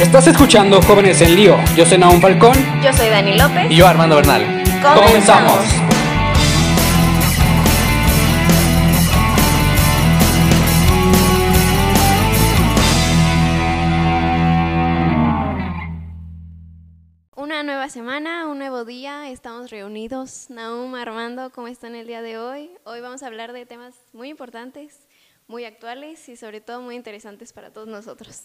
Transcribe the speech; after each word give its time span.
Estás 0.00 0.28
escuchando 0.28 0.80
Jóvenes 0.80 1.20
en 1.22 1.34
Lío. 1.34 1.56
Yo 1.76 1.84
soy 1.84 1.98
Naum 1.98 2.20
Falcón. 2.20 2.54
Yo 2.80 2.92
soy 2.92 3.08
Dani 3.08 3.36
López. 3.36 3.68
Y 3.68 3.74
yo 3.74 3.84
Armando 3.84 4.14
Bernal. 4.14 4.62
Comenzamos. 4.80 5.58
Una 17.34 17.64
nueva 17.64 17.88
semana, 17.88 18.46
un 18.46 18.58
nuevo 18.58 18.84
día, 18.84 19.28
estamos 19.28 19.72
reunidos. 19.72 20.48
Naum, 20.48 20.94
Armando, 20.94 21.50
¿cómo 21.50 21.66
están 21.66 21.96
el 21.96 22.06
día 22.06 22.22
de 22.22 22.38
hoy? 22.38 22.70
Hoy 22.84 23.00
vamos 23.00 23.24
a 23.24 23.26
hablar 23.26 23.52
de 23.52 23.66
temas 23.66 23.96
muy 24.12 24.28
importantes, 24.28 25.08
muy 25.48 25.64
actuales 25.64 26.28
y 26.28 26.36
sobre 26.36 26.60
todo 26.60 26.82
muy 26.82 26.94
interesantes 26.94 27.52
para 27.52 27.72
todos 27.72 27.88
nosotros. 27.88 28.44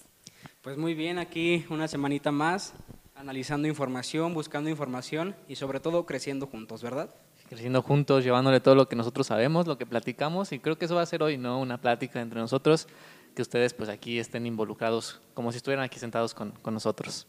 Pues 0.64 0.78
muy 0.78 0.94
bien, 0.94 1.20
aquí 1.20 1.66
una 1.70 1.90
semanita 1.90 2.32
más, 2.32 2.74
analizando 3.16 3.68
información, 3.68 4.34
buscando 4.34 4.70
información 4.70 5.36
y 5.50 5.58
sobre 5.58 5.82
todo 5.82 6.06
creciendo 6.06 6.48
juntos, 6.48 6.82
¿verdad? 6.82 7.14
Creciendo 7.50 7.82
juntos, 7.82 8.24
llevándole 8.24 8.62
todo 8.62 8.74
lo 8.74 8.88
que 8.88 8.96
nosotros 8.96 9.28
sabemos, 9.28 9.68
lo 9.68 9.78
que 9.78 9.86
platicamos 9.86 10.54
y 10.54 10.60
creo 10.60 10.78
que 10.78 10.86
eso 10.86 10.96
va 10.96 11.02
a 11.02 11.06
ser 11.06 11.22
hoy, 11.22 11.38
¿no? 11.38 11.60
Una 11.60 11.82
plática 11.82 12.22
entre 12.22 12.40
nosotros, 12.40 12.88
que 13.36 13.42
ustedes 13.42 13.74
pues 13.74 13.90
aquí 13.90 14.20
estén 14.20 14.46
involucrados 14.46 15.20
como 15.34 15.52
si 15.52 15.58
estuvieran 15.58 15.84
aquí 15.84 16.00
sentados 16.00 16.34
con, 16.34 16.52
con 16.52 16.74
nosotros. 16.74 17.28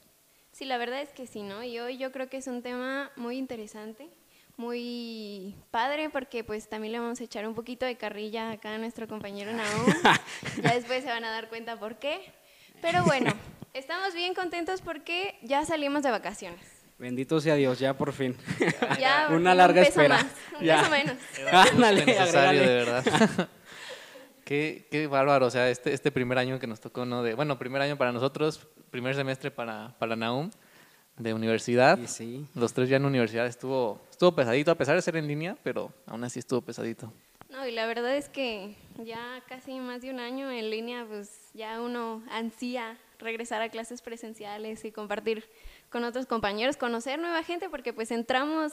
Sí, 0.52 0.64
la 0.64 0.78
verdad 0.78 1.02
es 1.02 1.10
que 1.10 1.26
sí, 1.26 1.42
¿no? 1.42 1.64
Y 1.64 1.80
hoy 1.80 1.98
yo 1.98 2.12
creo 2.12 2.28
que 2.28 2.36
es 2.36 2.46
un 2.46 2.62
tema 2.62 3.10
muy 3.16 3.36
interesante, 3.36 4.10
muy 4.56 5.56
padre, 5.72 6.08
porque 6.08 6.44
pues 6.44 6.68
también 6.68 6.92
le 6.92 7.00
vamos 7.00 7.20
a 7.20 7.24
echar 7.24 7.48
un 7.48 7.56
poquito 7.56 7.84
de 7.84 7.96
carrilla 7.96 8.52
acá 8.52 8.76
a 8.76 8.78
nuestro 8.78 9.08
compañero 9.08 9.52
Naum. 9.52 9.86
ya 10.62 10.72
después 10.72 11.02
se 11.02 11.10
van 11.10 11.24
a 11.24 11.32
dar 11.32 11.48
cuenta 11.48 11.80
por 11.80 11.96
qué. 11.96 12.32
Pero 12.80 13.04
bueno, 13.04 13.32
estamos 13.72 14.14
bien 14.14 14.34
contentos 14.34 14.80
porque 14.82 15.38
ya 15.42 15.64
salimos 15.64 16.02
de 16.02 16.10
vacaciones. 16.10 16.60
Bendito 16.98 17.40
sea 17.40 17.56
Dios, 17.56 17.78
ya 17.80 17.94
por 17.96 18.12
fin. 18.12 18.36
Ya 19.00 19.26
Una 19.30 19.50
un 19.52 19.56
larga 19.58 19.82
peso 19.82 20.00
espera. 20.00 20.16
más, 20.22 20.26
un 20.60 20.64
Ya. 20.64 20.78
peso 20.78 20.90
menos. 20.90 21.16
Ándale, 21.52 22.06
necesario, 22.06 22.60
de 22.60 22.66
verdad. 22.66 23.48
qué, 24.44 24.86
qué 24.90 25.06
bárbaro, 25.06 25.46
o 25.46 25.50
sea, 25.50 25.68
este, 25.70 25.92
este 25.92 26.12
primer 26.12 26.38
año 26.38 26.58
que 26.60 26.66
nos 26.66 26.80
tocó, 26.80 27.04
¿no? 27.04 27.22
De, 27.22 27.34
bueno, 27.34 27.58
primer 27.58 27.82
año 27.82 27.96
para 27.96 28.12
nosotros, 28.12 28.66
primer 28.90 29.14
semestre 29.16 29.50
para, 29.50 29.94
para 29.98 30.14
Naum, 30.14 30.50
de 31.18 31.34
universidad. 31.34 31.98
Y 31.98 32.06
sí. 32.06 32.46
Los 32.54 32.72
tres 32.72 32.88
ya 32.88 32.96
en 32.96 33.04
universidad 33.04 33.46
estuvo, 33.46 34.00
estuvo 34.10 34.32
pesadito, 34.34 34.70
a 34.70 34.76
pesar 34.76 34.94
de 34.94 35.02
ser 35.02 35.16
en 35.16 35.26
línea, 35.26 35.56
pero 35.64 35.92
aún 36.06 36.22
así 36.22 36.38
estuvo 36.38 36.60
pesadito. 36.60 37.12
No, 37.50 37.66
y 37.66 37.72
la 37.72 37.86
verdad 37.86 38.16
es 38.16 38.28
que 38.28 38.76
ya 39.02 39.42
casi 39.48 39.78
más 39.80 40.02
de 40.02 40.10
un 40.10 40.20
año 40.20 40.50
en 40.50 40.70
línea, 40.70 41.04
pues 41.06 41.50
ya 41.54 41.80
uno 41.80 42.22
ansía 42.30 42.96
regresar 43.18 43.62
a 43.62 43.68
clases 43.68 44.02
presenciales 44.02 44.84
y 44.84 44.92
compartir 44.92 45.44
con 45.90 46.04
otros 46.04 46.26
compañeros, 46.26 46.76
conocer 46.76 47.18
nueva 47.18 47.42
gente, 47.42 47.68
porque 47.68 47.92
pues 47.92 48.10
entramos 48.10 48.72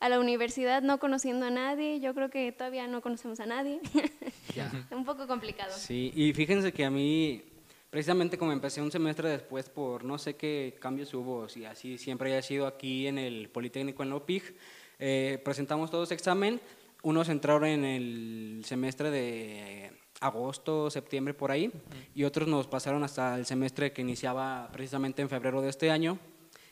a 0.00 0.08
la 0.08 0.20
universidad 0.20 0.82
no 0.82 0.98
conociendo 0.98 1.46
a 1.46 1.50
nadie, 1.50 2.00
yo 2.00 2.14
creo 2.14 2.30
que 2.30 2.52
todavía 2.52 2.86
no 2.86 3.00
conocemos 3.00 3.40
a 3.40 3.46
nadie, 3.46 3.80
un 4.90 5.04
poco 5.04 5.26
complicado. 5.26 5.72
Sí, 5.76 6.12
y 6.14 6.32
fíjense 6.32 6.72
que 6.72 6.84
a 6.84 6.90
mí, 6.90 7.42
precisamente 7.90 8.38
como 8.38 8.52
empecé 8.52 8.80
un 8.80 8.92
semestre 8.92 9.28
después 9.28 9.68
por 9.68 10.04
no 10.04 10.18
sé 10.18 10.36
qué 10.36 10.76
cambios 10.80 11.12
hubo, 11.14 11.48
si 11.48 11.64
así 11.64 11.98
siempre 11.98 12.32
haya 12.32 12.42
sido 12.42 12.66
aquí 12.66 13.08
en 13.08 13.18
el 13.18 13.48
Politécnico 13.48 14.02
en 14.02 14.10
Lopig, 14.10 14.54
eh, 15.00 15.40
presentamos 15.44 15.90
todos 15.90 16.10
examen, 16.12 16.60
unos 17.08 17.30
entraron 17.30 17.64
en 17.64 17.84
el 17.86 18.62
semestre 18.66 19.10
de 19.10 19.90
agosto, 20.20 20.90
septiembre 20.90 21.32
por 21.32 21.50
ahí, 21.50 21.72
y 22.14 22.24
otros 22.24 22.46
nos 22.48 22.66
pasaron 22.66 23.02
hasta 23.02 23.34
el 23.36 23.46
semestre 23.46 23.92
que 23.92 24.02
iniciaba 24.02 24.68
precisamente 24.72 25.22
en 25.22 25.30
febrero 25.30 25.62
de 25.62 25.70
este 25.70 25.90
año. 25.90 26.18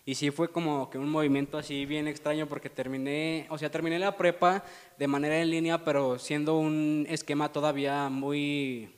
Y 0.05 0.15
sí 0.15 0.31
fue 0.31 0.53
como 0.53 0.91
que 0.91 0.99
un 0.99 1.09
movimiento 1.09 1.57
así 1.57 1.87
bien 1.87 2.07
extraño 2.07 2.47
porque 2.47 2.69
terminé, 2.69 3.47
o 3.49 3.57
sea, 3.57 3.71
terminé 3.71 3.99
la 3.99 4.19
prepa 4.19 4.63
de 4.99 5.09
manera 5.09 5.41
en 5.41 5.49
línea, 5.49 5.83
pero 5.85 6.19
siendo 6.19 6.59
un 6.59 7.07
esquema 7.09 7.51
todavía 7.51 8.11
muy, 8.11 8.95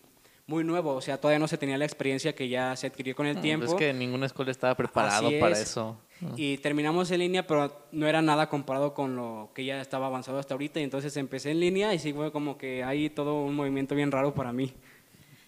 muy 0.49 0.65
nuevo, 0.65 0.95
o 0.95 1.01
sea, 1.03 1.19
todavía 1.21 1.39
no 1.39 1.47
se 1.47 1.59
tenía 1.59 1.77
la 1.77 1.85
experiencia 1.85 2.35
que 2.35 2.49
ya 2.49 2.75
se 2.75 2.87
adquirió 2.87 3.15
con 3.15 3.27
el 3.27 3.37
Mm, 3.37 3.41
tiempo. 3.43 3.67
Es 3.67 3.75
que 3.75 3.93
ninguna 3.93 4.25
escuela 4.25 4.51
estaba 4.51 4.75
preparado 4.75 5.29
Así 5.29 5.39
para 5.39 5.53
es. 5.53 5.61
eso. 5.71 5.97
Y 6.37 6.57
terminamos 6.59 7.11
en 7.11 7.21
línea, 7.21 7.47
pero 7.47 7.87
no 7.93 8.09
era 8.09 8.23
nada 8.23 8.49
comparado 8.49 8.95
con 8.95 9.15
lo 9.15 9.51
que 9.55 9.67
ya 9.67 9.79
estaba 9.81 10.07
avanzado 10.07 10.39
hasta 10.39 10.55
ahorita. 10.55 10.81
Y 10.81 10.85
entonces 10.85 11.15
empecé 11.19 11.51
en 11.51 11.61
línea 11.61 11.93
y 11.93 11.99
sí 11.99 12.15
fue 12.15 12.33
como 12.33 12.57
que 12.57 12.83
hay 12.83 13.11
todo 13.11 13.43
un 13.43 13.55
movimiento 13.55 13.95
bien 13.95 14.11
raro 14.11 14.33
para 14.35 14.53
mí. 14.53 14.73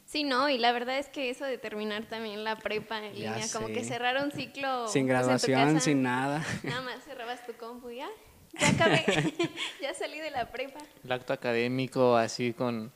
Sí, 0.05 0.22
no, 0.22 0.50
y 0.50 0.59
la 0.59 0.71
verdad 0.72 0.99
es 0.99 1.09
que 1.09 1.31
eso 1.31 1.47
de 1.47 1.56
terminar 1.56 2.05
también 2.05 2.44
la 2.44 2.56
prepa 2.56 2.99
en 2.99 3.15
Ya 3.15 3.31
línea, 3.33 3.47
como 3.55 3.69
que 3.69 3.83
cerrar 3.84 4.22
un 4.22 4.33
ciclo 4.33 4.87
sin 4.89 4.89
pues, 4.89 4.97
en 4.97 5.06
tu 5.06 5.09
graduación, 5.09 5.75
casa, 5.75 5.81
sin 5.81 6.03
nada. 6.03 6.44
Nada 6.62 6.83
más 6.83 7.03
cerrabas 7.05 7.47
tu 7.47 7.55
compu 7.55 7.89
y 7.91 7.97
ya, 7.97 8.09
ya 8.60 8.69
acabé, 8.69 9.03
ya 9.81 9.94
salí 9.94 10.19
de 10.19 10.31
la 10.31 10.50
prepa. 10.50 10.81
El 11.03 11.12
acto 11.12 11.33
académico, 11.33 12.16
así 12.16 12.53
con, 12.53 12.93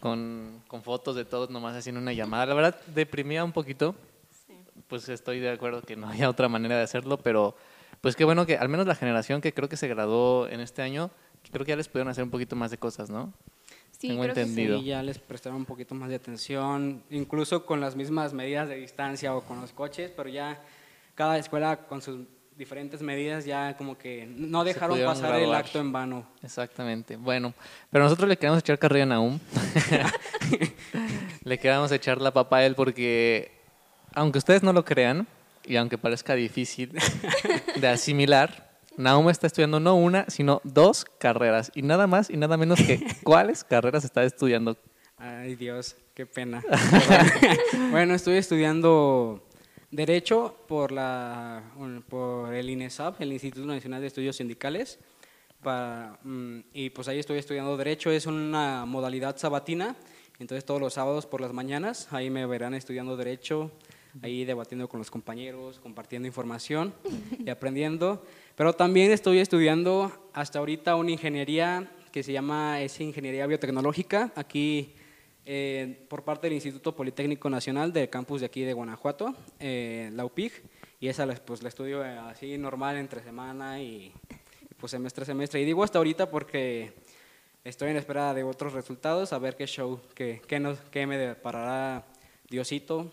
con, 0.00 0.62
con 0.68 0.82
fotos 0.82 1.16
de 1.16 1.24
todos, 1.24 1.50
nomás 1.50 1.76
haciendo 1.76 2.00
una 2.00 2.12
llamada. 2.12 2.46
La 2.46 2.54
verdad, 2.54 2.80
deprimía 2.94 3.44
un 3.44 3.52
poquito. 3.52 3.94
Pues 4.86 5.08
estoy 5.08 5.40
de 5.40 5.50
acuerdo 5.50 5.82
que 5.82 5.96
no 5.96 6.08
había 6.08 6.30
otra 6.30 6.48
manera 6.48 6.76
de 6.76 6.82
hacerlo, 6.82 7.18
pero 7.18 7.54
pues 8.00 8.16
qué 8.16 8.24
bueno 8.24 8.46
que 8.46 8.56
al 8.56 8.68
menos 8.68 8.86
la 8.86 8.94
generación 8.94 9.40
que 9.40 9.52
creo 9.52 9.68
que 9.68 9.76
se 9.76 9.88
graduó 9.88 10.48
en 10.48 10.60
este 10.60 10.82
año, 10.82 11.10
creo 11.50 11.64
que 11.64 11.70
ya 11.70 11.76
les 11.76 11.88
pudieron 11.88 12.08
hacer 12.08 12.24
un 12.24 12.30
poquito 12.30 12.56
más 12.56 12.70
de 12.70 12.78
cosas, 12.78 13.10
¿no? 13.10 13.32
Sí, 13.90 14.08
Tengo 14.08 14.22
creo 14.22 14.34
que 14.34 14.44
sí. 14.44 14.50
entendido. 14.50 14.78
Sí, 14.78 14.84
ya 14.86 15.02
les 15.02 15.18
prestaron 15.18 15.58
un 15.58 15.64
poquito 15.64 15.94
más 15.94 16.08
de 16.08 16.14
atención, 16.14 17.02
incluso 17.10 17.66
con 17.66 17.80
las 17.80 17.96
mismas 17.96 18.32
medidas 18.32 18.68
de 18.68 18.76
distancia 18.76 19.34
o 19.34 19.42
con 19.42 19.60
los 19.60 19.72
coches, 19.72 20.12
pero 20.16 20.28
ya 20.28 20.62
cada 21.16 21.36
escuela 21.36 21.88
con 21.88 22.00
sus 22.00 22.20
diferentes 22.58 23.00
medidas 23.00 23.44
ya 23.44 23.76
como 23.76 23.96
que 23.96 24.26
no 24.26 24.64
dejaron 24.64 25.00
pasar 25.04 25.36
el 25.36 25.54
acto 25.54 25.78
en 25.78 25.92
vano. 25.92 26.26
Exactamente. 26.42 27.16
Bueno, 27.16 27.54
pero 27.90 28.04
nosotros 28.04 28.28
le 28.28 28.36
queremos 28.36 28.58
echar 28.58 28.78
carrera 28.78 29.04
a 29.04 29.06
Naum. 29.06 29.38
le 31.44 31.58
queremos 31.58 31.92
echar 31.92 32.20
la 32.20 32.32
papa 32.32 32.58
a 32.58 32.66
él 32.66 32.74
porque, 32.74 33.52
aunque 34.12 34.38
ustedes 34.38 34.64
no 34.64 34.72
lo 34.72 34.84
crean, 34.84 35.28
y 35.64 35.76
aunque 35.76 35.98
parezca 35.98 36.34
difícil 36.34 36.98
de 37.76 37.88
asimilar, 37.88 38.68
Naum 38.96 39.30
está 39.30 39.46
estudiando 39.46 39.78
no 39.78 39.94
una, 39.94 40.24
sino 40.28 40.60
dos 40.64 41.04
carreras. 41.18 41.70
Y 41.74 41.82
nada 41.82 42.08
más 42.08 42.28
y 42.28 42.36
nada 42.36 42.56
menos 42.56 42.80
que 42.80 43.00
cuáles 43.22 43.62
carreras 43.62 44.04
está 44.04 44.24
estudiando. 44.24 44.76
Ay 45.16 45.54
Dios, 45.54 45.96
qué 46.14 46.26
pena. 46.26 46.62
bueno, 47.90 48.14
estoy 48.14 48.36
estudiando 48.36 49.47
Derecho 49.90 50.54
por, 50.68 50.92
la, 50.92 51.62
por 52.08 52.52
el 52.52 52.68
INESAP, 52.68 53.22
el 53.22 53.32
Instituto 53.32 53.66
Nacional 53.66 54.02
de 54.02 54.08
Estudios 54.08 54.36
Sindicales. 54.36 54.98
Para, 55.62 56.18
mm, 56.22 56.58
y 56.74 56.90
pues 56.90 57.08
ahí 57.08 57.18
estoy 57.18 57.38
estudiando 57.38 57.76
Derecho, 57.76 58.10
es 58.10 58.26
una 58.26 58.84
modalidad 58.84 59.38
sabatina, 59.38 59.96
entonces 60.38 60.64
todos 60.64 60.80
los 60.80 60.92
sábados 60.92 61.26
por 61.26 61.40
las 61.40 61.52
mañanas, 61.52 62.06
ahí 62.12 62.28
me 62.28 62.44
verán 62.44 62.74
estudiando 62.74 63.16
Derecho, 63.16 63.72
ahí 64.22 64.44
debatiendo 64.44 64.88
con 64.88 64.98
los 64.98 65.10
compañeros, 65.10 65.80
compartiendo 65.80 66.28
información 66.28 66.92
y 67.44 67.48
aprendiendo. 67.50 68.24
Pero 68.56 68.74
también 68.74 69.10
estoy 69.10 69.38
estudiando 69.38 70.12
hasta 70.34 70.58
ahorita 70.58 70.96
una 70.96 71.12
ingeniería 71.12 71.90
que 72.12 72.22
se 72.22 72.32
llama 72.32 72.82
es 72.82 73.00
Ingeniería 73.00 73.46
Biotecnológica, 73.46 74.32
aquí 74.36 74.94
eh, 75.50 76.04
por 76.10 76.24
parte 76.24 76.46
del 76.46 76.52
Instituto 76.52 76.94
Politécnico 76.94 77.48
Nacional 77.48 77.90
del 77.90 78.10
campus 78.10 78.40
de 78.40 78.46
aquí 78.46 78.64
de 78.64 78.74
Guanajuato, 78.74 79.34
eh, 79.58 80.10
la 80.12 80.26
UPIG, 80.26 80.52
y 81.00 81.08
esa 81.08 81.24
pues 81.46 81.62
la 81.62 81.70
estudio 81.70 82.04
eh, 82.04 82.18
así 82.18 82.58
normal 82.58 82.98
entre 82.98 83.22
semana 83.22 83.80
y, 83.80 84.12
pues 84.78 84.90
semestre 84.90 85.22
a 85.22 85.24
semestre. 85.24 85.62
Y 85.62 85.64
digo 85.64 85.82
hasta 85.82 85.96
ahorita 85.96 86.30
porque 86.30 86.92
estoy 87.64 87.88
en 87.88 87.96
espera 87.96 88.34
de 88.34 88.42
otros 88.42 88.74
resultados, 88.74 89.32
a 89.32 89.38
ver 89.38 89.56
qué 89.56 89.66
show, 89.66 89.98
qué, 90.14 90.42
qué, 90.46 90.76
qué 90.90 91.06
me 91.06 91.16
deparará 91.16 92.04
Diosito. 92.50 93.10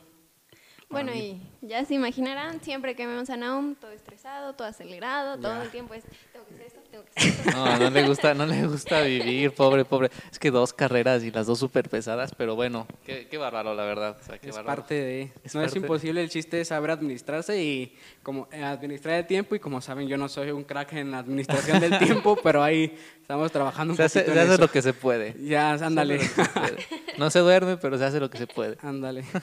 Bueno, 0.90 1.14
y 1.14 1.41
ya 1.61 1.84
se 1.84 1.96
imaginarán, 1.96 2.61
siempre 2.61 2.96
que 2.96 3.05
vemos 3.08 3.29
a 3.29 3.35
Naum, 3.37 3.76
todo 3.76 3.91
estresado, 3.91 4.53
todo 4.53 4.67
acelerado, 4.67 5.37
todo 5.40 5.61
el 5.64 5.70
tiempo 5.70 5.93
es, 5.96 6.03
tengo 6.32 6.46
que 6.46 6.53
hacer 6.53 6.67
esto, 6.67 6.79
tengo 6.91 7.03
que 7.03 7.11
hacer 7.20 7.32
esto. 7.47 7.52
No, 7.58 7.79
no 7.79 7.90
le 7.90 8.08
gusta, 8.08 8.34
no 8.35 8.46
le 8.46 8.67
gusta 8.67 9.02
vivir, 9.02 9.52
pobre, 9.52 9.84
pobre. 9.84 10.09
Es 10.32 10.37
que 10.40 10.52
dos 10.52 10.73
carreras 10.73 11.23
y 11.23 11.32
las 11.32 11.47
dos 11.47 11.59
súper 11.59 11.90
pesadas, 11.90 12.34
pero 12.37 12.55
bueno, 12.55 12.87
qué, 13.03 13.28
qué 13.28 13.37
bárbaro, 13.37 13.73
la 13.73 13.84
verdad. 13.84 14.16
O 14.22 14.23
sea, 14.23 14.37
qué 14.37 14.49
Es 14.49 14.55
bárbaro. 14.55 14.76
parte 14.84 14.93
de... 14.93 15.32
Es 15.43 15.55
no 15.55 15.64
es 15.64 15.76
imposible, 15.76 16.22
el 16.22 16.29
chiste 16.29 16.61
es 16.61 16.67
saber 16.70 16.91
administrarse 16.91 17.61
y 17.61 17.97
como 18.23 18.47
eh, 18.52 18.64
administrar 18.64 19.16
el 19.16 19.26
tiempo 19.28 19.55
y 19.55 19.59
como 19.59 19.82
saben 19.82 20.08
yo 20.08 20.17
no 20.17 20.29
soy 20.29 20.52
un 20.52 20.64
crack 20.64 20.93
en 20.93 21.11
la 21.11 21.17
administración 21.20 21.79
del 21.82 21.97
tiempo, 21.97 22.37
pero 22.43 22.64
ahí 22.64 22.96
estamos 23.20 23.52
trabajando 23.52 23.91
un 23.93 23.97
Se 23.97 24.03
hace, 24.03 24.20
poquito 24.20 24.34
se 24.34 24.40
en 24.40 24.46
hace 24.46 24.53
eso. 24.53 24.61
lo 24.61 24.72
que 24.72 24.82
se 24.84 24.93
puede. 24.93 25.35
Ya, 25.43 25.72
ándale, 25.73 26.20
Se 26.20 26.28
se 26.46 26.46
puede. 26.52 26.78
No 27.17 27.29
se 27.32 27.40
duerme, 27.40 27.76
pero 27.78 27.97
se 27.97 28.05
hace 28.05 28.20
lo 28.20 28.29
que 28.29 28.37
se 28.37 28.46
puede. 28.47 28.78
ándale. 28.82 29.26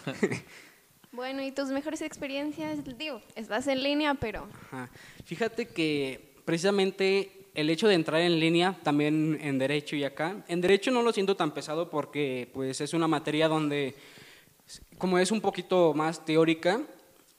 Bueno, 1.13 1.43
¿y 1.43 1.53
tus 1.53 1.69
mejores 1.69 2.01
experiencias? 2.03 2.79
Digo, 2.97 3.21
estás 3.35 3.67
en 3.67 3.83
línea, 3.83 4.15
pero. 4.15 4.49
Fíjate 5.25 5.69
que 5.69 6.35
precisamente 6.45 7.31
el 7.55 7.69
hecho 7.69 7.87
de 7.87 7.95
entrar 7.95 8.23
en 8.23 8.41
línea 8.41 8.79
también 8.83 9.39
en 9.41 9.59
derecho 9.59 9.95
y 9.95 10.05
acá, 10.05 10.43
en 10.49 10.61
derecho 10.63 10.91
no 10.91 11.03
lo 11.03 11.13
siento 11.13 11.37
tan 11.37 11.53
pesado 11.53 11.91
porque 11.91 12.49
pues 12.55 12.81
es 12.81 12.95
una 12.95 13.07
materia 13.07 13.47
donde 13.47 13.95
como 14.97 15.19
es 15.19 15.31
un 15.31 15.41
poquito 15.41 15.93
más 15.95 16.25
teórica, 16.25 16.81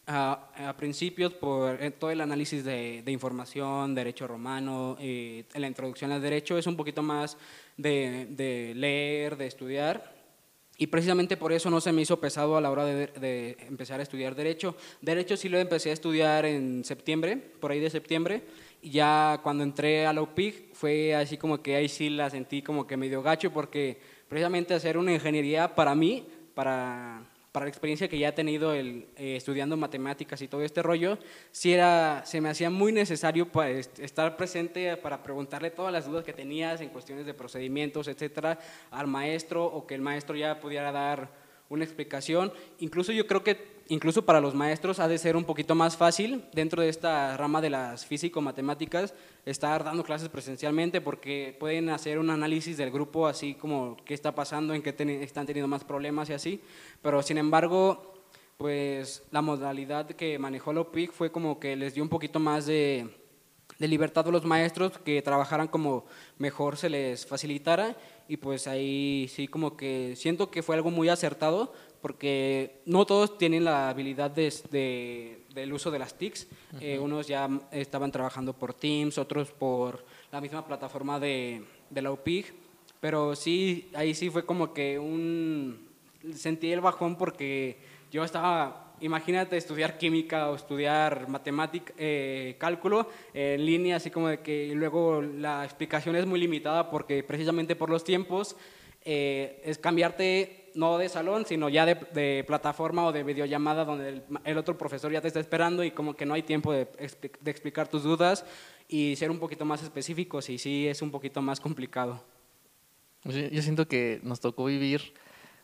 a, 0.06 0.76
principios 0.78 1.34
por 1.34 1.82
eh, 1.82 1.92
todo 1.92 2.12
el 2.12 2.22
análisis 2.22 2.64
de, 2.64 3.04
información, 3.08 3.96
derecho 3.96 4.28
romano, 4.28 4.98
eh, 5.00 5.46
la 5.56 5.68
introducción 5.68 6.12
al 6.12 6.22
derecho, 6.22 6.58
es 6.58 6.68
un 6.68 6.76
poquito 6.76 7.02
más 7.02 7.38
de, 7.78 8.74
leer, 8.76 9.38
de 9.38 9.48
estudiar. 9.48 10.14
Y 10.78 10.88
precisamente 10.88 11.38
por 11.38 11.54
eso 11.54 11.70
no 11.70 11.80
se 11.80 11.92
me 11.92 12.02
hizo 12.02 12.20
pesado 12.20 12.58
a 12.58 12.62
la 12.62 12.72
hora 12.72 12.86
de, 12.86 13.08
de, 13.08 13.58
empezar 13.68 14.00
a 14.00 14.04
estudiar 14.04 14.36
Derecho. 14.36 14.76
Derecho 15.02 15.38
sí 15.38 15.48
lo 15.48 15.60
empecé 15.60 15.92
a 15.92 15.94
estudiar 15.94 16.46
en 16.46 16.84
septiembre, 16.84 17.38
por 17.38 17.72
ahí 17.72 17.80
de 17.80 17.92
septiembre, 17.92 18.44
y 18.82 18.90
ya 18.90 19.40
cuando 19.44 19.64
entré 19.64 20.06
a 20.08 20.14
la 20.14 20.22
UPIC 20.22 20.74
fue 20.74 21.16
así 21.16 21.38
como 21.38 21.62
que 21.62 21.76
ahí 21.76 21.88
sí 21.88 22.10
la 22.10 22.30
sentí 22.30 22.62
como 22.62 22.88
que 22.88 22.98
medio 22.98 23.22
gacho, 23.22 23.52
porque 23.52 24.00
precisamente 24.28 24.74
hacer 24.74 24.98
una 24.98 25.14
ingeniería 25.14 25.76
para 25.76 25.94
mí, 25.94 26.26
para 26.56 27.22
para 27.54 27.68
la 27.68 27.70
experiencia 27.70 28.10
que 28.10 28.18
ya 28.18 28.30
he 28.30 28.32
tenido 28.32 28.74
el, 28.74 29.06
eh, 29.16 29.36
estudiando 29.36 29.78
matemáticas 29.78 30.42
y 30.42 30.48
todo 30.48 30.64
este 30.64 30.82
rollo, 30.82 31.20
sí 31.52 31.72
era, 31.72 32.24
se 32.26 32.42
me 32.42 32.50
hacía 32.50 32.72
muy 32.72 32.92
necesario 32.92 33.48
para 33.48 33.70
estar 33.70 34.36
presente 34.36 34.98
para 34.98 35.22
preguntarle 35.22 35.70
todas 35.70 35.94
las 35.94 36.08
dudas 36.08 36.26
que 36.26 36.34
tenías 36.34 36.82
en 36.82 36.90
cuestiones 36.90 37.28
de 37.28 37.36
procedimientos, 37.36 38.08
etcétera, 38.08 38.58
al 38.90 39.06
maestro 39.06 39.66
o 39.66 39.86
que 39.86 39.94
el 39.94 40.02
maestro 40.02 40.36
ya 40.36 40.60
pudiera 40.60 40.92
dar 40.92 41.43
una 41.74 41.84
explicación. 41.84 42.52
Incluso 42.80 43.12
yo 43.12 43.28
creo 43.28 43.44
que 43.44 43.74
incluso 43.90 44.26
para 44.26 44.40
los 44.40 44.56
maestros 44.56 45.00
ha 45.00 45.08
de 45.08 45.18
ser 45.18 45.36
un 45.36 45.44
poquito 45.44 45.76
más 45.76 45.98
fácil 45.98 46.46
dentro 46.54 46.82
de 46.82 46.90
esta 46.90 47.36
rama 47.38 47.62
de 47.62 47.70
las 47.70 48.06
físico-matemáticas 48.06 49.14
estar 49.46 49.84
dando 49.84 50.04
clases 50.04 50.30
presencialmente 50.30 51.02
porque 51.02 51.56
pueden 51.60 51.90
hacer 51.90 52.18
un 52.20 52.30
análisis 52.30 52.78
del 52.78 52.92
grupo 52.92 53.28
así 53.28 53.56
como 53.56 53.98
qué 54.06 54.14
está 54.14 54.34
pasando, 54.34 54.74
en 54.74 54.82
qué 54.82 54.96
están 55.22 55.46
teniendo 55.46 55.68
más 55.68 55.84
problemas 55.84 56.30
y 56.30 56.34
así. 56.34 56.62
Pero 57.02 57.22
sin 57.22 57.38
embargo, 57.38 58.14
pues 58.58 59.24
la 59.32 59.42
modalidad 59.42 60.08
que 60.08 60.40
manejó 60.40 60.72
la 60.74 60.82
OPIC 60.82 61.12
fue 61.12 61.32
como 61.32 61.60
que 61.60 61.76
les 61.76 61.94
dio 61.94 62.04
un 62.04 62.10
poquito 62.10 62.40
más 62.40 62.66
de, 62.66 63.10
de 63.80 63.88
libertad 63.88 64.28
a 64.28 64.32
los 64.32 64.46
maestros 64.46 64.98
que 65.00 65.22
trabajaran 65.22 65.68
como 65.68 66.06
mejor 66.38 66.78
se 66.78 66.90
les 66.90 67.26
facilitara. 67.26 67.96
Y 68.28 68.38
pues 68.38 68.68
ahí 68.68 69.30
sí 69.34 69.48
como 69.48 69.76
que 69.76 70.16
siento 70.16 70.50
que 70.50 70.64
fue 70.64 70.76
algo 70.76 70.92
muy 70.92 71.10
acertado 71.10 71.74
porque 72.02 72.82
no 72.86 73.06
todos 73.06 73.38
tienen 73.38 73.64
la 73.64 73.90
habilidad 73.90 74.30
de, 74.30 75.46
del 75.54 75.72
uso 75.72 75.90
de 75.90 76.00
las 76.00 76.18
TICs. 76.18 76.48
Eh, 76.82 77.00
unos 77.00 77.28
ya 77.28 77.50
estaban 77.72 78.12
trabajando 78.12 78.54
por 78.54 78.74
Teams, 78.74 79.18
otros 79.18 79.52
por 79.52 80.04
la 80.32 80.42
misma 80.42 80.66
plataforma 80.66 81.20
de, 81.20 81.64
de 81.90 82.02
la 82.02 82.12
UPIG, 82.12 82.54
pero 83.00 83.36
sí, 83.36 83.90
ahí 83.94 84.14
sí 84.16 84.30
fue 84.30 84.46
como 84.46 84.74
que 84.74 85.00
un... 85.00 85.88
Sentí 86.34 86.72
el 86.72 86.82
bajón 86.82 87.18
porque 87.18 87.78
yo 88.12 88.24
estaba, 88.24 88.83
imagínate 89.04 89.58
estudiar 89.58 89.98
química 89.98 90.50
o 90.50 90.56
estudiar 90.56 91.28
matemática, 91.28 91.94
eh, 91.98 92.56
cálculo 92.58 93.10
en 93.34 93.66
línea, 93.66 93.98
así 93.98 94.10
como 94.10 94.30
de 94.30 94.40
que 94.40 94.74
luego 94.74 95.22
la 95.22 95.64
explicación 95.64 96.16
es 96.16 96.26
muy 96.26 96.40
limitada 96.40 96.90
porque 96.90 97.22
precisamente 97.24 97.76
por 97.76 97.90
los 97.90 98.04
tiempos 98.04 98.56
eh, 99.04 99.62
es 99.66 99.78
cambiarte 99.78 100.72
no 100.76 100.98
de 100.98 101.10
salón, 101.10 101.46
sino 101.46 101.70
ya 101.70 101.86
de, 101.86 102.44
plataforma 102.48 103.06
o 103.06 103.12
de 103.12 103.24
videollamada 103.24 103.86
donde 103.86 104.24
el, 104.46 104.58
otro 104.58 104.78
profesor 104.78 105.12
ya 105.12 105.22
te 105.22 105.28
está 105.28 105.40
esperando 105.40 105.84
y 105.84 105.92
como 105.92 106.16
que 106.16 106.26
no 106.26 106.34
hay 106.34 106.44
tiempo 106.44 106.72
de, 106.74 106.88
explicar 107.46 107.90
tus 107.90 108.04
dudas 108.04 108.46
y 108.88 109.16
ser 109.18 109.30
un 109.30 109.40
poquito 109.40 109.66
más 109.66 109.84
específicos 109.84 110.50
y 110.50 110.58
sí 110.58 110.88
es 110.88 111.02
un 111.02 111.12
poquito 111.12 111.42
más 111.42 111.60
complicado. 111.60 112.24
Yo 113.26 113.62
siento 113.62 113.88
que 113.88 114.20
nos 114.24 114.40
tocó 114.40 114.66
vivir 114.66 115.14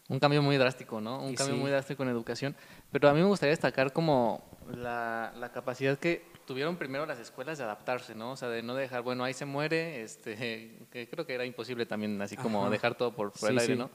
un 0.10 0.20
cambio 0.20 0.42
muy 0.42 0.58
drástico, 0.58 1.00
¿no? 1.00 1.24
Un 1.24 1.36
cambio 1.36 1.56
muy 1.56 1.72
drástico 1.72 2.04
en 2.04 2.10
educación, 2.10 2.56
pero 2.92 3.10
a 3.10 3.14
mí 3.14 3.22
me 3.22 3.28
gustaría 3.28 3.52
destacar 3.52 3.94
como 3.94 4.44
la, 4.76 5.32
la 5.38 5.52
capacidad 5.52 5.98
que 5.98 6.26
tuvieron 6.46 6.78
primero 6.78 7.06
las 7.06 7.20
escuelas 7.20 7.60
de 7.60 7.64
adaptarse, 7.64 8.16
¿no? 8.16 8.32
O 8.32 8.36
sea, 8.36 8.50
de 8.50 8.64
no 8.64 8.74
dejar, 8.74 9.04
bueno, 9.04 9.24
ahí 9.24 9.34
se 9.34 9.46
muere, 9.46 10.02
este, 10.02 10.88
que 10.92 11.08
creo 11.08 11.26
que 11.26 11.36
era 11.36 11.46
imposible 11.46 11.86
también, 11.86 12.20
así 12.22 12.36
como 12.36 12.70
dejar 12.70 12.96
todo 12.96 13.16
por, 13.16 13.32
por 13.32 13.52
el 13.52 13.60
aire, 13.60 13.76
¿no? 13.76 13.90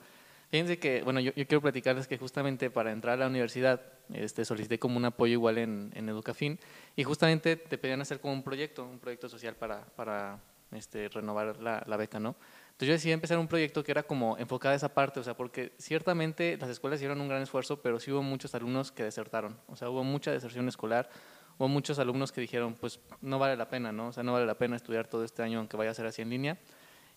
Fíjense 0.51 0.79
que, 0.79 1.03
bueno, 1.03 1.19
yo, 1.19 1.33
quiero 1.35 1.61
platicarles 1.61 2.07
que 2.07 2.17
justamente 2.17 2.71
para 2.71 2.93
entrar 2.93 3.15
a 3.15 3.17
la 3.17 3.27
universidad 3.27 3.81
este, 4.13 4.45
solicité 4.45 4.79
como 4.79 4.97
un 4.99 5.05
apoyo 5.05 5.33
igual 5.33 5.59
en, 5.59 5.91
en 5.97 6.09
Educafin 6.09 6.61
y 6.95 7.03
justamente 7.03 7.57
te 7.57 7.77
pedían 7.77 8.01
hacer 8.03 8.21
como 8.21 8.35
un 8.35 8.45
proyecto, 8.45 8.85
un 8.85 9.01
proyecto 9.01 9.29
social 9.29 9.57
para, 9.57 9.85
para 9.97 10.39
este, 10.71 11.09
renovar 11.09 11.57
la, 11.61 11.83
la 11.89 11.97
beca, 11.97 12.21
¿no? 12.21 12.37
Entonces 12.75 12.89
yo 12.89 12.93
decidí 12.95 13.13
empezar 13.13 13.39
un 13.39 13.47
proyecto 13.47 13.85
que 13.85 13.93
era 13.93 14.03
como 14.03 14.37
enfocado 14.37 14.73
a 14.73 14.77
esa 14.77 14.93
parte, 14.93 15.21
o 15.21 15.23
sea, 15.23 15.37
porque 15.37 15.73
ciertamente 15.79 16.57
las 16.57 16.69
escuelas 16.71 16.99
hicieron 16.99 17.21
un 17.21 17.29
gran 17.29 17.41
esfuerzo, 17.41 17.81
pero 17.81 18.01
sí 18.01 18.11
hubo 18.11 18.21
muchos 18.21 18.53
alumnos 18.57 18.91
que 18.91 19.05
desertaron, 19.05 19.57
o 19.69 19.77
sea, 19.77 19.91
hubo 19.91 20.03
mucha 20.03 20.33
deserción 20.33 20.67
escolar, 20.67 21.09
hubo 21.57 21.69
muchos 21.69 22.01
alumnos 22.01 22.33
que 22.33 22.41
dijeron, 22.41 22.75
pues 22.75 22.99
no 23.21 23.39
vale 23.39 23.57
la 23.57 23.69
pena, 23.69 23.93
¿no? 23.93 24.09
O 24.09 24.13
sea, 24.13 24.25
no 24.25 24.33
vale 24.33 24.45
la 24.45 24.59
pena 24.59 24.75
estudiar 24.75 25.07
todo 25.07 25.23
este 25.23 25.41
año 25.45 25.61
aunque 25.61 25.77
vaya 25.77 25.93
a 25.93 25.95
ser 25.95 26.07
así 26.07 26.21
en 26.23 26.31
línea 26.31 26.59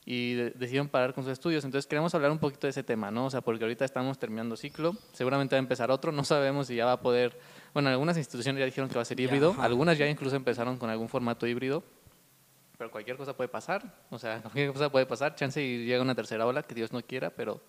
y 0.05 0.35
decidieron 0.35 0.87
parar 0.87 1.13
con 1.13 1.25
sus 1.25 1.33
estudios. 1.33 1.65
Entonces 1.65 1.85
queremos 1.85 2.15
hablar 2.15 2.31
un 2.31 2.37
poquito 2.37 2.65
de 2.65 2.71
ese 2.71 2.81
tema, 2.81 3.11
¿no? 3.11 3.25
O 3.25 3.29
sea, 3.29 3.41
porque 3.41 3.65
ahorita 3.65 3.83
estamos 3.83 4.17
terminando 4.17 4.55
ciclo, 4.55 4.95
seguramente 5.11 5.55
va 5.55 5.57
a 5.57 5.59
empezar 5.59 5.91
otro, 5.91 6.13
no 6.13 6.23
sabemos 6.23 6.67
si 6.67 6.75
ya 6.75 6.85
va 6.85 6.93
a 6.93 7.01
poder, 7.01 7.37
bueno, 7.73 7.89
algunas 7.89 8.15
instituciones 8.15 8.59
ya 8.59 8.65
dijeron 8.65 8.89
que 8.89 8.95
va 8.95 9.01
a 9.01 9.05
ser 9.05 9.19
híbrido, 9.19 9.53
algunas 9.59 9.97
ya 9.97 10.07
incluso 10.07 10.37
empezaron 10.37 10.77
con 10.77 10.89
algún 10.89 11.09
formato 11.09 11.45
híbrido, 11.45 11.83
pero 12.77 12.91
cualquier 12.91 13.17
cosa 13.17 13.35
puede 13.35 13.47
pasar, 13.47 14.05
o 14.09 14.19
sea, 14.19 14.41
cualquier 14.41 14.71
cosa 14.71 14.91
puede 14.91 15.05
pasar, 15.05 15.35
chance 15.35 15.61
y 15.61 15.85
llega 15.85 16.01
una 16.01 16.15
tercera 16.15 16.45
ola, 16.45 16.63
que 16.63 16.75
Dios 16.75 16.91
no 16.91 17.01
quiera, 17.01 17.31
pero 17.31 17.61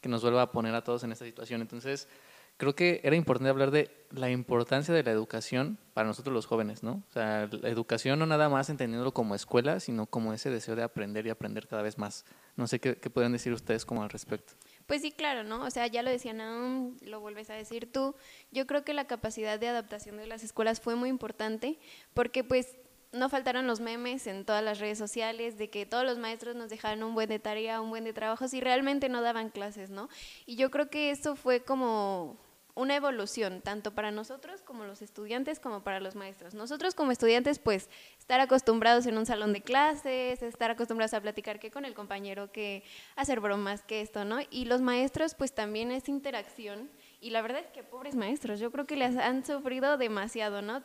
que 0.00 0.08
nos 0.08 0.22
vuelva 0.22 0.42
a 0.42 0.52
poner 0.52 0.74
a 0.74 0.82
todos 0.82 1.04
en 1.04 1.12
esta 1.12 1.24
situación. 1.24 1.60
Entonces, 1.60 2.08
creo 2.56 2.74
que 2.74 3.00
era 3.04 3.16
importante 3.16 3.50
hablar 3.50 3.70
de 3.70 3.90
la 4.10 4.30
importancia 4.30 4.92
de 4.92 5.02
la 5.02 5.10
educación 5.10 5.78
para 5.94 6.08
nosotros 6.08 6.34
los 6.34 6.46
jóvenes, 6.46 6.82
¿no? 6.82 7.02
O 7.08 7.12
sea, 7.12 7.48
la 7.50 7.68
educación 7.68 8.18
no 8.18 8.26
nada 8.26 8.48
más 8.48 8.68
entendiéndolo 8.68 9.14
como 9.14 9.34
escuela, 9.34 9.80
sino 9.80 10.06
como 10.06 10.32
ese 10.32 10.50
deseo 10.50 10.76
de 10.76 10.82
aprender 10.82 11.26
y 11.26 11.30
aprender 11.30 11.66
cada 11.66 11.82
vez 11.82 11.98
más. 11.98 12.24
No 12.56 12.66
sé 12.66 12.80
qué, 12.80 12.96
qué 12.96 13.10
decir 13.28 13.52
ustedes 13.52 13.86
como 13.86 14.02
al 14.02 14.10
respecto. 14.10 14.54
Pues 14.86 15.02
sí, 15.02 15.12
claro, 15.12 15.44
¿no? 15.44 15.64
O 15.64 15.70
sea, 15.70 15.86
ya 15.86 16.02
lo 16.02 16.10
decía 16.10 16.32
Naum, 16.32 16.96
lo 17.02 17.20
vuelves 17.20 17.48
a 17.50 17.54
decir 17.54 17.90
tú. 17.90 18.14
Yo 18.50 18.66
creo 18.66 18.84
que 18.84 18.92
la 18.92 19.06
capacidad 19.06 19.58
de 19.58 19.68
adaptación 19.68 20.16
de 20.16 20.26
las 20.26 20.42
escuelas 20.42 20.80
fue 20.80 20.96
muy 20.96 21.08
importante 21.08 21.78
porque 22.12 22.44
pues 22.44 22.76
no 23.12 23.28
faltaron 23.28 23.66
los 23.66 23.80
memes 23.80 24.26
en 24.26 24.44
todas 24.44 24.64
las 24.64 24.78
redes 24.78 24.98
sociales 24.98 25.58
de 25.58 25.68
que 25.68 25.86
todos 25.86 26.04
los 26.04 26.18
maestros 26.18 26.56
nos 26.56 26.70
dejaron 26.70 27.02
un 27.02 27.14
buen 27.14 27.28
de 27.28 27.38
tarea, 27.38 27.80
un 27.80 27.90
buen 27.90 28.04
de 28.04 28.12
trabajo, 28.12 28.48
si 28.48 28.60
realmente 28.60 29.08
no 29.08 29.20
daban 29.20 29.50
clases, 29.50 29.90
¿no? 29.90 30.08
Y 30.46 30.56
yo 30.56 30.70
creo 30.70 30.88
que 30.88 31.10
esto 31.10 31.36
fue 31.36 31.62
como 31.62 32.38
una 32.74 32.96
evolución, 32.96 33.60
tanto 33.60 33.94
para 33.94 34.10
nosotros 34.10 34.62
como 34.62 34.84
los 34.84 35.02
estudiantes, 35.02 35.60
como 35.60 35.82
para 35.82 36.00
los 36.00 36.16
maestros. 36.16 36.54
Nosotros 36.54 36.94
como 36.94 37.12
estudiantes, 37.12 37.58
pues, 37.58 37.90
estar 38.18 38.40
acostumbrados 38.40 39.04
en 39.06 39.18
un 39.18 39.26
salón 39.26 39.52
de 39.52 39.60
clases, 39.60 40.42
estar 40.42 40.70
acostumbrados 40.70 41.12
a 41.12 41.20
platicar 41.20 41.60
que 41.60 41.70
con 41.70 41.84
el 41.84 41.94
compañero, 41.94 42.50
que 42.50 42.82
hacer 43.14 43.40
bromas, 43.40 43.82
que 43.82 44.00
esto, 44.00 44.24
¿no? 44.24 44.38
Y 44.50 44.64
los 44.64 44.80
maestros, 44.80 45.34
pues, 45.34 45.52
también 45.52 45.92
esa 45.92 46.10
interacción. 46.10 46.90
Y 47.20 47.30
la 47.30 47.42
verdad 47.42 47.60
es 47.60 47.70
que 47.70 47.82
pobres 47.82 48.14
maestros, 48.14 48.58
yo 48.58 48.72
creo 48.72 48.86
que 48.86 48.96
les 48.96 49.18
han 49.18 49.44
sufrido 49.44 49.98
demasiado, 49.98 50.62
¿no? 50.62 50.82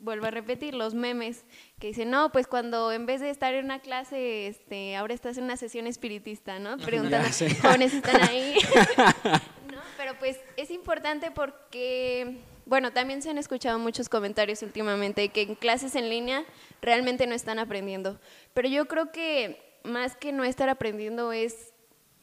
Vuelvo 0.00 0.26
a 0.26 0.30
repetir, 0.30 0.74
los 0.74 0.94
memes 0.94 1.44
que 1.78 1.88
dicen, 1.88 2.10
no, 2.10 2.30
pues 2.32 2.46
cuando 2.46 2.92
en 2.92 3.06
vez 3.06 3.20
de 3.20 3.30
estar 3.30 3.54
en 3.54 3.64
una 3.64 3.80
clase, 3.80 4.46
este, 4.46 4.96
ahora 4.96 5.14
estás 5.14 5.38
en 5.38 5.44
una 5.44 5.56
sesión 5.56 5.86
espiritista, 5.86 6.58
¿no? 6.58 6.76
Preguntando, 6.84 7.28
jóvenes 7.62 7.94
están 7.94 8.22
ahí. 8.22 8.54
¿No? 9.72 9.80
Pero 9.96 10.18
pues 10.18 10.38
es 10.56 10.70
importante 10.70 11.30
porque, 11.30 12.38
bueno, 12.66 12.92
también 12.92 13.22
se 13.22 13.30
han 13.30 13.38
escuchado 13.38 13.78
muchos 13.78 14.08
comentarios 14.08 14.62
últimamente 14.62 15.28
que 15.28 15.42
en 15.42 15.54
clases 15.54 15.94
en 15.94 16.08
línea 16.08 16.44
realmente 16.80 17.26
no 17.26 17.34
están 17.34 17.58
aprendiendo. 17.58 18.20
Pero 18.54 18.68
yo 18.68 18.86
creo 18.86 19.12
que 19.12 19.80
más 19.84 20.16
que 20.16 20.32
no 20.32 20.44
estar 20.44 20.68
aprendiendo 20.68 21.32
es 21.32 21.72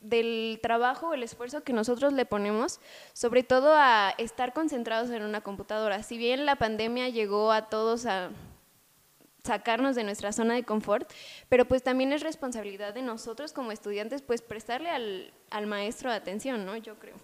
del 0.10 0.60
trabajo, 0.62 1.14
el 1.14 1.24
esfuerzo 1.24 1.64
que 1.64 1.74
nosotros 1.74 2.14
le 2.14 2.26
ponemos, 2.26 2.80
sobre 3.14 3.44
todo 3.44 3.74
a 3.76 4.14
estar 4.18 4.54
concentrados 4.54 5.10
en 5.10 5.24
una 5.24 5.42
computadora. 5.42 6.04
Si 6.04 6.18
bien 6.18 6.46
la 6.46 6.56
pandemia 6.56 7.10
llegó 7.10 7.52
a 7.52 7.70
todos 7.70 8.06
a 8.06 8.32
sacarnos 9.44 9.96
de 9.96 10.04
nuestra 10.04 10.32
zona 10.32 10.56
de 10.56 10.64
confort, 10.64 11.10
pero 11.50 11.66
pues 11.66 11.84
también 11.84 12.12
es 12.14 12.22
responsabilidad 12.22 12.94
de 12.94 13.02
nosotros 13.02 13.54
como 13.54 13.72
estudiantes 13.72 14.22
pues 14.22 14.42
prestarle 14.42 14.90
al, 14.90 15.32
al 15.52 15.68
maestro 15.68 16.12
atención, 16.12 16.66
¿no? 16.66 16.76
Yo 16.78 16.96
creo. 16.96 17.16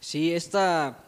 Sí, 0.00 0.32
esta, 0.32 0.98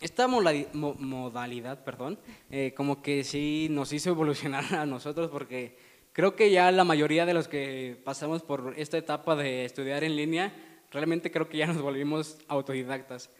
esta 0.00 0.26
modalidad, 0.28 1.84
perdón, 1.84 2.18
eh, 2.50 2.72
como 2.76 3.02
que 3.02 3.24
sí 3.24 3.68
nos 3.70 3.92
hizo 3.92 4.10
evolucionar 4.10 4.64
a 4.74 4.86
nosotros 4.86 5.30
porque 5.30 5.76
creo 6.12 6.34
que 6.34 6.50
ya 6.50 6.70
la 6.72 6.84
mayoría 6.84 7.26
de 7.26 7.34
los 7.34 7.48
que 7.48 8.00
pasamos 8.04 8.42
por 8.42 8.74
esta 8.76 8.98
etapa 8.98 9.36
de 9.36 9.64
estudiar 9.64 10.04
en 10.04 10.16
línea, 10.16 10.52
realmente 10.90 11.30
creo 11.30 11.48
que 11.48 11.58
ya 11.58 11.66
nos 11.66 11.80
volvimos 11.80 12.38
autodidactas. 12.48 13.30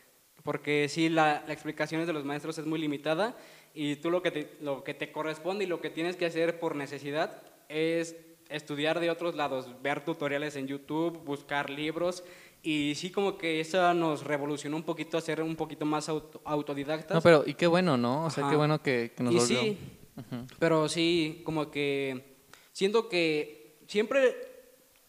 Porque 0.43 0.89
sí, 0.89 1.09
la, 1.09 1.45
la 1.47 1.53
explicación 1.53 2.07
de 2.07 2.13
los 2.13 2.25
maestros 2.25 2.59
es 2.59 2.67
muy 2.67 2.79
limitada 2.79 3.37
y 3.75 3.97
tú 3.97 4.11
lo 4.11 4.23
que, 4.23 4.31
te, 4.31 4.57
lo 4.61 4.85
que 4.85 4.95
te 4.95 5.13
corresponde 5.13 5.65
y 5.65 5.67
lo 5.67 5.81
que 5.81 5.91
tienes 5.91 6.17
que 6.17 6.27
hacer 6.27 6.59
por 6.59 6.77
necesidad 6.77 7.43
es 7.69 8.17
estudiar 8.49 9.01
de 9.01 9.11
otros 9.11 9.35
lados, 9.35 9.71
ver 9.83 10.05
tutoriales 10.05 10.57
en 10.57 10.67
YouTube, 10.67 11.19
buscar 11.25 11.69
libros 11.69 12.23
y 12.63 12.95
sí 12.97 13.11
como 13.11 13.37
que 13.39 13.61
eso 13.61 13.93
nos 13.95 14.25
revolucionó 14.25 14.77
un 14.77 14.83
poquito 14.83 15.19
a 15.19 15.21
ser 15.21 15.43
un 15.43 15.57
poquito 15.57 15.85
más 15.85 16.09
autodidactas. 16.09 17.15
No, 17.15 17.21
pero 17.21 17.45
y 17.47 17.55
qué 17.55 17.67
bueno, 17.67 17.97
¿no? 17.97 18.25
O 18.25 18.31
sea, 18.31 18.49
qué 18.49 18.57
bueno 18.57 18.83
que, 18.83 19.13
nos 19.19 19.35
y 19.35 19.41
Sí, 19.41 19.79
pero 20.59 20.89
sí, 20.89 21.43
como 21.45 21.71
que 21.71 22.37
siento 22.73 23.09
que 23.09 23.77
siempre 23.87 24.56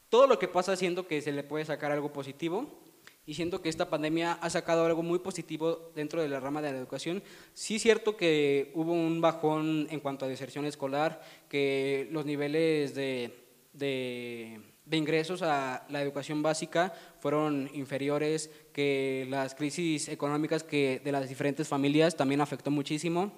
todo 0.09 0.27
lo 0.27 0.39
que 0.39 0.47
pasa 0.47 0.75
siento 0.75 1.07
que 1.07 1.21
se 1.21 1.31
le 1.31 1.43
puede 1.43 1.65
sacar 1.65 1.91
algo 1.91 2.13
positivo 2.13 2.81
y 3.25 3.33
siento 3.33 3.61
que 3.61 3.67
esta 3.67 3.89
pandemia 3.89 4.33
ha 4.33 4.49
sacado 4.49 4.85
algo 4.85 5.03
muy 5.03 5.19
positivo 5.19 5.91
dentro 5.93 6.21
de 6.21 6.29
la 6.29 6.39
rama 6.39 6.61
de 6.61 6.71
la 6.71 6.77
educación. 6.77 7.21
Sí 7.53 7.75
es 7.75 7.81
cierto 7.81 8.15
que 8.15 8.71
hubo 8.73 8.93
un 8.93 9.19
bajón 9.19 9.87
en 9.89 9.99
cuanto 9.99 10.23
a 10.23 10.29
deserción 10.29 10.65
escolar, 10.65 11.21
que 11.49 12.07
los 12.11 12.25
niveles 12.25 12.95
de, 12.95 13.33
de, 13.73 14.61
de 14.85 14.97
ingresos 14.97 15.41
a 15.41 15.85
la 15.89 16.01
educación 16.01 16.41
básica 16.41 16.93
fueron 17.19 17.69
inferiores, 17.73 18.49
que 18.71 19.27
las 19.29 19.55
crisis 19.55 20.07
económicas 20.07 20.63
que 20.63 21.01
de 21.03 21.11
las 21.11 21.27
diferentes 21.27 21.67
familias 21.67 22.15
también 22.15 22.39
afectó 22.39 22.71
muchísimo, 22.71 23.33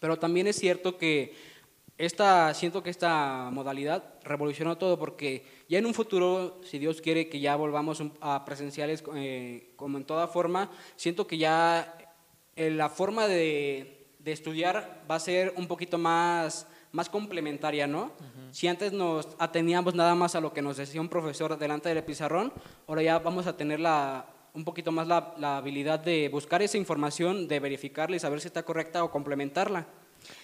pero 0.00 0.18
también 0.18 0.46
es 0.48 0.56
cierto 0.56 0.98
que 0.98 1.32
esta, 1.96 2.52
siento 2.54 2.82
que 2.82 2.90
esta 2.90 3.50
modalidad 3.52 4.02
revolucionó 4.24 4.76
todo 4.76 4.98
porque 4.98 5.44
ya 5.68 5.78
en 5.78 5.86
un 5.86 5.94
futuro, 5.94 6.60
si 6.64 6.78
Dios 6.78 7.00
quiere 7.00 7.28
que 7.28 7.38
ya 7.38 7.54
volvamos 7.54 8.02
a 8.20 8.44
presenciales 8.44 9.04
eh, 9.14 9.72
como 9.76 9.98
en 9.98 10.04
toda 10.04 10.26
forma, 10.26 10.70
siento 10.96 11.26
que 11.26 11.38
ya 11.38 11.96
eh, 12.56 12.70
la 12.70 12.88
forma 12.88 13.28
de, 13.28 14.08
de, 14.18 14.32
estudiar 14.32 15.04
va 15.08 15.14
a 15.14 15.20
ser 15.20 15.54
un 15.56 15.68
poquito 15.68 15.96
más, 15.96 16.66
más 16.90 17.08
complementaria, 17.08 17.86
¿no? 17.86 18.12
Si 18.50 18.68
antes 18.68 18.92
nos 18.92 19.28
ateníamos 19.38 19.94
nada 19.94 20.14
más 20.14 20.34
a 20.34 20.40
lo 20.40 20.52
que 20.52 20.62
nos 20.62 20.76
decía 20.76 21.00
un 21.00 21.08
profesor 21.08 21.58
delante 21.58 21.88
del 21.88 22.04
pizarrón, 22.04 22.52
ahora 22.86 23.02
ya 23.02 23.18
vamos 23.18 23.46
a 23.46 23.56
tener 23.56 23.80
la, 23.80 24.26
un 24.52 24.64
poquito 24.64 24.92
más 24.92 25.06
la, 25.08 25.34
la 25.38 25.56
habilidad 25.58 26.00
de 26.00 26.28
buscar 26.28 26.62
esa 26.62 26.78
información, 26.78 27.46
de 27.48 27.60
verificarla 27.60 28.16
y 28.16 28.20
saber 28.20 28.40
si 28.40 28.48
está 28.48 28.64
correcta 28.64 29.02
o 29.02 29.10
complementarla. 29.10 29.86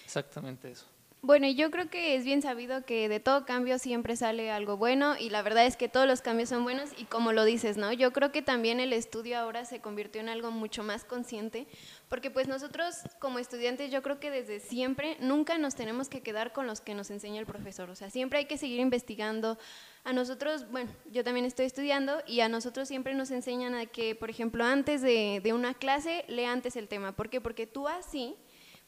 Exactamente 0.05 0.71
eso. 0.71 0.85
Bueno, 1.23 1.47
yo 1.47 1.69
creo 1.69 1.87
que 1.87 2.15
es 2.15 2.25
bien 2.25 2.41
sabido 2.41 2.83
que 2.83 3.07
de 3.07 3.19
todo 3.19 3.45
cambio 3.45 3.77
siempre 3.77 4.15
sale 4.15 4.49
algo 4.49 4.75
bueno 4.75 5.15
y 5.19 5.29
la 5.29 5.43
verdad 5.43 5.67
es 5.67 5.77
que 5.77 5.87
todos 5.87 6.07
los 6.07 6.23
cambios 6.23 6.49
son 6.49 6.63
buenos 6.63 6.89
y 6.97 7.03
como 7.05 7.31
lo 7.31 7.45
dices, 7.45 7.77
¿no? 7.77 7.93
Yo 7.93 8.11
creo 8.11 8.31
que 8.31 8.41
también 8.41 8.79
el 8.79 8.91
estudio 8.91 9.37
ahora 9.37 9.65
se 9.65 9.81
convirtió 9.81 10.19
en 10.19 10.29
algo 10.29 10.49
mucho 10.49 10.81
más 10.81 11.03
consciente 11.03 11.67
porque 12.09 12.31
pues 12.31 12.47
nosotros 12.47 12.95
como 13.19 13.37
estudiantes 13.37 13.91
yo 13.91 14.01
creo 14.01 14.19
que 14.19 14.31
desde 14.31 14.59
siempre 14.59 15.15
nunca 15.19 15.59
nos 15.59 15.75
tenemos 15.75 16.09
que 16.09 16.21
quedar 16.21 16.53
con 16.53 16.65
los 16.65 16.81
que 16.81 16.95
nos 16.95 17.11
enseña 17.11 17.39
el 17.39 17.45
profesor, 17.45 17.91
o 17.91 17.95
sea, 17.95 18.09
siempre 18.09 18.39
hay 18.39 18.45
que 18.45 18.57
seguir 18.57 18.79
investigando. 18.79 19.59
A 20.03 20.13
nosotros, 20.13 20.71
bueno, 20.71 20.89
yo 21.11 21.23
también 21.23 21.45
estoy 21.45 21.67
estudiando 21.67 22.23
y 22.25 22.39
a 22.39 22.49
nosotros 22.49 22.87
siempre 22.87 23.13
nos 23.13 23.29
enseñan 23.29 23.75
a 23.75 23.85
que, 23.85 24.15
por 24.15 24.31
ejemplo, 24.31 24.65
antes 24.65 25.03
de, 25.03 25.39
de 25.43 25.53
una 25.53 25.75
clase, 25.75 26.25
lea 26.27 26.51
antes 26.51 26.75
el 26.75 26.87
tema. 26.87 27.11
¿Por 27.11 27.29
qué? 27.29 27.39
Porque 27.39 27.67
tú 27.67 27.87
así 27.87 28.35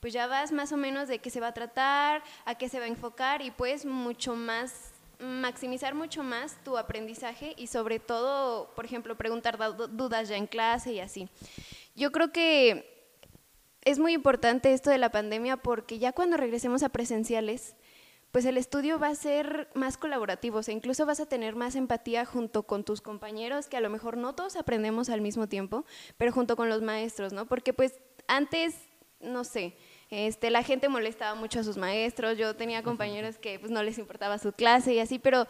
pues 0.04 0.12
ya 0.12 0.28
vas 0.28 0.52
más 0.52 0.74
o 0.74 0.76
menos 0.76 1.08
de 1.08 1.20
qué 1.20 1.30
se 1.30 1.40
va 1.40 1.48
a 1.48 1.54
tratar, 1.54 2.24
a 2.44 2.56
qué 2.56 2.68
se 2.68 2.78
va 2.78 2.84
a 2.84 2.90
enfocar 2.90 3.42
y 3.42 3.52
puedes 3.52 3.86
mucho 3.86 4.36
más 4.36 4.92
maximizar 5.18 5.96
mucho 5.96 6.24
más 6.24 6.62
tu 6.66 6.78
aprendizaje 6.78 7.54
y 7.56 7.68
sobre 7.68 8.00
todo, 8.00 8.70
por 8.76 8.84
ejemplo, 8.84 9.16
preguntar 9.16 9.58
dudas 9.92 10.28
ya 10.28 10.36
en 10.36 10.46
clase 10.46 10.92
y 10.92 11.00
así. 11.00 11.30
Yo 11.96 12.12
creo 12.12 12.34
que 12.34 13.08
es 13.80 13.98
muy 13.98 14.12
importante 14.12 14.74
esto 14.74 14.90
de 14.90 14.98
la 14.98 15.10
pandemia 15.10 15.56
porque 15.56 16.00
ya 16.00 16.12
cuando 16.12 16.36
regresemos 16.36 16.84
a 16.84 16.90
presenciales, 16.90 17.78
pues 18.34 18.44
el 18.44 18.58
estudio 18.58 19.00
va 19.00 19.08
a 19.08 19.16
ser 19.16 19.70
más 19.74 19.96
colaborativo, 19.96 20.60
o 20.60 20.72
incluso 20.72 21.06
vas 21.06 21.22
a 21.22 21.28
tener 21.28 21.56
más 21.56 21.78
empatía 21.78 22.26
junto 22.26 22.64
con 22.64 22.84
tus 22.84 23.00
compañeros, 23.00 23.68
que 23.68 23.78
a 23.78 23.82
lo 23.82 23.90
mejor 23.90 24.18
no 24.18 24.36
todos 24.36 24.58
aprendemos 24.58 25.10
al 25.10 25.22
mismo 25.22 25.48
tiempo, 25.48 25.86
pero 26.18 26.34
junto 26.34 26.58
con 26.58 26.68
los 26.68 26.82
maestros, 26.82 27.32
¿no? 27.32 27.46
Porque 27.46 27.72
pues 27.72 28.02
antes, 28.28 28.76
no 29.22 29.46
sé, 29.46 29.78
este, 30.13 30.51
la 30.51 30.62
gente 30.62 30.89
molestaba 30.89 31.34
mucho 31.34 31.60
a 31.60 31.63
sus 31.63 31.75
maestros, 31.75 32.38
yo 32.38 32.55
tenía 32.55 32.84
compañeros 32.84 33.39
que 33.39 33.58
pues, 33.58 33.72
no 33.72 33.82
les 33.82 33.98
importaba 33.98 34.38
su 34.38 34.51
clase 34.51 34.93
y 34.93 35.00
así, 35.00 35.17
pero 35.17 35.48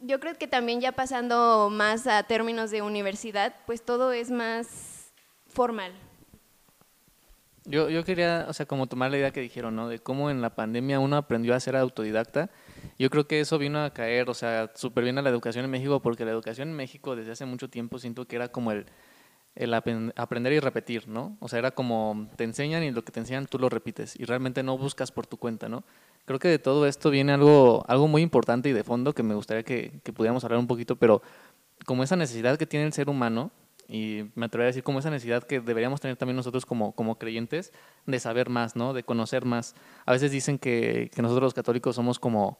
yo 0.00 0.20
creo 0.20 0.34
que 0.34 0.46
también 0.46 0.82
ya 0.82 0.92
pasando 0.92 1.70
más 1.72 2.06
a 2.06 2.22
términos 2.24 2.70
de 2.70 2.82
universidad, 2.82 3.56
pues 3.64 3.82
todo 3.82 4.12
es 4.12 4.30
más 4.30 5.12
formal. 5.48 5.94
Yo, 7.64 7.88
yo 7.88 8.04
quería, 8.04 8.44
o 8.48 8.52
sea, 8.52 8.66
como 8.66 8.86
tomar 8.86 9.10
la 9.10 9.16
idea 9.16 9.30
que 9.30 9.40
dijeron, 9.40 9.74
¿no? 9.74 9.88
De 9.88 9.98
cómo 9.98 10.30
en 10.30 10.42
la 10.42 10.54
pandemia 10.54 11.00
uno 11.00 11.16
aprendió 11.16 11.54
a 11.54 11.60
ser 11.60 11.74
autodidacta. 11.74 12.50
Yo 12.98 13.08
creo 13.08 13.26
que 13.26 13.40
eso 13.40 13.58
vino 13.58 13.82
a 13.82 13.94
caer, 13.94 14.28
o 14.28 14.34
sea, 14.34 14.70
súper 14.74 15.04
bien 15.04 15.16
a 15.16 15.22
la 15.22 15.30
educación 15.30 15.64
en 15.64 15.70
México, 15.70 16.00
porque 16.00 16.26
la 16.26 16.32
educación 16.32 16.68
en 16.68 16.76
México 16.76 17.16
desde 17.16 17.32
hace 17.32 17.46
mucho 17.46 17.70
tiempo 17.70 17.98
siento 17.98 18.26
que 18.28 18.36
era 18.36 18.48
como 18.48 18.72
el, 18.72 18.86
el 19.56 19.74
aprender 19.74 20.52
y 20.52 20.60
repetir, 20.60 21.08
¿no? 21.08 21.36
O 21.40 21.48
sea, 21.48 21.58
era 21.58 21.70
como 21.72 22.28
te 22.36 22.44
enseñan 22.44 22.82
y 22.84 22.90
lo 22.90 23.04
que 23.04 23.10
te 23.10 23.20
enseñan 23.20 23.46
tú 23.46 23.58
lo 23.58 23.68
repites 23.68 24.14
y 24.18 24.24
realmente 24.24 24.62
no 24.62 24.78
buscas 24.78 25.10
por 25.10 25.26
tu 25.26 25.38
cuenta, 25.38 25.68
¿no? 25.68 25.84
Creo 26.26 26.38
que 26.38 26.48
de 26.48 26.58
todo 26.58 26.86
esto 26.86 27.10
viene 27.10 27.32
algo, 27.32 27.84
algo 27.88 28.06
muy 28.06 28.22
importante 28.22 28.68
y 28.68 28.72
de 28.72 28.84
fondo 28.84 29.14
que 29.14 29.22
me 29.22 29.34
gustaría 29.34 29.62
que, 29.62 30.00
que 30.04 30.12
pudiéramos 30.12 30.44
hablar 30.44 30.60
un 30.60 30.66
poquito, 30.66 30.96
pero 30.96 31.22
como 31.86 32.02
esa 32.02 32.16
necesidad 32.16 32.58
que 32.58 32.66
tiene 32.66 32.86
el 32.86 32.92
ser 32.92 33.08
humano, 33.08 33.50
y 33.88 34.24
me 34.34 34.46
atrevería 34.46 34.68
a 34.68 34.72
decir 34.72 34.82
como 34.82 34.98
esa 34.98 35.10
necesidad 35.10 35.44
que 35.44 35.60
deberíamos 35.60 36.00
tener 36.00 36.16
también 36.16 36.36
nosotros 36.36 36.66
como, 36.66 36.92
como 36.92 37.18
creyentes 37.18 37.72
de 38.04 38.18
saber 38.18 38.48
más, 38.48 38.74
¿no? 38.74 38.92
De 38.92 39.04
conocer 39.04 39.44
más. 39.44 39.74
A 40.04 40.12
veces 40.12 40.32
dicen 40.32 40.58
que, 40.58 41.10
que 41.14 41.22
nosotros 41.22 41.44
los 41.44 41.54
católicos 41.54 41.94
somos 41.94 42.18
como 42.18 42.58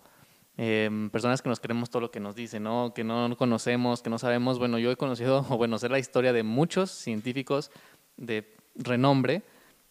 Em, 0.58 1.10
personas 1.10 1.42
que 1.42 1.50
nos 1.50 1.60
creemos 1.60 1.90
todo 1.90 2.00
lo 2.00 2.10
que 2.10 2.18
nos 2.18 2.34
dicen, 2.34 2.62
¿no? 2.62 2.94
que 2.94 3.04
no 3.04 3.36
conocemos, 3.36 4.00
que 4.00 4.08
no 4.08 4.18
sabemos. 4.18 4.58
Bueno, 4.58 4.78
yo 4.78 4.90
he 4.90 4.96
conocido, 4.96 5.44
o 5.50 5.56
bueno, 5.56 5.78
sé 5.78 5.88
la 5.88 5.98
historia 5.98 6.32
de 6.32 6.42
muchos 6.42 6.90
científicos 6.90 7.70
de 8.16 8.56
renombre 8.74 9.42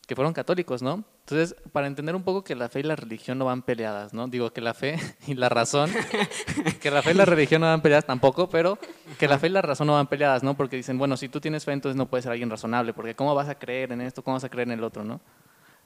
que 0.08 0.16
fueron 0.16 0.34
católicos, 0.34 0.84
¿no? 0.84 1.04
Entonces, 1.22 1.56
para 1.72 1.88
entender 1.88 2.16
un 2.16 2.22
poco 2.22 2.44
que 2.44 2.54
la 2.54 2.70
fe 2.70 2.82
y 2.82 2.84
la 2.84 2.96
religión 2.96 3.40
no 3.40 3.46
van 3.46 3.64
peleadas, 3.64 4.14
¿no? 4.14 4.28
Digo 4.28 4.54
que 4.54 4.62
la 4.62 4.76
fe 4.76 5.00
y 5.28 5.34
la 5.34 5.50
razón, 5.50 5.92
que 6.82 6.92
la 6.92 7.02
fe 7.02 7.12
y 7.12 7.14
la 7.16 7.26
religión 7.26 7.62
no 7.62 7.68
van 7.68 7.82
peleadas 7.82 8.06
tampoco, 8.06 8.48
pero 8.48 8.78
que 9.18 9.28
la 9.28 9.40
fe 9.40 9.48
y 9.48 9.50
la 9.52 9.64
razón 9.64 9.88
no 9.88 9.94
van 9.94 10.08
peleadas, 10.08 10.44
¿no? 10.44 10.56
Porque 10.56 10.76
dicen, 10.76 10.98
bueno, 11.00 11.18
si 11.18 11.30
tú 11.30 11.40
tienes 11.40 11.66
fe, 11.66 11.72
entonces 11.74 11.96
no 11.96 12.08
puedes 12.08 12.24
ser 12.24 12.32
alguien 12.32 12.50
razonable, 12.50 12.94
porque 12.94 13.16
¿cómo 13.16 13.34
vas 13.34 13.50
a 13.50 13.56
creer 13.56 13.92
en 13.92 14.02
esto? 14.02 14.24
¿Cómo 14.24 14.36
vas 14.36 14.44
a 14.44 14.50
creer 14.50 14.68
en 14.68 14.74
el 14.74 14.84
otro, 14.84 15.04
no? 15.04 15.22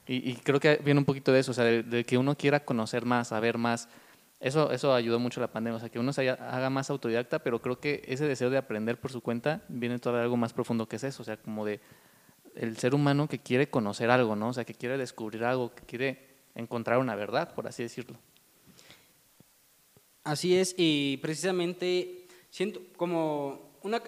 Y, 0.06 0.34
creo 0.36 0.58
que 0.58 0.80
viene 0.82 0.98
un 0.98 1.04
poquito 1.04 1.30
de 1.30 1.38
eso, 1.38 1.52
o 1.52 1.54
sea, 1.54 1.64
de 1.64 2.04
que 2.04 2.18
uno 2.18 2.34
quiera 2.36 2.64
conocer 2.64 3.04
más, 3.04 3.28
saber 3.28 3.58
más, 3.58 3.88
eso, 4.40 4.72
eso 4.72 4.94
ayudó 4.94 5.18
mucho 5.18 5.40
la 5.40 5.52
pandemia, 5.52 5.76
o 5.76 5.80
sea, 5.80 5.90
que 5.90 5.98
uno 5.98 6.14
se 6.14 6.28
haga 6.30 6.70
más 6.70 6.88
autodidacta, 6.88 7.40
pero 7.40 7.60
creo 7.60 7.78
que 7.78 8.02
ese 8.06 8.26
deseo 8.26 8.48
de 8.48 8.56
aprender 8.56 8.98
por 8.98 9.12
su 9.12 9.20
cuenta 9.20 9.62
viene 9.68 9.98
todavía 9.98 10.24
algo 10.24 10.38
más 10.38 10.54
profundo 10.54 10.88
que 10.88 10.96
es 10.96 11.04
eso, 11.04 11.22
o 11.22 11.24
sea, 11.26 11.36
como 11.36 11.66
de 11.66 11.80
el 12.54 12.78
ser 12.78 12.94
humano 12.94 13.28
que 13.28 13.38
quiere 13.38 13.68
conocer 13.68 14.10
algo, 14.10 14.34
¿no? 14.36 14.48
O 14.48 14.52
sea, 14.54 14.64
que 14.64 14.74
quiere 14.74 14.96
descubrir 14.96 15.44
algo, 15.44 15.74
que 15.74 15.82
quiere 15.82 16.26
encontrar 16.54 16.98
una 16.98 17.14
verdad, 17.14 17.54
por 17.54 17.68
así 17.68 17.82
decirlo. 17.82 18.16
Así 20.24 20.56
es, 20.56 20.74
y 20.78 21.18
precisamente 21.18 22.26
siento 22.48 22.80
como 22.96 23.76
una 23.82 24.02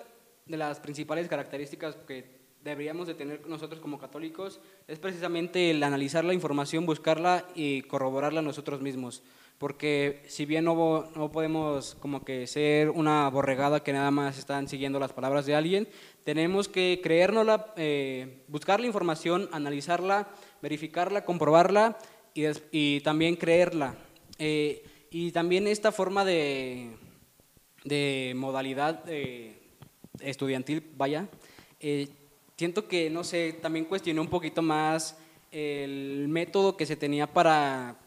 de 0.47 0.57
las 0.57 0.81
principales 0.81 1.29
características 1.29 1.95
que 2.07 2.43
deberíamos 2.65 3.07
de 3.07 3.15
tener 3.15 3.47
nosotros 3.49 3.81
como 3.81 3.99
católicos 3.99 4.61
es 4.87 4.99
precisamente 4.99 5.71
el 5.71 5.83
analizar 5.83 6.25
la 6.25 6.33
información, 6.33 6.87
buscarla 6.87 7.47
y 7.55 7.83
corroborarla 7.83 8.41
nosotros 8.41 8.81
mismos 8.81 9.23
porque 9.63 10.25
si 10.27 10.45
bien 10.45 10.65
no, 10.65 11.09
no, 11.15 11.31
podemos 11.31 11.95
como 12.01 12.25
que 12.25 12.49
ser 12.49 12.91
una 12.91 13.31
borregada 13.31 13.85
que 13.85 13.93
nada 13.93 14.11
más 14.11 14.37
están 14.37 14.67
siguiendo 14.67 14.99
las 14.99 15.13
palabras 15.13 15.47
de 15.47 15.55
alguien, 15.55 15.87
tenemos 16.25 16.67
que 16.67 16.99
creérnosla, 17.01 17.73
eh, 17.77 18.43
buscar 18.49 18.81
la 18.81 18.89
información, 18.89 19.49
analizarla, 19.53 20.27
verificarla, 20.63 21.25
comprobarla 21.25 21.97
y, 22.35 22.43
y 22.73 23.03
también 23.03 23.37
creerla. 23.37 23.95
Eh, 24.41 24.83
y 25.13 25.31
también 25.31 25.69
esta 25.69 25.93
forma 25.93 26.25
de, 26.25 26.97
de 27.85 28.33
modalidad 28.35 29.05
eh, 29.07 29.63
estudiantil, 30.19 30.91
vaya, 30.97 31.29
siento 32.57 32.89
que, 32.89 33.11
no 33.11 33.23
sé, 33.23 33.53
también 33.63 33.85
cuestioné 33.85 34.21
un 34.21 34.27
poquito 34.27 34.61
más 34.61 35.17
el 35.53 36.27
método 36.27 36.77
que 36.77 36.85
se 36.85 36.97
tenía 36.97 37.29
para 37.29 38.02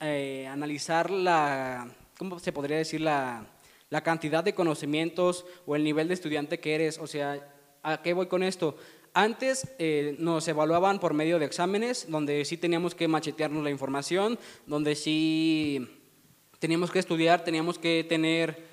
eh, 0.00 0.46
analizar 0.50 1.10
la, 1.10 1.88
¿cómo 2.18 2.38
se 2.38 2.52
podría 2.52 2.76
decir? 2.76 3.00
La, 3.00 3.46
la 3.90 4.02
cantidad 4.02 4.42
de 4.42 4.54
conocimientos 4.54 5.44
o 5.66 5.76
el 5.76 5.84
nivel 5.84 6.08
de 6.08 6.14
estudiante 6.14 6.60
que 6.60 6.74
eres. 6.74 6.98
O 6.98 7.06
sea, 7.06 7.46
¿a 7.82 8.00
qué 8.02 8.14
voy 8.14 8.26
con 8.26 8.42
esto? 8.42 8.76
Antes 9.14 9.68
eh, 9.78 10.16
nos 10.18 10.48
evaluaban 10.48 10.98
por 10.98 11.12
medio 11.12 11.38
de 11.38 11.44
exámenes, 11.44 12.10
donde 12.10 12.46
sí 12.46 12.56
teníamos 12.56 12.94
que 12.94 13.08
machetearnos 13.08 13.62
la 13.62 13.68
información, 13.68 14.38
donde 14.66 14.94
sí 14.94 15.86
teníamos 16.58 16.90
que 16.90 16.98
estudiar, 16.98 17.44
teníamos 17.44 17.78
que 17.78 18.06
tener 18.08 18.64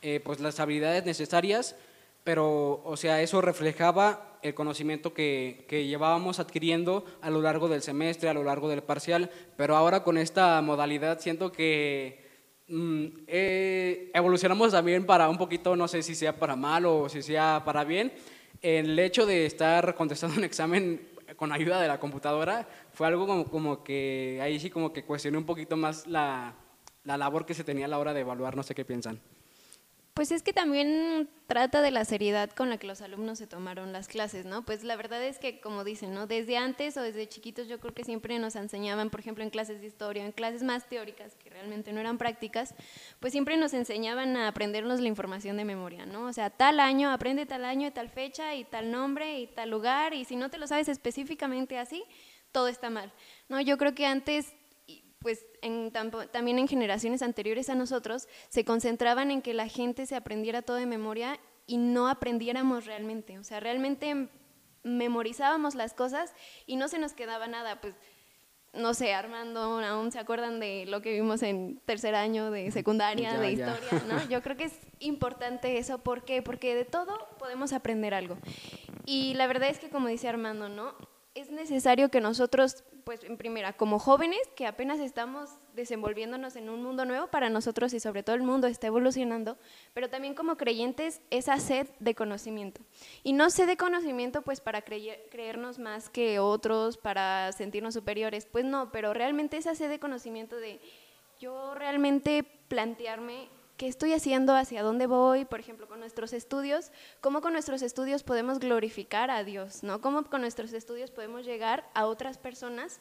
eh, 0.00 0.20
pues 0.24 0.40
las 0.40 0.58
habilidades 0.60 1.04
necesarias, 1.04 1.76
pero 2.24 2.82
o 2.84 2.96
sea, 2.96 3.20
eso 3.22 3.40
reflejaba 3.40 4.38
el 4.42 4.54
conocimiento 4.54 5.14
que, 5.14 5.64
que, 5.68 5.86
llevábamos 5.86 6.40
adquiriendo 6.40 7.04
a 7.20 7.30
lo 7.30 7.40
largo 7.40 7.68
del 7.68 7.82
semestre, 7.82 8.28
a 8.28 8.34
lo 8.34 8.42
largo 8.42 8.68
del 8.68 8.82
parcial, 8.82 9.30
pero 9.56 9.76
ahora 9.76 10.02
con 10.02 10.18
esta 10.18 10.60
modalidad 10.62 11.20
siento 11.20 11.52
que 11.52 12.24
mm, 12.68 13.04
eh, 13.28 14.10
evolucionamos 14.14 14.72
también 14.72 15.06
para 15.06 15.28
un 15.28 15.38
poquito, 15.38 15.76
no 15.76 15.86
sé 15.86 16.02
si 16.02 16.14
sea 16.14 16.38
para 16.38 16.56
mal 16.56 16.86
o 16.86 17.08
si 17.08 17.22
sea 17.22 17.62
para 17.64 17.84
bien. 17.84 18.12
El 18.60 18.98
hecho 18.98 19.26
de 19.26 19.46
estar 19.46 19.94
contestando 19.94 20.36
un 20.36 20.44
examen 20.44 21.08
con 21.36 21.52
ayuda 21.52 21.80
de 21.80 21.88
la 21.88 21.98
computadora 21.98 22.68
fue 22.92 23.06
algo 23.06 23.26
como, 23.26 23.44
como 23.46 23.84
que 23.84 24.38
ahí 24.42 24.58
sí 24.60 24.70
como 24.70 24.92
que 24.92 25.04
cuestioné 25.04 25.38
un 25.38 25.46
poquito 25.46 25.76
más 25.76 26.06
la, 26.06 26.54
la 27.04 27.16
labor 27.16 27.46
que 27.46 27.54
se 27.54 27.64
tenía 27.64 27.86
a 27.86 27.88
la 27.88 27.98
hora 27.98 28.14
de 28.14 28.20
evaluar, 28.20 28.56
no 28.56 28.62
sé 28.62 28.74
qué 28.74 28.84
piensan. 28.84 29.20
Pues 30.14 30.30
es 30.30 30.42
que 30.42 30.52
también 30.52 31.30
trata 31.46 31.80
de 31.80 31.90
la 31.90 32.04
seriedad 32.04 32.50
con 32.50 32.68
la 32.68 32.76
que 32.76 32.86
los 32.86 33.00
alumnos 33.00 33.38
se 33.38 33.46
tomaron 33.46 33.94
las 33.94 34.08
clases, 34.08 34.44
¿no? 34.44 34.62
Pues 34.62 34.84
la 34.84 34.94
verdad 34.94 35.24
es 35.24 35.38
que, 35.38 35.58
como 35.58 35.84
dicen, 35.84 36.12
¿no? 36.12 36.26
Desde 36.26 36.58
antes 36.58 36.98
o 36.98 37.02
desde 37.02 37.26
chiquitos 37.26 37.66
yo 37.66 37.80
creo 37.80 37.94
que 37.94 38.04
siempre 38.04 38.38
nos 38.38 38.54
enseñaban, 38.54 39.08
por 39.08 39.20
ejemplo, 39.20 39.42
en 39.42 39.48
clases 39.48 39.80
de 39.80 39.86
historia, 39.86 40.22
en 40.26 40.32
clases 40.32 40.64
más 40.64 40.86
teóricas, 40.86 41.34
que 41.36 41.48
realmente 41.48 41.94
no 41.94 42.00
eran 42.00 42.18
prácticas, 42.18 42.74
pues 43.20 43.32
siempre 43.32 43.56
nos 43.56 43.72
enseñaban 43.72 44.36
a 44.36 44.48
aprendernos 44.48 45.00
la 45.00 45.08
información 45.08 45.56
de 45.56 45.64
memoria, 45.64 46.04
¿no? 46.04 46.26
O 46.26 46.32
sea, 46.34 46.50
tal 46.50 46.78
año, 46.78 47.10
aprende 47.10 47.46
tal 47.46 47.64
año, 47.64 47.90
tal 47.94 48.10
fecha 48.10 48.54
y 48.54 48.64
tal 48.64 48.90
nombre 48.90 49.40
y 49.40 49.46
tal 49.46 49.70
lugar, 49.70 50.12
y 50.12 50.26
si 50.26 50.36
no 50.36 50.50
te 50.50 50.58
lo 50.58 50.66
sabes 50.66 50.88
específicamente 50.88 51.78
así, 51.78 52.04
todo 52.52 52.68
está 52.68 52.90
mal, 52.90 53.10
¿no? 53.48 53.62
Yo 53.62 53.78
creo 53.78 53.94
que 53.94 54.04
antes 54.04 54.52
pues 55.22 55.46
también 56.32 56.58
en 56.58 56.68
generaciones 56.68 57.22
anteriores 57.22 57.70
a 57.70 57.74
nosotros, 57.74 58.28
se 58.48 58.64
concentraban 58.64 59.30
en 59.30 59.42
que 59.42 59.54
la 59.54 59.68
gente 59.68 60.06
se 60.06 60.16
aprendiera 60.16 60.62
todo 60.62 60.76
de 60.76 60.86
memoria 60.86 61.38
y 61.66 61.76
no 61.76 62.08
aprendiéramos 62.08 62.86
realmente. 62.86 63.38
O 63.38 63.44
sea, 63.44 63.60
realmente 63.60 64.28
memorizábamos 64.82 65.74
las 65.74 65.94
cosas 65.94 66.34
y 66.66 66.76
no 66.76 66.88
se 66.88 66.98
nos 66.98 67.12
quedaba 67.12 67.46
nada. 67.46 67.80
Pues, 67.80 67.94
no 68.72 68.94
sé, 68.94 69.14
Armando, 69.14 69.60
aún 69.80 70.10
se 70.10 70.18
acuerdan 70.18 70.58
de 70.58 70.86
lo 70.86 71.02
que 71.02 71.12
vimos 71.12 71.42
en 71.42 71.78
tercer 71.84 72.14
año 72.14 72.50
de 72.50 72.70
secundaria, 72.70 73.38
de 73.38 73.52
historia, 73.52 74.02
¿no? 74.08 74.28
Yo 74.28 74.42
creo 74.42 74.56
que 74.56 74.64
es 74.64 74.78
importante 74.98 75.78
eso. 75.78 75.98
¿Por 75.98 76.24
qué? 76.24 76.42
Porque 76.42 76.74
de 76.74 76.84
todo 76.84 77.28
podemos 77.38 77.72
aprender 77.72 78.14
algo. 78.14 78.38
Y 79.04 79.34
la 79.34 79.46
verdad 79.46 79.68
es 79.68 79.78
que, 79.78 79.90
como 79.90 80.08
dice 80.08 80.28
Armando, 80.28 80.68
¿no? 80.68 80.94
Es 81.34 81.50
necesario 81.50 82.10
que 82.10 82.20
nosotros 82.20 82.84
pues 83.04 83.24
en 83.24 83.36
primera, 83.36 83.72
como 83.72 83.98
jóvenes 83.98 84.40
que 84.54 84.66
apenas 84.66 85.00
estamos 85.00 85.50
desenvolviéndonos 85.74 86.56
en 86.56 86.68
un 86.68 86.82
mundo 86.82 87.04
nuevo 87.04 87.28
para 87.28 87.50
nosotros 87.50 87.92
y 87.94 88.00
sobre 88.00 88.22
todo 88.22 88.36
el 88.36 88.42
mundo 88.42 88.66
está 88.66 88.86
evolucionando, 88.86 89.58
pero 89.94 90.08
también 90.08 90.34
como 90.34 90.56
creyentes 90.56 91.20
esa 91.30 91.58
sed 91.58 91.88
de 92.00 92.14
conocimiento. 92.14 92.80
Y 93.22 93.32
no 93.32 93.50
sed 93.50 93.66
de 93.66 93.76
conocimiento 93.76 94.42
pues 94.42 94.60
para 94.60 94.82
creernos 94.82 95.78
más 95.78 96.08
que 96.08 96.38
otros, 96.38 96.96
para 96.96 97.52
sentirnos 97.52 97.94
superiores, 97.94 98.46
pues 98.46 98.64
no, 98.64 98.92
pero 98.92 99.14
realmente 99.14 99.56
esa 99.56 99.74
sed 99.74 99.88
de 99.88 99.98
conocimiento 99.98 100.56
de 100.56 100.80
yo 101.40 101.74
realmente 101.74 102.44
plantearme 102.68 103.48
qué 103.82 103.88
estoy 103.88 104.12
haciendo, 104.12 104.54
hacia 104.54 104.80
dónde 104.84 105.08
voy, 105.08 105.44
por 105.44 105.58
ejemplo, 105.58 105.88
con 105.88 105.98
nuestros 105.98 106.32
estudios, 106.32 106.92
cómo 107.20 107.40
con 107.40 107.52
nuestros 107.52 107.82
estudios 107.82 108.22
podemos 108.22 108.60
glorificar 108.60 109.28
a 109.28 109.42
Dios, 109.42 109.82
¿no? 109.82 110.00
Cómo 110.00 110.22
con 110.22 110.42
nuestros 110.42 110.72
estudios 110.72 111.10
podemos 111.10 111.44
llegar 111.44 111.84
a 111.92 112.06
otras 112.06 112.38
personas 112.38 113.00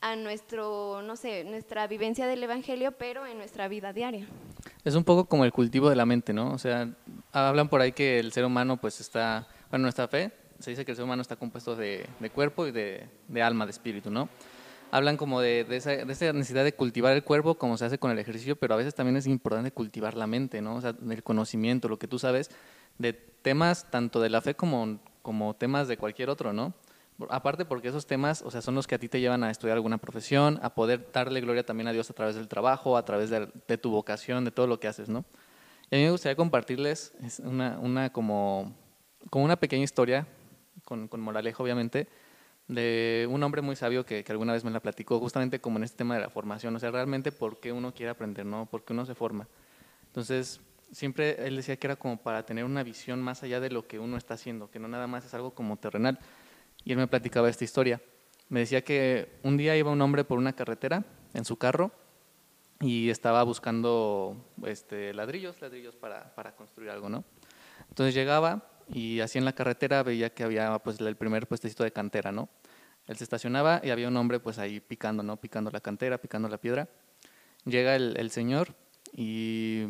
a 0.00 0.14
nuestro, 0.14 1.02
no 1.02 1.16
sé, 1.16 1.42
nuestra 1.42 1.88
vivencia 1.88 2.28
del 2.28 2.44
evangelio, 2.44 2.92
pero 2.92 3.26
en 3.26 3.38
nuestra 3.38 3.66
vida 3.66 3.92
diaria. 3.92 4.28
Es 4.84 4.94
un 4.94 5.02
poco 5.02 5.24
como 5.24 5.44
el 5.44 5.50
cultivo 5.50 5.90
de 5.90 5.96
la 5.96 6.06
mente, 6.06 6.32
¿no? 6.32 6.52
O 6.52 6.58
sea, 6.58 6.88
hablan 7.32 7.68
por 7.68 7.80
ahí 7.80 7.90
que 7.90 8.20
el 8.20 8.30
ser 8.30 8.44
humano 8.44 8.76
pues 8.76 9.00
está, 9.00 9.48
bueno, 9.68 9.82
nuestra 9.82 10.06
fe, 10.06 10.30
se 10.60 10.70
dice 10.70 10.84
que 10.84 10.92
el 10.92 10.96
ser 10.96 11.06
humano 11.06 11.22
está 11.22 11.34
compuesto 11.34 11.74
de, 11.74 12.06
cuerpo 12.32 12.68
y 12.68 12.70
de, 12.70 13.08
de 13.26 13.42
alma, 13.42 13.66
de 13.66 13.72
espíritu, 13.72 14.12
¿no? 14.12 14.28
Hablan 14.90 15.16
como 15.16 15.40
de, 15.40 15.66
esa, 15.70 16.04
necesidad 16.04 16.64
de 16.64 16.74
cultivar 16.74 17.12
el 17.12 17.22
cuerpo 17.22 17.56
como 17.56 17.76
se 17.76 17.84
hace 17.84 17.98
con 17.98 18.10
el 18.10 18.18
ejercicio, 18.18 18.56
pero 18.56 18.74
a 18.74 18.76
veces 18.76 18.94
también 18.94 19.16
es 19.16 19.26
importante 19.26 19.72
cultivar 19.72 20.16
la 20.16 20.26
mente, 20.26 20.60
¿no? 20.60 20.76
O 20.76 20.80
sea, 20.80 20.94
el 21.08 21.22
conocimiento, 21.22 21.88
lo 21.88 21.98
que 21.98 22.08
tú 22.08 22.18
sabes 22.18 22.50
de 22.98 23.12
temas 23.12 23.90
tanto 23.90 24.20
de 24.20 24.30
la 24.30 24.40
fe 24.40 24.54
como, 24.54 25.00
como 25.22 25.54
temas 25.54 25.88
de 25.88 25.96
cualquier 25.96 26.30
otro, 26.30 26.52
¿no? 26.52 26.74
Aparte 27.28 27.64
porque 27.64 27.88
esos 27.88 28.06
temas, 28.06 28.42
o 28.42 28.50
sea, 28.50 28.62
son 28.62 28.74
los 28.74 28.86
que 28.86 28.94
a 28.94 28.98
ti 28.98 29.08
te 29.08 29.20
llevan 29.20 29.44
a 29.44 29.50
estudiar 29.50 29.76
alguna 29.76 29.98
profesión, 29.98 30.58
a 30.62 30.74
poder 30.74 31.10
darle 31.12 31.40
gloria 31.40 31.64
también 31.64 31.86
a 31.88 31.92
Dios 31.92 32.08
a 32.10 32.14
través 32.14 32.34
del 32.34 32.48
trabajo, 32.48 32.96
a 32.96 33.04
través 33.04 33.30
de, 33.30 33.78
tu 33.78 33.90
vocación, 33.90 34.44
de 34.44 34.50
todo 34.50 34.66
lo 34.66 34.80
que 34.80 34.88
haces, 34.88 35.08
¿no? 35.08 35.24
Y 35.90 35.96
a 35.96 35.98
mí 35.98 36.04
me 36.04 36.10
gustaría 36.12 36.36
compartirles 36.36 37.12
una, 37.44 37.78
una 37.78 38.10
como, 38.10 38.74
como 39.28 39.44
una 39.44 39.56
pequeña 39.56 39.84
historia, 39.84 40.26
con, 40.84 41.08
con 41.08 41.20
moraleja 41.20 41.62
obviamente, 41.62 42.08
de 42.70 43.26
un 43.28 43.42
hombre 43.42 43.62
muy 43.62 43.74
sabio 43.74 44.06
que, 44.06 44.24
alguna 44.28 44.52
vez 44.52 44.62
me 44.62 44.70
la 44.70 44.78
platicó, 44.78 45.18
justamente 45.18 45.60
como 45.60 45.78
en 45.78 45.84
este 45.84 45.98
tema 45.98 46.14
de 46.14 46.20
la 46.20 46.30
formación, 46.30 46.74
o 46.76 46.78
sea, 46.78 46.92
realmente 46.92 47.32
por 47.32 47.58
qué 47.58 47.72
uno 47.72 47.92
quiere 47.92 48.10
aprender, 48.10 48.46
¿no? 48.46 48.66
¿Por 48.66 48.84
qué 48.84 48.92
uno 48.92 49.04
se 49.04 49.16
forma? 49.16 49.48
Entonces, 50.06 50.60
siempre 50.92 51.46
él 51.46 51.56
decía 51.56 51.76
que 51.76 51.88
era 51.88 51.96
como 51.96 52.18
para 52.22 52.46
tener 52.46 52.64
una 52.64 52.84
visión 52.84 53.20
más 53.20 53.42
allá 53.42 53.58
de 53.58 53.70
lo 53.70 53.88
que 53.88 53.98
uno 53.98 54.16
está 54.16 54.34
haciendo, 54.34 54.70
que 54.70 54.78
no 54.78 54.86
nada 54.86 55.08
más 55.08 55.24
es 55.24 55.34
algo 55.34 55.52
como 55.52 55.78
terrenal. 55.78 56.20
Y 56.84 56.92
él 56.92 56.98
me 56.98 57.08
platicaba 57.08 57.50
esta 57.50 57.64
historia. 57.64 58.00
Me 58.48 58.60
decía 58.60 58.82
que 58.82 59.40
un 59.42 59.56
día 59.56 59.76
iba 59.76 59.90
un 59.90 60.00
hombre 60.00 60.22
por 60.22 60.38
una 60.38 60.52
carretera 60.52 61.04
en 61.34 61.44
su 61.44 61.56
carro 61.56 61.90
y 62.80 63.10
estaba 63.10 63.42
buscando 63.42 64.36
este, 64.64 65.12
ladrillos, 65.12 65.60
ladrillos 65.60 65.96
para, 65.96 66.34
para 66.36 66.54
construir 66.54 66.90
algo, 66.90 67.08
¿no? 67.08 67.24
Entonces 67.88 68.14
llegaba 68.14 68.64
y 68.88 69.20
así 69.20 69.38
en 69.38 69.44
la 69.44 69.54
carretera 69.54 70.04
veía 70.04 70.30
que 70.30 70.44
había 70.44 70.78
pues 70.78 71.00
el 71.00 71.16
primer 71.16 71.48
puestecito 71.48 71.82
de 71.82 71.92
cantera, 71.92 72.30
¿no? 72.30 72.48
Él 73.06 73.16
se 73.16 73.24
estacionaba 73.24 73.80
y 73.82 73.90
había 73.90 74.08
un 74.08 74.16
hombre 74.16 74.40
pues 74.40 74.58
ahí 74.58 74.80
picando, 74.80 75.22
¿no? 75.22 75.36
Picando 75.36 75.70
la 75.70 75.80
cantera, 75.80 76.18
picando 76.18 76.48
la 76.48 76.58
piedra. 76.58 76.88
Llega 77.64 77.96
el, 77.96 78.30
señor 78.30 78.74
y, 79.12 79.84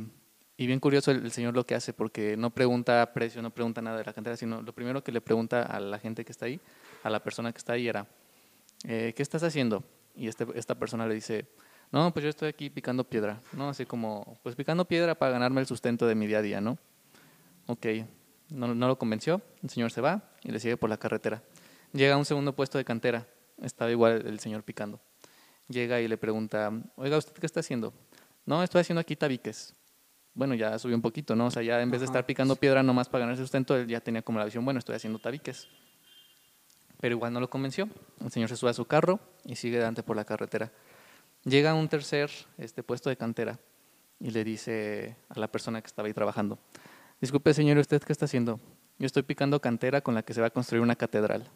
y, 0.56 0.66
bien 0.66 0.80
curioso 0.80 1.10
el, 1.12 1.30
señor 1.30 1.54
lo 1.54 1.64
que 1.64 1.74
hace 1.74 1.92
porque 1.92 2.36
no 2.36 2.50
pregunta 2.50 3.12
precio, 3.12 3.42
no 3.42 3.50
pregunta 3.50 3.80
nada 3.80 3.98
de 3.98 4.04
la 4.04 4.12
cantera, 4.12 4.36
sino 4.36 4.60
lo 4.62 4.72
primero 4.72 5.04
que 5.04 5.12
le 5.12 5.20
pregunta 5.20 5.62
a 5.62 5.78
la 5.78 5.98
gente 5.98 6.24
que 6.24 6.32
está 6.32 6.46
ahí, 6.46 6.60
a 7.04 7.10
la 7.10 7.22
persona 7.22 7.52
que 7.52 7.58
está 7.58 7.74
ahí 7.74 7.86
era, 7.86 8.06
eh, 8.84 9.12
¿qué 9.14 9.22
estás 9.22 9.42
haciendo? 9.42 9.84
Y 10.16 10.26
este, 10.26 10.46
esta 10.54 10.74
persona 10.74 11.06
le 11.06 11.14
dice, 11.14 11.46
no, 11.92 12.12
pues 12.12 12.24
yo 12.24 12.30
estoy 12.30 12.48
aquí 12.48 12.70
picando 12.70 13.04
piedra, 13.04 13.40
¿no? 13.52 13.68
Así 13.68 13.86
como, 13.86 14.38
pues 14.42 14.56
picando 14.56 14.84
piedra 14.84 15.14
para 15.14 15.32
ganarme 15.32 15.60
el 15.60 15.66
sustento 15.66 16.06
de 16.06 16.14
mi 16.14 16.26
día 16.26 16.38
a 16.38 16.42
día, 16.42 16.60
¿no? 16.60 16.78
Ok, 17.66 17.86
no, 18.48 18.74
no 18.74 18.88
lo 18.88 18.98
convenció, 18.98 19.42
el 19.62 19.70
señor 19.70 19.92
se 19.92 20.00
va 20.00 20.22
y 20.42 20.50
le 20.50 20.58
sigue 20.58 20.76
por 20.76 20.90
la 20.90 20.96
carretera. 20.96 21.42
Llega 21.92 22.14
a 22.14 22.16
un 22.16 22.24
segundo 22.24 22.54
puesto 22.54 22.78
de 22.78 22.84
cantera, 22.84 23.26
estaba 23.60 23.90
igual 23.90 24.24
el 24.26 24.38
señor 24.38 24.62
picando. 24.62 25.00
Llega 25.68 26.00
y 26.00 26.08
le 26.08 26.16
pregunta, 26.16 26.72
oiga, 26.96 27.16
¿usted 27.16 27.32
qué 27.32 27.46
está 27.46 27.60
haciendo? 27.60 27.92
No, 28.46 28.62
estoy 28.62 28.80
haciendo 28.80 29.00
aquí 29.00 29.16
tabiques. 29.16 29.74
Bueno, 30.34 30.54
ya 30.54 30.78
subió 30.78 30.96
un 30.96 31.02
poquito, 31.02 31.34
¿no? 31.34 31.46
O 31.46 31.50
sea, 31.50 31.62
ya 31.62 31.82
en 31.82 31.90
vez 31.90 32.00
de 32.00 32.06
estar 32.06 32.24
picando 32.24 32.56
piedra 32.56 32.82
nomás 32.82 33.08
para 33.08 33.22
ganar 33.22 33.36
sustento, 33.36 33.76
él 33.76 33.86
ya 33.88 34.00
tenía 34.00 34.22
como 34.22 34.38
la 34.38 34.44
visión, 34.44 34.64
bueno, 34.64 34.78
estoy 34.78 34.94
haciendo 34.94 35.18
tabiques. 35.18 35.68
Pero 37.00 37.14
igual 37.14 37.32
no 37.32 37.40
lo 37.40 37.50
convenció. 37.50 37.88
El 38.20 38.30
señor 38.30 38.48
se 38.48 38.56
sube 38.56 38.70
a 38.70 38.74
su 38.74 38.84
carro 38.84 39.18
y 39.44 39.56
sigue 39.56 39.76
adelante 39.76 40.02
por 40.02 40.16
la 40.16 40.24
carretera. 40.24 40.70
Llega 41.44 41.70
a 41.70 41.74
un 41.74 41.88
tercer 41.88 42.30
este, 42.58 42.82
puesto 42.82 43.08
de 43.08 43.16
cantera 43.16 43.58
y 44.18 44.30
le 44.30 44.44
dice 44.44 45.16
a 45.28 45.38
la 45.40 45.48
persona 45.48 45.80
que 45.80 45.86
estaba 45.86 46.06
ahí 46.06 46.14
trabajando, 46.14 46.58
disculpe 47.20 47.54
señor, 47.54 47.78
¿usted 47.78 48.02
qué 48.02 48.12
está 48.12 48.26
haciendo? 48.26 48.60
Yo 48.98 49.06
estoy 49.06 49.22
picando 49.22 49.60
cantera 49.60 50.02
con 50.02 50.14
la 50.14 50.22
que 50.22 50.34
se 50.34 50.42
va 50.42 50.48
a 50.48 50.50
construir 50.50 50.82
una 50.82 50.94
catedral. 50.94 51.48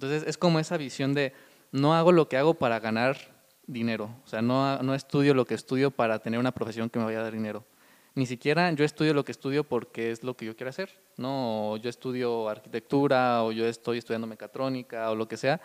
Entonces 0.00 0.26
es 0.26 0.38
como 0.38 0.58
esa 0.58 0.78
visión 0.78 1.12
de 1.12 1.34
no 1.72 1.94
hago 1.94 2.10
lo 2.10 2.26
que 2.26 2.38
hago 2.38 2.54
para 2.54 2.80
ganar 2.80 3.18
dinero, 3.66 4.08
o 4.24 4.26
sea, 4.26 4.40
no, 4.40 4.82
no 4.82 4.94
estudio 4.94 5.34
lo 5.34 5.44
que 5.44 5.52
estudio 5.52 5.90
para 5.90 6.18
tener 6.20 6.40
una 6.40 6.52
profesión 6.52 6.88
que 6.88 6.98
me 6.98 7.04
vaya 7.04 7.20
a 7.20 7.24
dar 7.24 7.34
dinero. 7.34 7.66
Ni 8.14 8.24
siquiera 8.24 8.72
yo 8.72 8.82
estudio 8.82 9.12
lo 9.12 9.26
que 9.26 9.32
estudio 9.32 9.62
porque 9.62 10.10
es 10.10 10.24
lo 10.24 10.38
que 10.38 10.46
yo 10.46 10.56
quiero 10.56 10.70
hacer, 10.70 10.88
no, 11.18 11.76
yo 11.76 11.90
estudio 11.90 12.48
arquitectura 12.48 13.44
o 13.44 13.52
yo 13.52 13.66
estoy 13.66 13.98
estudiando 13.98 14.26
mecatrónica 14.26 15.10
o 15.10 15.14
lo 15.14 15.28
que 15.28 15.36
sea, 15.36 15.60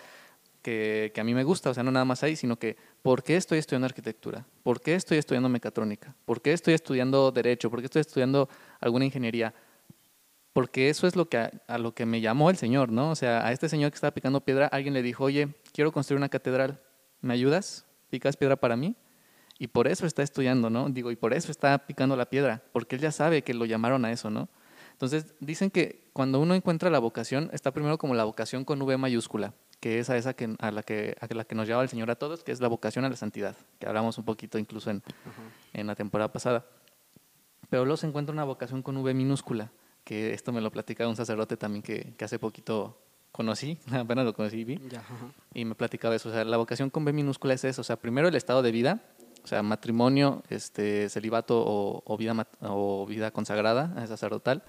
que, 0.61 1.13
que, 1.15 1.21
a 1.21 1.23
mí 1.23 1.33
me 1.33 1.45
gusta, 1.45 1.69
o 1.69 1.73
sea, 1.73 1.83
no 1.83 1.91
nada 1.91 2.03
más 2.03 2.21
ahí, 2.21 2.35
sino 2.35 2.59
que 2.59 2.75
¿por 3.01 3.23
qué 3.23 3.37
estoy 3.37 3.59
estudiando 3.59 3.85
arquitectura? 3.85 4.45
¿Por 4.63 4.81
qué 4.81 4.95
estoy 4.95 5.17
estudiando 5.17 5.47
mecatrónica? 5.47 6.13
¿Por 6.25 6.41
qué 6.41 6.51
estoy 6.51 6.73
estudiando 6.73 7.31
derecho? 7.31 7.69
¿Por 7.69 7.79
qué 7.79 7.85
estoy 7.85 8.01
estudiando 8.01 8.49
alguna 8.81 9.05
ingeniería? 9.05 9.53
Porque 10.55 10.87
eso 10.87 11.05
es 11.05 11.17
lo 11.17 11.27
que 11.27 11.51
a, 11.67 11.77
lo 11.77 11.93
que 11.93 12.05
me 12.05 12.21
llamó 12.21 12.49
el 12.49 12.55
Señor, 12.55 12.89
¿no? 12.89 13.11
O 13.11 13.15
sea, 13.15 13.45
a 13.45 13.51
este 13.51 13.67
señor 13.67 13.91
que 13.91 13.95
estaba 13.95 14.13
picando 14.13 14.39
piedra, 14.39 14.67
alguien 14.67 14.93
le 14.93 15.01
dijo, 15.01 15.25
oye, 15.25 15.49
quiero 15.73 15.91
construir 15.91 16.17
una 16.17 16.29
catedral, 16.29 16.79
¿me 17.19 17.33
ayudas? 17.33 17.85
¿Picas 18.09 18.37
piedra 18.37 18.55
para 18.55 18.77
mí? 18.77 18.95
Y 19.59 19.67
por 19.67 19.85
eso 19.85 20.05
está 20.05 20.23
estudiando, 20.23 20.69
¿no? 20.69 20.89
Digo, 20.89 21.11
y 21.11 21.17
por 21.17 21.33
eso 21.33 21.51
está 21.51 21.77
picando 21.79 22.15
la 22.15 22.29
piedra, 22.29 22.63
porque 22.71 22.95
él 22.95 23.01
ya 23.01 23.11
sabe 23.11 23.41
que 23.41 23.53
lo 23.53 23.65
llamaron 23.65 24.05
a 24.05 24.13
eso, 24.13 24.29
¿no? 24.29 24.47
Entonces, 24.93 25.35
dicen 25.41 25.69
que 25.71 26.07
cuando 26.13 26.39
uno 26.39 26.55
encuentra 26.55 26.89
la 26.89 26.99
vocación, 26.99 27.49
está 27.51 27.71
primero 27.71 27.97
como 27.97 28.15
la 28.15 28.23
vocación 28.23 28.63
con 28.63 28.81
V 28.81 28.95
mayúscula, 28.95 29.53
que 29.81 29.99
es 29.99 30.09
a 30.09 30.15
esa 30.15 30.35
que, 30.35 30.55
a, 30.59 30.71
la 30.71 30.83
que, 30.83 31.17
a 31.19 31.33
la 31.35 31.43
que 31.43 31.55
nos 31.55 31.67
lleva 31.67 31.83
el 31.83 31.89
Señor 31.89 32.09
a 32.11 32.15
todos, 32.15 32.45
que 32.45 32.53
es 32.53 32.61
la 32.61 32.69
vocación 32.69 33.03
a 33.03 33.09
la 33.09 33.17
santidad, 33.17 33.57
que 33.77 33.87
hablamos 33.87 34.17
un 34.17 34.23
poquito 34.23 34.57
incluso 34.57 34.89
en, 34.89 35.03
en 35.73 35.87
la 35.87 35.95
temporada 35.95 36.31
pasada. 36.31 36.65
Pero 37.69 37.83
luego 37.83 37.97
se 37.97 38.07
encuentra 38.07 38.31
una 38.31 38.45
vocación 38.45 38.81
con 38.81 38.95
V 38.95 39.13
minúscula, 39.13 39.69
que 40.05 40.33
esto 40.33 40.53
me 40.53 40.61
lo 40.61 40.71
platicaba 40.71 41.09
un 41.09 41.17
sacerdote 41.17 41.57
también 41.57 41.81
que, 41.81 42.13
que 42.15 42.23
hace 42.23 42.39
poquito 42.39 42.97
conocí, 43.35 43.77
apenas 43.91 44.23
lo 44.23 44.33
conocí 44.33 44.63
vi, 44.63 44.79
y 45.53 45.65
me 45.65 45.75
platicaba 45.75 46.15
eso. 46.15 46.29
O 46.29 46.31
sea, 46.31 46.45
la 46.45 46.55
vocación 46.55 46.89
con 46.89 47.03
B 47.03 47.11
minúscula 47.11 47.53
es 47.53 47.65
eso. 47.65 47.81
O 47.81 47.83
sea, 47.83 47.97
primero 47.97 48.29
el 48.29 48.35
estado 48.35 48.61
de 48.61 48.71
vida, 48.71 49.01
o 49.43 49.47
sea, 49.47 49.61
matrimonio, 49.61 50.41
este, 50.49 51.09
celibato 51.09 51.61
o, 51.65 52.17
vida, 52.17 52.47
o 52.61 53.05
vida 53.05 53.31
consagrada, 53.31 54.07
sacerdotal. 54.07 54.63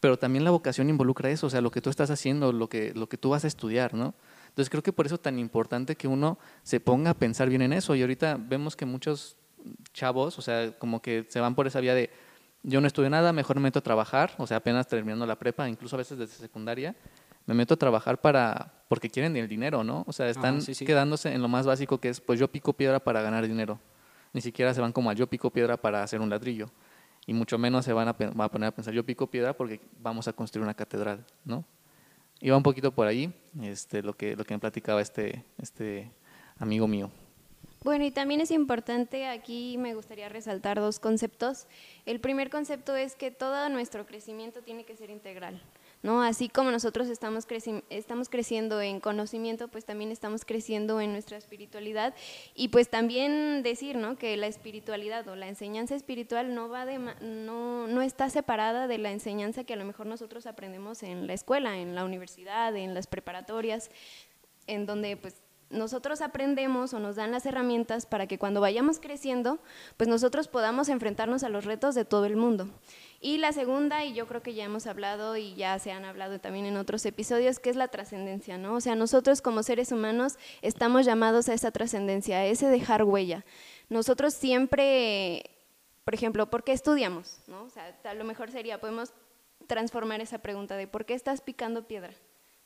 Pero 0.00 0.18
también 0.18 0.44
la 0.44 0.50
vocación 0.50 0.88
involucra 0.88 1.30
eso, 1.30 1.46
o 1.46 1.50
sea, 1.50 1.60
lo 1.60 1.70
que 1.70 1.80
tú 1.80 1.90
estás 1.90 2.10
haciendo, 2.10 2.52
lo 2.52 2.68
que, 2.68 2.92
lo 2.94 3.08
que 3.08 3.18
tú 3.18 3.30
vas 3.30 3.44
a 3.44 3.48
estudiar, 3.48 3.94
¿no? 3.94 4.14
Entonces 4.48 4.70
creo 4.70 4.82
que 4.82 4.92
por 4.92 5.06
eso 5.06 5.16
es 5.16 5.22
tan 5.22 5.38
importante 5.38 5.96
que 5.96 6.08
uno 6.08 6.38
se 6.62 6.80
ponga 6.80 7.10
a 7.10 7.14
pensar 7.14 7.48
bien 7.48 7.62
en 7.62 7.72
eso. 7.72 7.94
Y 7.94 8.00
ahorita 8.00 8.38
vemos 8.40 8.76
que 8.76 8.86
muchos 8.86 9.36
chavos, 9.92 10.38
o 10.38 10.42
sea, 10.42 10.72
como 10.78 11.02
que 11.02 11.26
se 11.28 11.40
van 11.40 11.54
por 11.54 11.66
esa 11.66 11.80
vía 11.80 11.94
de 11.94 12.10
yo 12.62 12.80
no 12.80 12.86
estudio 12.86 13.10
nada, 13.10 13.32
mejor 13.32 13.56
me 13.56 13.62
meto 13.62 13.78
a 13.78 13.82
trabajar, 13.82 14.32
o 14.38 14.46
sea, 14.46 14.58
apenas 14.58 14.86
terminando 14.86 15.26
la 15.26 15.38
prepa, 15.38 15.68
incluso 15.68 15.96
a 15.96 15.98
veces 15.98 16.18
desde 16.18 16.34
secundaria, 16.34 16.94
me 17.46 17.54
meto 17.54 17.74
a 17.74 17.76
trabajar 17.76 18.20
para 18.20 18.78
porque 18.88 19.10
quieren 19.10 19.36
el 19.36 19.48
dinero, 19.48 19.84
¿no? 19.84 20.04
O 20.06 20.12
sea, 20.12 20.28
están 20.28 20.60
quedándose 20.62 21.32
en 21.32 21.42
lo 21.42 21.48
más 21.48 21.66
básico 21.66 21.98
que 21.98 22.08
es, 22.08 22.20
pues 22.20 22.40
yo 22.40 22.48
pico 22.48 22.72
piedra 22.72 23.00
para 23.00 23.22
ganar 23.22 23.46
dinero. 23.46 23.78
Ni 24.32 24.40
siquiera 24.40 24.74
se 24.74 24.80
van 24.80 24.92
como 24.92 25.10
a 25.10 25.12
yo 25.12 25.26
pico 25.26 25.50
piedra 25.50 25.76
para 25.76 26.02
hacer 26.02 26.20
un 26.20 26.30
ladrillo. 26.30 26.70
Y 27.26 27.34
mucho 27.34 27.58
menos 27.58 27.84
se 27.84 27.92
van 27.92 28.08
a, 28.08 28.12
van 28.12 28.40
a 28.40 28.50
poner 28.50 28.68
a 28.68 28.70
pensar, 28.70 28.94
yo 28.94 29.04
pico 29.04 29.26
piedra 29.26 29.54
porque 29.54 29.80
vamos 30.00 30.28
a 30.28 30.32
construir 30.32 30.64
una 30.64 30.74
catedral, 30.74 31.24
¿no? 31.44 31.64
Iba 32.40 32.56
un 32.56 32.62
poquito 32.62 32.92
por 32.92 33.06
ahí, 33.06 33.32
este, 33.60 34.02
lo 34.02 34.14
que, 34.14 34.36
lo 34.36 34.44
que 34.44 34.54
me 34.54 34.60
platicaba 34.60 35.02
este, 35.02 35.44
este 35.58 36.10
amigo 36.58 36.86
mío. 36.88 37.10
Bueno, 37.88 38.04
y 38.04 38.10
también 38.10 38.42
es 38.42 38.50
importante, 38.50 39.26
aquí 39.28 39.78
me 39.78 39.94
gustaría 39.94 40.28
resaltar 40.28 40.78
dos 40.78 41.00
conceptos. 41.00 41.66
El 42.04 42.20
primer 42.20 42.50
concepto 42.50 42.94
es 42.94 43.14
que 43.14 43.30
todo 43.30 43.66
nuestro 43.70 44.04
crecimiento 44.04 44.60
tiene 44.60 44.84
que 44.84 44.94
ser 44.94 45.08
integral. 45.08 45.58
¿no? 46.02 46.22
Así 46.22 46.50
como 46.50 46.70
nosotros 46.70 47.08
estamos, 47.08 47.46
estamos 47.88 48.28
creciendo 48.28 48.82
en 48.82 49.00
conocimiento, 49.00 49.68
pues 49.68 49.86
también 49.86 50.10
estamos 50.10 50.44
creciendo 50.44 51.00
en 51.00 51.12
nuestra 51.12 51.38
espiritualidad 51.38 52.14
y 52.54 52.68
pues 52.68 52.90
también 52.90 53.62
decir, 53.62 53.96
¿no? 53.96 54.18
Que 54.18 54.36
la 54.36 54.48
espiritualidad 54.48 55.26
o 55.26 55.34
la 55.34 55.48
enseñanza 55.48 55.94
espiritual 55.94 56.54
no, 56.54 56.68
va 56.68 56.84
de, 56.84 56.98
no, 56.98 57.86
no 57.86 58.02
está 58.02 58.28
separada 58.28 58.86
de 58.86 58.98
la 58.98 59.12
enseñanza 59.12 59.64
que 59.64 59.72
a 59.72 59.76
lo 59.76 59.86
mejor 59.86 60.04
nosotros 60.04 60.44
aprendemos 60.44 61.02
en 61.02 61.26
la 61.26 61.32
escuela, 61.32 61.78
en 61.78 61.94
la 61.94 62.04
universidad, 62.04 62.76
en 62.76 62.92
las 62.92 63.06
preparatorias, 63.06 63.90
en 64.66 64.84
donde 64.84 65.16
pues 65.16 65.36
nosotros 65.70 66.22
aprendemos 66.22 66.94
o 66.94 66.98
nos 66.98 67.16
dan 67.16 67.30
las 67.30 67.44
herramientas 67.44 68.06
para 68.06 68.26
que 68.26 68.38
cuando 68.38 68.60
vayamos 68.60 69.00
creciendo, 69.00 69.58
pues 69.96 70.08
nosotros 70.08 70.48
podamos 70.48 70.88
enfrentarnos 70.88 71.42
a 71.42 71.48
los 71.48 71.64
retos 71.64 71.94
de 71.94 72.04
todo 72.04 72.24
el 72.24 72.36
mundo. 72.36 72.68
Y 73.20 73.38
la 73.38 73.52
segunda, 73.52 74.04
y 74.04 74.14
yo 74.14 74.26
creo 74.26 74.42
que 74.42 74.54
ya 74.54 74.64
hemos 74.64 74.86
hablado 74.86 75.36
y 75.36 75.54
ya 75.56 75.78
se 75.78 75.92
han 75.92 76.04
hablado 76.04 76.38
también 76.38 76.66
en 76.66 76.76
otros 76.76 77.04
episodios, 77.04 77.58
que 77.58 77.68
es 77.68 77.76
la 77.76 77.88
trascendencia, 77.88 78.56
¿no? 78.56 78.74
O 78.74 78.80
sea, 78.80 78.94
nosotros 78.94 79.42
como 79.42 79.62
seres 79.62 79.92
humanos 79.92 80.38
estamos 80.62 81.04
llamados 81.04 81.48
a 81.48 81.54
esa 81.54 81.70
trascendencia, 81.70 82.38
a 82.38 82.46
ese 82.46 82.68
dejar 82.68 83.04
huella. 83.04 83.44
Nosotros 83.88 84.34
siempre, 84.34 85.50
por 86.04 86.14
ejemplo, 86.14 86.48
¿por 86.48 86.64
qué 86.64 86.72
estudiamos? 86.72 87.40
¿no? 87.46 87.64
O 87.64 87.70
sea, 87.70 87.94
a 88.04 88.14
lo 88.14 88.24
mejor 88.24 88.50
sería, 88.50 88.80
podemos 88.80 89.12
transformar 89.66 90.20
esa 90.20 90.38
pregunta 90.38 90.76
de 90.76 90.86
¿por 90.86 91.04
qué 91.04 91.14
estás 91.14 91.40
picando 91.40 91.86
piedra? 91.86 92.14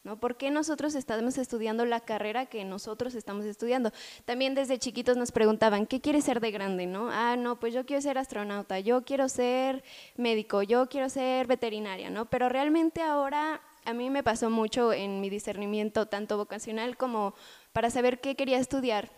¿No? 0.05 0.19
¿Por 0.19 0.37
qué 0.37 0.51
nosotros 0.51 0.95
estamos 0.95 1.39
estudiando 1.39 1.85
la 1.85 2.01
carrera 2.01 2.47
que 2.47 2.65
nosotros 2.65 3.15
estamos 3.15 3.45
estudiando? 3.45 3.93
También 4.25 4.55
desde 4.55 4.79
chiquitos 4.79 5.17
nos 5.17 5.33
preguntaban, 5.33 5.87
¿qué 5.87 6.01
quieres 6.01 6.25
ser 6.25 6.41
de 6.41 6.51
grande? 6.51 6.87
¿no? 6.87 7.09
Ah, 7.11 7.37
no, 7.37 7.57
pues 7.57 7.75
yo 7.75 7.87
quiero 7.87 8.03
ser 8.03 8.19
astronauta, 8.19 8.81
yo 8.81 9.05
quiero 9.05 9.29
ser 9.29 9.85
médico, 10.17 10.63
yo 10.63 10.89
quiero 10.89 11.09
ser 11.09 11.47
veterinaria, 11.47 12.11
¿no? 12.11 12.27
Pero 12.27 12.49
realmente 12.49 13.03
ahora 13.03 13.61
a 13.85 13.93
mí 13.93 14.11
me 14.11 14.23
pasó 14.23 14.51
mucho 14.51 14.93
en 14.93 15.21
mi 15.21 15.29
discernimiento, 15.29 16.07
tanto 16.07 16.37
vocacional 16.37 16.97
como 16.97 17.35
para 17.73 17.91
saber 17.91 18.21
qué 18.21 18.37
quería 18.37 18.59
estudiar 18.59 19.11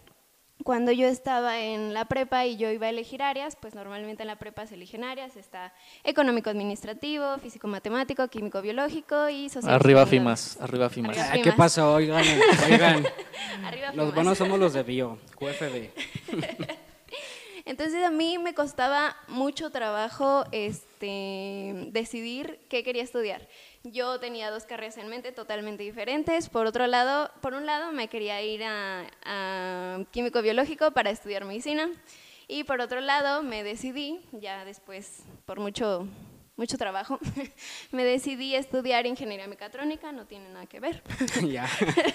cuando 0.63 0.93
yo 0.93 1.09
estaba 1.09 1.59
en 1.61 1.93
la 1.93 2.05
prepa 2.05 2.47
y 2.47 2.57
yo 2.57 2.71
iba 2.71 2.87
a 2.87 2.91
elegir 2.91 3.23
áreas, 3.23 3.57
pues 3.57 3.75
normalmente 3.75 4.23
en 4.23 4.29
la 4.29 4.37
prepa 4.37 4.67
se 4.67 4.77
eligen 4.77 5.03
áreas, 5.03 5.37
está 5.37 5.73
económico 6.05 6.49
administrativo, 6.51 7.39
físico 7.39 7.67
matemático, 7.67 8.29
químico 8.29 8.63
biológico 8.63 9.29
y 9.29 9.49
social. 9.49 9.75
Arriba 9.75 10.07
FIMAS, 10.07 10.61
arriba 10.61 10.89
FIMAS. 10.89 11.17
¿Qué 11.43 11.53
pasó? 11.53 11.95
Oigan, 11.95 12.25
oigan. 12.71 13.05
los 13.95 14.15
buenos 14.15 14.39
somos 14.39 14.59
los 14.59 14.73
de 14.73 14.83
bio, 14.85 15.19
QFB. 15.37 15.91
Entonces 17.67 18.05
a 18.05 18.11
mí 18.11 18.37
me 18.39 18.55
costaba 18.55 19.17
mucho 19.27 19.71
trabajo 19.71 20.45
este, 20.53 21.89
decidir 21.93 22.61
qué 22.69 22.85
quería 22.85 23.03
estudiar. 23.03 23.49
Yo 23.87 24.19
tenía 24.19 24.51
dos 24.51 24.65
carreras 24.65 24.97
en 24.97 25.09
mente 25.09 25.31
totalmente 25.31 25.83
diferentes. 25.83 26.49
Por 26.49 26.67
otro 26.67 26.87
lado, 26.87 27.31
por 27.43 27.53
un 27.53 27.67
lado 27.67 27.93
me 27.93 28.09
quería 28.09 28.41
ir 28.41 28.63
a, 28.65 30.01
químico 30.11 30.41
biológico 30.41 30.93
para 30.93 31.11
estudiar 31.11 31.45
medicina 31.45 31.91
y 32.49 32.65
por 32.65 32.81
otro 32.81 33.03
lado 33.03 33.43
me 33.43 33.63
decidí, 33.63 34.21
ya 34.33 34.65
después 34.65 35.25
por 35.45 35.61
mucho 35.61 36.09
mucho 36.57 36.79
trabajo, 36.79 37.19
me 37.91 38.05
decidí 38.05 38.55
a 38.55 38.59
estudiar 38.59 39.07
ingeniería 39.07 39.49
mecatrónica, 39.49 40.13
no 40.13 40.25
tiene 40.25 40.49
nada 40.49 40.65
que 40.65 40.81
ver. 40.81 41.03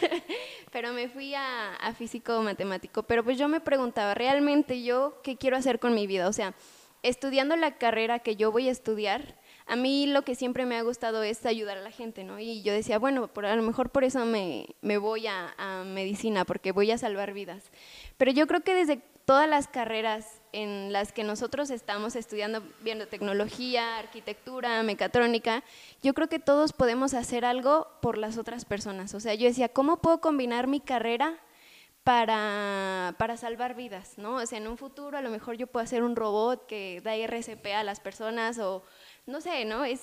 Pero 0.71 0.91
me 0.93 1.07
fui 1.07 1.35
a, 1.35 1.75
a 1.75 1.93
físico 1.93 2.41
matemático. 2.41 3.03
Pero 3.03 3.23
pues 3.23 3.37
yo 3.37 3.47
me 3.47 3.59
preguntaba, 3.59 4.15
¿realmente 4.15 4.81
yo 4.81 5.19
qué 5.21 5.37
quiero 5.37 5.55
hacer 5.55 5.79
con 5.79 5.93
mi 5.93 6.07
vida? 6.07 6.29
O 6.29 6.33
sea, 6.33 6.55
estudiando 7.03 7.55
la 7.57 7.77
carrera 7.77 8.19
que 8.19 8.35
yo 8.35 8.51
voy 8.51 8.69
a 8.69 8.71
estudiar, 8.71 9.35
a 9.69 9.75
mí 9.75 10.07
lo 10.07 10.23
que 10.23 10.33
siempre 10.33 10.65
me 10.65 10.77
ha 10.77 10.81
gustado 10.81 11.21
es 11.21 11.45
ayudar 11.45 11.77
a 11.77 11.81
la 11.81 11.91
gente, 11.91 12.23
¿no? 12.23 12.39
Y 12.39 12.63
yo 12.63 12.73
decía, 12.73 12.97
bueno, 12.97 13.27
por, 13.27 13.45
a 13.45 13.55
lo 13.55 13.61
mejor 13.61 13.91
por 13.91 14.03
eso 14.03 14.25
me, 14.25 14.65
me 14.81 14.97
voy 14.97 15.27
a, 15.27 15.83
medicina, 15.85 16.43
porque 16.43 16.71
voy 16.71 16.89
a 16.89 16.97
salvar 16.97 17.33
vidas. 17.33 17.71
Pero 18.17 18.31
yo 18.31 18.47
creo 18.47 18.61
que 18.61 18.73
desde 18.73 18.97
todas 19.25 19.47
las 19.47 19.67
carreras 19.67 20.41
en 20.53 20.91
las 20.91 21.11
que 21.11 21.23
nosotros 21.23 21.69
estamos 21.69 22.15
estudiando, 22.15 22.63
viendo 22.81 23.07
tecnología, 23.07 23.99
arquitectura, 23.99 24.81
mecatrónica, 24.81 25.63
yo 26.01 26.15
creo 26.15 26.27
que 26.27 26.39
todos 26.39 26.73
podemos 26.73 27.13
hacer 27.13 27.45
algo 27.45 27.87
por 28.01 28.17
las 28.17 28.39
otras 28.39 28.65
personas. 28.65 29.13
O 29.13 29.19
sea, 29.19 29.35
yo 29.35 29.47
decía, 29.47 29.69
¿cómo 29.69 30.01
puedo 30.01 30.19
combinar 30.19 30.65
mi 30.65 30.79
carrera 30.79 31.39
para, 32.03 33.13
para, 33.19 33.37
salvar 33.37 33.75
vidas, 33.75 34.17
¿no? 34.17 34.37
O 34.37 34.45
sea, 34.47 34.57
en 34.57 34.67
un 34.67 34.77
futuro 34.77 35.15
a 35.15 35.21
lo 35.21 35.29
mejor 35.29 35.57
yo 35.57 35.67
puedo 35.67 35.83
hacer 35.83 36.01
un 36.01 36.15
robot 36.15 36.65
que 36.65 37.01
da 37.03 37.13
RCP 37.15 37.67
a 37.75 37.83
las 37.83 37.99
personas 37.99 38.57
o 38.57 38.83
no 39.25 39.41
sé, 39.41 39.65
¿no? 39.65 39.85
Es 39.85 40.01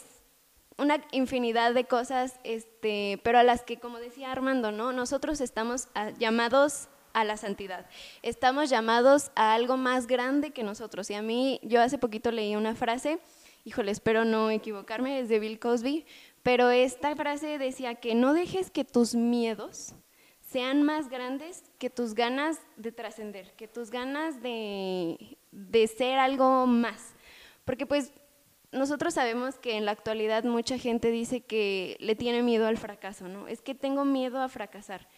una 0.79 1.03
infinidad 1.13 1.75
de 1.75 1.85
cosas, 1.85 2.39
este, 2.45 3.21
pero 3.25 3.39
a 3.39 3.43
las 3.43 3.63
que, 3.63 3.79
como 3.79 3.99
decía 3.99 4.31
Armando, 4.31 4.73
¿no? 4.73 4.93
Nosotros 4.93 5.41
estamos 5.41 5.89
llamados 6.19 6.89
a 7.13 7.25
la 7.25 7.39
santidad. 7.39 7.87
Estamos 8.23 8.69
llamados 8.69 9.31
a 9.35 9.55
algo 9.55 9.79
más 9.79 10.07
grande 10.07 10.51
que 10.51 10.63
nosotros. 10.63 11.09
Y 11.11 11.15
a 11.15 11.23
mí, 11.23 11.61
yo 11.63 11.81
hace 11.81 11.97
poquito 11.97 12.31
leí 12.31 12.57
una 12.57 12.75
frase, 12.75 13.21
híjole, 13.65 13.91
espero 13.91 14.27
no 14.27 14.51
equivocarme, 14.51 15.21
es 15.21 15.31
de 15.31 15.39
Bill 15.39 15.59
Cosby, 15.59 16.05
pero 16.43 16.71
esta 16.71 17.17
frase 17.17 17.59
decía 17.59 17.95
que 17.95 18.15
no 18.15 18.35
dejes 18.35 18.71
que 18.71 18.85
tus 18.85 19.15
miedos 19.15 19.95
sean 20.47 20.83
más 20.83 21.09
grandes 21.09 21.65
que 21.79 21.91
tus 21.91 22.15
ganas 22.15 22.59
de 22.77 22.93
trascender, 22.93 23.53
que 23.55 23.67
tus 23.67 23.91
ganas 23.91 24.43
de, 24.43 25.39
de 25.51 25.87
ser 25.89 26.19
algo 26.19 26.67
más. 26.67 27.15
Porque 27.65 27.87
pues 27.87 28.13
nosotros 28.73 29.15
sabemos 29.15 29.59
que 29.59 29.77
en 29.77 29.85
la 29.85 29.93
actualidad 29.93 30.45
mucha 30.45 30.79
gente 30.79 31.11
dice 31.11 31.41
que 31.41 31.97
le 32.01 32.15
tiene 32.15 32.43
miedo 32.43 32.67
al 32.67 32.77
fracaso, 32.77 33.29
¿no? 33.29 33.49
Es 33.49 33.63
que 33.63 33.75
tengo 33.75 34.05
miedo 34.05 34.41
a 34.41 34.49
fracasar. 34.49 35.09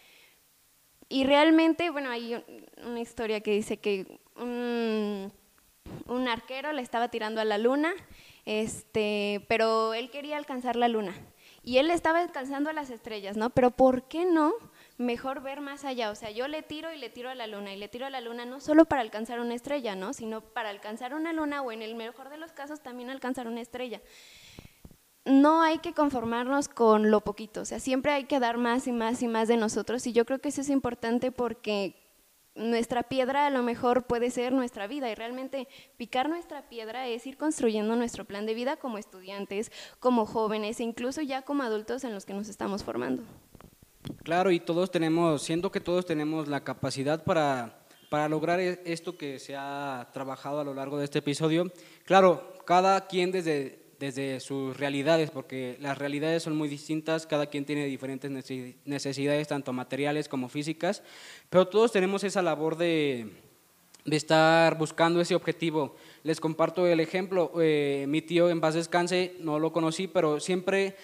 Y 1.09 1.23
realmente, 1.23 1.89
bueno, 1.89 2.11
hay 2.11 2.43
una 2.85 2.99
historia 2.99 3.41
que 3.41 3.51
dice 3.51 3.77
que 3.77 4.19
un, 4.35 5.31
arquero 6.27 6.71
le 6.71 6.83
estaba 6.83 7.09
tirando 7.09 7.41
a 7.41 7.45
la 7.45 7.57
luna, 7.57 7.91
este, 8.45 9.43
pero 9.49 9.95
él 9.95 10.11
quería 10.11 10.37
alcanzar 10.37 10.75
la 10.75 10.87
luna. 10.87 11.15
Y 11.63 11.77
él 11.77 11.89
estaba 11.89 12.19
alcanzando 12.19 12.69
a 12.69 12.73
las 12.73 12.91
estrellas, 12.91 13.35
¿no? 13.35 13.49
Pero 13.49 13.71
¿por 13.71 14.07
qué 14.07 14.25
no 14.25 14.53
mejor 14.99 15.41
ver 15.41 15.61
más 15.61 15.85
allá. 15.85 16.11
O 16.11 16.15
sea, 16.15 16.29
yo 16.29 16.47
le 16.47 16.61
tiro 16.61 16.93
y 16.93 16.99
le 16.99 17.09
tiro 17.09 17.29
a 17.29 17.35
la 17.35 17.47
luna 17.47 17.73
y 17.73 17.77
le 17.77 17.87
tiro 17.87 18.05
a 18.05 18.09
la 18.11 18.21
luna 18.21 18.45
no 18.45 18.59
solo 18.59 18.85
para 18.85 19.01
alcanzar 19.01 19.39
una 19.39 19.55
estrella, 19.55 19.95
¿no? 19.95 20.13
Sino 20.13 20.41
para 20.41 20.69
alcanzar 20.69 21.15
una 21.15 21.33
luna 21.33 21.61
o 21.61 21.71
en 21.71 21.81
el 21.81 21.95
mejor 21.95 22.29
de 22.29 22.37
los 22.37 22.51
casos 22.51 22.81
también 22.81 23.09
alcanzar 23.09 23.47
una 23.47 23.61
estrella. 23.61 24.01
No 25.25 25.61
hay 25.61 25.79
que 25.79 25.93
conformarnos 25.93 26.67
con 26.67 27.11
lo 27.11 27.21
poquito, 27.21 27.61
o 27.61 27.65
sea, 27.65 27.79
siempre 27.79 28.11
hay 28.11 28.23
que 28.23 28.39
dar 28.39 28.57
más 28.57 28.87
y 28.87 28.91
más 28.91 29.21
y 29.21 29.27
más 29.27 29.47
de 29.47 29.57
nosotros 29.57 30.05
y 30.07 30.13
yo 30.13 30.25
creo 30.25 30.39
que 30.39 30.49
eso 30.49 30.61
es 30.61 30.69
importante 30.69 31.31
porque 31.31 31.95
nuestra 32.55 33.03
piedra 33.03 33.45
a 33.45 33.49
lo 33.51 33.61
mejor 33.61 34.07
puede 34.07 34.31
ser 34.31 34.53
nuestra 34.53 34.87
vida 34.87 35.09
y 35.09 35.15
realmente 35.15 35.67
picar 35.97 36.29
nuestra 36.29 36.67
piedra 36.67 37.07
es 37.07 37.27
ir 37.27 37.37
construyendo 37.37 37.95
nuestro 37.95 38.25
plan 38.25 38.45
de 38.45 38.53
vida 38.53 38.77
como 38.77 38.97
estudiantes, 38.97 39.71
como 39.99 40.25
jóvenes 40.25 40.79
e 40.79 40.83
incluso 40.83 41.21
ya 41.21 41.43
como 41.43 41.63
adultos 41.63 42.03
en 42.03 42.13
los 42.13 42.25
que 42.25 42.33
nos 42.33 42.49
estamos 42.49 42.83
formando. 42.83 43.23
Claro, 44.23 44.51
y 44.51 44.59
todos 44.59 44.91
tenemos, 44.91 45.41
siento 45.41 45.71
que 45.71 45.79
todos 45.79 46.05
tenemos 46.05 46.47
la 46.47 46.63
capacidad 46.63 47.23
para, 47.23 47.79
para 48.09 48.27
lograr 48.27 48.59
e, 48.59 48.81
esto 48.85 49.17
que 49.17 49.39
se 49.39 49.55
ha 49.55 50.09
trabajado 50.13 50.59
a 50.59 50.63
lo 50.63 50.73
largo 50.73 50.97
de 50.97 51.05
este 51.05 51.19
episodio. 51.19 51.71
Claro, 52.03 52.53
cada 52.65 53.07
quien 53.07 53.31
desde, 53.31 53.79
desde 53.97 54.41
sus 54.41 54.75
realidades, 54.77 55.31
porque 55.31 55.77
las 55.79 55.97
realidades 55.97 56.43
son 56.43 56.55
muy 56.57 56.67
distintas, 56.67 57.27
cada 57.27 57.47
quien 57.47 57.65
tiene 57.65 57.85
diferentes 57.85 58.29
necesidades, 58.85 59.47
tanto 59.47 59.71
materiales 59.71 60.27
como 60.27 60.49
físicas, 60.49 61.01
pero 61.49 61.67
todos 61.67 61.91
tenemos 61.91 62.23
esa 62.25 62.41
labor 62.41 62.77
de, 62.77 63.31
de 64.05 64.17
estar 64.17 64.77
buscando 64.77 65.21
ese 65.21 65.35
objetivo. 65.35 65.95
Les 66.23 66.41
comparto 66.41 66.87
el 66.87 66.99
ejemplo, 66.99 67.53
eh, 67.61 68.05
mi 68.07 68.21
tío 68.21 68.49
en 68.49 68.59
paz 68.59 68.73
descanse, 68.73 69.35
no 69.39 69.59
lo 69.59 69.71
conocí, 69.71 70.07
pero 70.07 70.39
siempre 70.39 70.97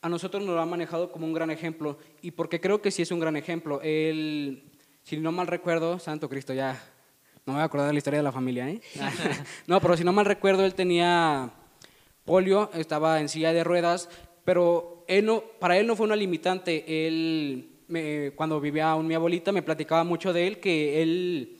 a 0.00 0.08
nosotros 0.08 0.44
nos 0.44 0.54
lo 0.54 0.60
ha 0.60 0.66
manejado 0.66 1.10
como 1.10 1.26
un 1.26 1.32
gran 1.32 1.50
ejemplo, 1.50 1.98
y 2.22 2.30
porque 2.30 2.60
creo 2.60 2.80
que 2.80 2.90
sí 2.90 3.02
es 3.02 3.10
un 3.10 3.20
gran 3.20 3.36
ejemplo. 3.36 3.80
Él, 3.82 4.70
si 5.02 5.16
no 5.16 5.32
mal 5.32 5.46
recuerdo, 5.46 5.98
Santo 5.98 6.28
Cristo, 6.28 6.54
ya 6.54 6.80
no 7.44 7.52
me 7.52 7.58
voy 7.58 7.62
a 7.62 7.64
acordar 7.64 7.86
de 7.88 7.94
la 7.94 7.98
historia 7.98 8.18
de 8.18 8.24
la 8.24 8.32
familia, 8.32 8.68
¿eh? 8.68 8.80
no, 9.66 9.80
pero 9.80 9.96
si 9.96 10.04
no 10.04 10.12
mal 10.12 10.26
recuerdo, 10.26 10.64
él 10.64 10.74
tenía 10.74 11.50
polio, 12.24 12.70
estaba 12.74 13.20
en 13.20 13.28
silla 13.28 13.52
de 13.52 13.64
ruedas, 13.64 14.08
pero 14.44 15.04
él 15.08 15.24
no, 15.24 15.42
para 15.58 15.78
él 15.78 15.86
no 15.86 15.96
fue 15.96 16.06
una 16.06 16.16
limitante. 16.16 17.06
Él, 17.06 17.70
me, 17.88 18.32
cuando 18.36 18.60
vivía 18.60 18.92
con 18.92 19.06
mi 19.06 19.14
abuelita, 19.14 19.50
me 19.50 19.62
platicaba 19.62 20.04
mucho 20.04 20.32
de 20.32 20.46
él, 20.46 20.60
que 20.60 21.02
él, 21.02 21.58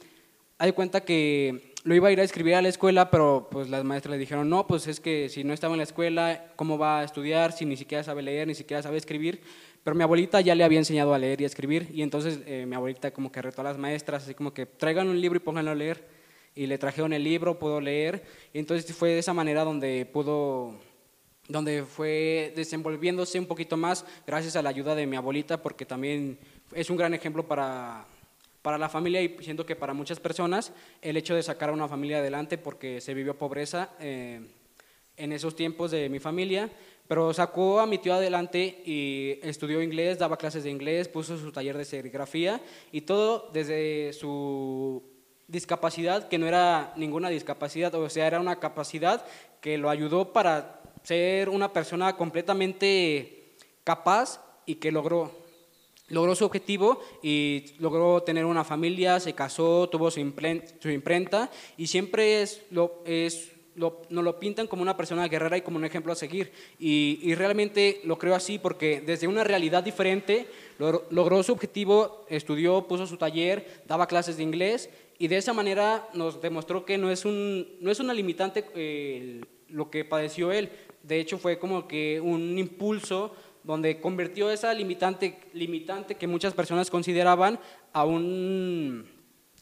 hay 0.59 0.73
cuenta 0.73 1.01
que 1.01 1.68
lo 1.89 1.95
iba 1.95 2.09
a 2.09 2.13
ir 2.13 2.21
a 2.21 2.23
escribir 2.23 2.55
a 2.55 2.61
la 2.61 2.69
escuela, 2.69 3.11
pero 3.11 3.49
pues 3.51 3.71
las 3.71 3.83
maestras 3.83 4.13
le 4.13 4.19
dijeron, 4.19 4.47
no, 4.51 4.67
pues 4.67 4.87
es 4.87 5.01
que 5.01 5.31
si 5.31 5.43
no 5.43 5.55
estaba 5.55 5.73
en 5.73 5.79
la 5.79 5.85
escuela, 5.85 6.53
¿cómo 6.55 6.77
va 6.77 7.01
a 7.01 7.05
estudiar 7.05 7.53
si 7.53 7.65
ni 7.65 7.79
siquiera 7.79 8.05
sabe 8.05 8.21
leer, 8.21 8.47
ni 8.47 8.55
siquiera 8.55 8.83
sabe 8.83 8.99
escribir? 8.99 9.41
Pero 9.83 9.97
mi 9.97 10.03
abuelita 10.03 10.43
ya 10.43 10.55
le 10.55 10.65
había 10.65 10.81
enseñado 10.81 11.15
a 11.15 11.19
leer 11.19 11.41
y 11.41 11.45
a 11.45 11.47
escribir, 11.47 11.89
y 11.91 12.03
entonces 12.03 12.41
eh, 12.45 12.67
mi 12.67 12.77
abuelita 12.77 13.11
como 13.11 13.33
que 13.33 13.41
retó 13.41 13.63
a 13.63 13.65
las 13.65 13.79
maestras, 13.79 14.25
así 14.25 14.35
como 14.35 14.53
que 14.53 14.67
traigan 14.67 15.09
un 15.09 15.19
libro 15.19 15.39
y 15.39 15.41
pónganlo 15.41 15.71
a 15.71 15.75
leer, 15.75 16.07
y 16.55 16.67
le 16.67 16.77
trajeron 16.77 17.15
el 17.15 17.25
libro, 17.25 17.59
pudo 17.59 17.81
leer, 17.81 18.23
y 18.53 18.59
entonces 18.59 18.95
fue 18.95 19.13
de 19.13 19.21
esa 19.21 19.33
manera 19.33 19.65
donde 19.65 20.05
pudo 20.05 20.75
donde 21.49 21.85
fue 21.85 22.53
desenvolviéndose 22.55 23.39
un 23.39 23.47
poquito 23.47 23.79
más 23.79 24.05
gracias 24.27 24.57
a 24.57 24.61
la 24.61 24.69
ayuda 24.69 24.95
de 24.95 25.07
mi 25.07 25.17
abuelita, 25.17 25.63
porque 25.63 25.87
también 25.87 26.39
es 26.75 26.91
un 26.91 26.99
gran 26.99 27.15
ejemplo 27.15 27.49
para, 27.49 28.05
para 28.63 28.79
la 28.79 28.89
familia 28.89 29.23
y 29.23 29.37
siento 29.41 29.65
que 29.65 29.77
para 29.77 29.95
muchas 29.95 30.21
personas 30.21 30.73
el 31.03 31.17
hecho 31.17 31.35
de 31.35 31.43
sacar 31.43 31.71
a 31.71 31.73
una 31.73 31.89
familia 31.89 32.19
adelante 32.19 32.59
porque 32.59 33.01
se 33.01 33.15
vivió 33.15 33.39
pobreza 33.39 33.91
eh, 34.01 34.41
en 35.17 35.33
esos 35.33 35.57
tiempos 35.57 35.91
de 35.91 36.09
mi 36.09 36.19
familia, 36.19 36.71
pero 37.07 37.33
sacó 37.33 37.81
a 37.81 37.87
mi 37.87 37.99
tío 37.99 38.15
adelante 38.15 38.83
y 38.85 39.41
estudió 39.43 39.83
inglés, 39.83 40.19
daba 40.19 40.37
clases 40.37 40.65
de 40.65 40.71
inglés, 40.71 41.09
puso 41.09 41.39
su 41.39 41.51
taller 41.53 41.77
de 41.77 41.85
serigrafía 41.85 42.61
y 42.93 43.03
todo 43.03 43.51
desde 43.53 44.13
su 44.13 45.03
discapacidad, 45.49 46.29
que 46.29 46.39
no 46.39 46.47
era 46.47 46.93
ninguna 46.97 47.31
discapacidad, 47.31 47.95
o 47.95 48.09
sea, 48.11 48.27
era 48.27 48.39
una 48.39 48.61
capacidad 48.61 49.25
que 49.61 49.79
lo 49.79 49.89
ayudó 49.89 50.33
para 50.33 50.83
ser 51.03 51.49
una 51.49 51.73
persona 51.73 52.17
completamente 52.17 53.55
capaz 53.83 54.41
y 54.67 54.75
que 54.75 54.93
logró 54.93 55.33
logró 56.09 56.35
su 56.35 56.45
objetivo 56.45 57.01
y 57.23 57.67
logró 57.79 58.23
tener 58.23 58.45
una 58.45 58.65
familia, 58.65 59.21
se 59.21 59.35
casó, 59.35 59.89
tuvo 59.89 60.11
su 60.11 60.21
imprenta, 60.21 61.51
y 61.77 61.87
siempre 61.87 62.43
es, 62.43 62.63
lo, 62.71 63.03
es, 63.05 63.53
lo, 63.75 64.03
nos 64.11 64.25
lo 64.25 64.39
pintan 64.39 64.67
como 64.67 64.83
una 64.83 64.97
persona 64.97 65.29
guerrera 65.29 65.57
y 65.57 65.63
como 65.63 65.77
un 65.77 65.85
ejemplo 65.85 66.13
a 66.13 66.17
seguir. 66.17 66.53
Y, 66.79 67.21
y 67.23 67.35
realmente 67.35 68.01
lo 68.05 68.19
creo 68.19 68.35
así 68.35 68.59
porque 68.59 69.01
desde 69.01 69.29
una 69.29 69.45
realidad 69.45 69.83
diferente 69.83 70.47
logró 70.79 71.43
su 71.43 71.53
objetivo, 71.53 72.25
estudió, 72.29 72.87
puso 72.87 73.07
su 73.07 73.17
taller, 73.17 73.83
daba 73.87 74.07
clases 74.07 74.37
de 74.37 74.43
inglés 74.43 74.91
y 75.19 75.29
de 75.29 75.37
esa 75.37 75.53
manera 75.53 76.09
nos 76.15 76.41
demostró 76.41 76.85
que 76.85 76.97
no 76.97 77.11
es, 77.11 77.25
un, 77.25 77.67
no 77.81 77.91
es 77.91 77.99
una 77.99 78.15
limitante 78.15 78.65
eh, 78.75 79.41
lo 79.69 79.91
que 79.91 80.05
padeció 80.05 80.53
él. 80.53 80.71
De 81.03 81.19
hecho 81.21 81.39
fue 81.39 81.59
como 81.59 81.89
que 81.89 82.21
un 82.21 82.59
impulso 82.59 83.35
donde 83.65 84.01
convirtió 84.01 84.51
esa 84.51 84.73
limitante, 84.73 85.41
limitante 85.53 86.17
que 86.17 86.27
muchas 86.27 86.55
personas 86.55 86.91
consideraban 86.91 87.59
a 87.93 88.05
un, 88.05 89.07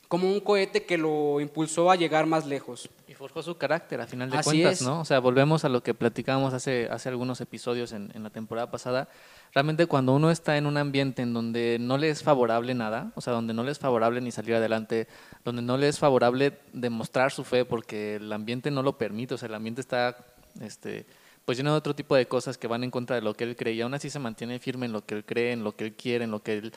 como 0.08 0.30
un 0.30 0.40
cohete 0.40 0.84
que 0.84 0.98
lo 0.98 1.40
impulsó 1.40 1.90
a 1.90 1.96
llegar 1.96 2.26
más 2.26 2.46
lejos. 2.46 2.88
Y 3.08 3.14
forjó 3.14 3.42
su 3.42 3.56
carácter, 3.56 4.00
a 4.00 4.06
final 4.06 4.30
de 4.30 4.40
cuentas, 4.42 4.82
¿no? 4.82 5.00
O 5.00 5.04
sea, 5.04 5.18
volvemos 5.20 5.64
a 5.64 5.68
lo 5.68 5.82
que 5.82 5.94
platicábamos 5.94 6.52
hace, 6.54 6.88
hace 6.90 7.08
algunos 7.08 7.40
episodios 7.40 7.92
en, 7.92 8.10
en, 8.14 8.22
la 8.22 8.30
temporada 8.30 8.70
pasada. 8.70 9.08
Realmente 9.52 9.86
cuando 9.86 10.14
uno 10.14 10.30
está 10.30 10.56
en 10.56 10.66
un 10.66 10.76
ambiente 10.76 11.22
en 11.22 11.32
donde 11.32 11.78
no 11.80 11.98
le 11.98 12.10
es 12.10 12.22
favorable 12.22 12.74
nada, 12.74 13.12
o 13.14 13.20
sea, 13.20 13.32
donde 13.32 13.54
no 13.54 13.64
le 13.64 13.72
es 13.72 13.78
favorable 13.78 14.20
ni 14.20 14.30
salir 14.30 14.54
adelante, 14.54 15.08
donde 15.44 15.62
no 15.62 15.76
le 15.76 15.88
es 15.88 15.98
favorable 15.98 16.58
demostrar 16.72 17.32
su 17.32 17.44
fe 17.44 17.64
porque 17.64 18.16
el 18.16 18.32
ambiente 18.32 18.70
no 18.70 18.82
lo 18.82 18.98
permite, 18.98 19.34
o 19.34 19.38
sea, 19.38 19.48
el 19.48 19.54
ambiente 19.54 19.80
está... 19.80 20.16
Este, 20.60 21.06
pues 21.46 21.56
lleno 21.56 21.70
de 21.70 21.78
otro 21.78 21.94
tipo 21.94 22.16
de 22.16 22.26
cosas 22.26 22.58
que 22.58 22.66
van 22.66 22.82
en 22.82 22.90
contra 22.90 23.16
de 23.16 23.22
lo 23.22 23.32
que 23.32 23.44
él 23.44 23.56
cree 23.56 23.72
y 23.72 23.80
aún 23.80 23.94
así 23.94 24.10
se 24.10 24.18
mantiene 24.18 24.58
firme 24.58 24.86
en 24.86 24.92
lo 24.92 25.06
que 25.06 25.14
él 25.14 25.24
cree, 25.24 25.52
en 25.52 25.62
lo 25.62 25.76
que 25.76 25.84
él 25.84 25.94
quiere, 25.94 26.24
en 26.24 26.32
lo 26.32 26.42
que 26.42 26.58
él, 26.58 26.72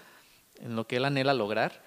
en 0.61 0.75
lo 0.75 0.85
que 0.85 0.97
él 0.97 1.05
anhela 1.05 1.33
lograr, 1.33 1.81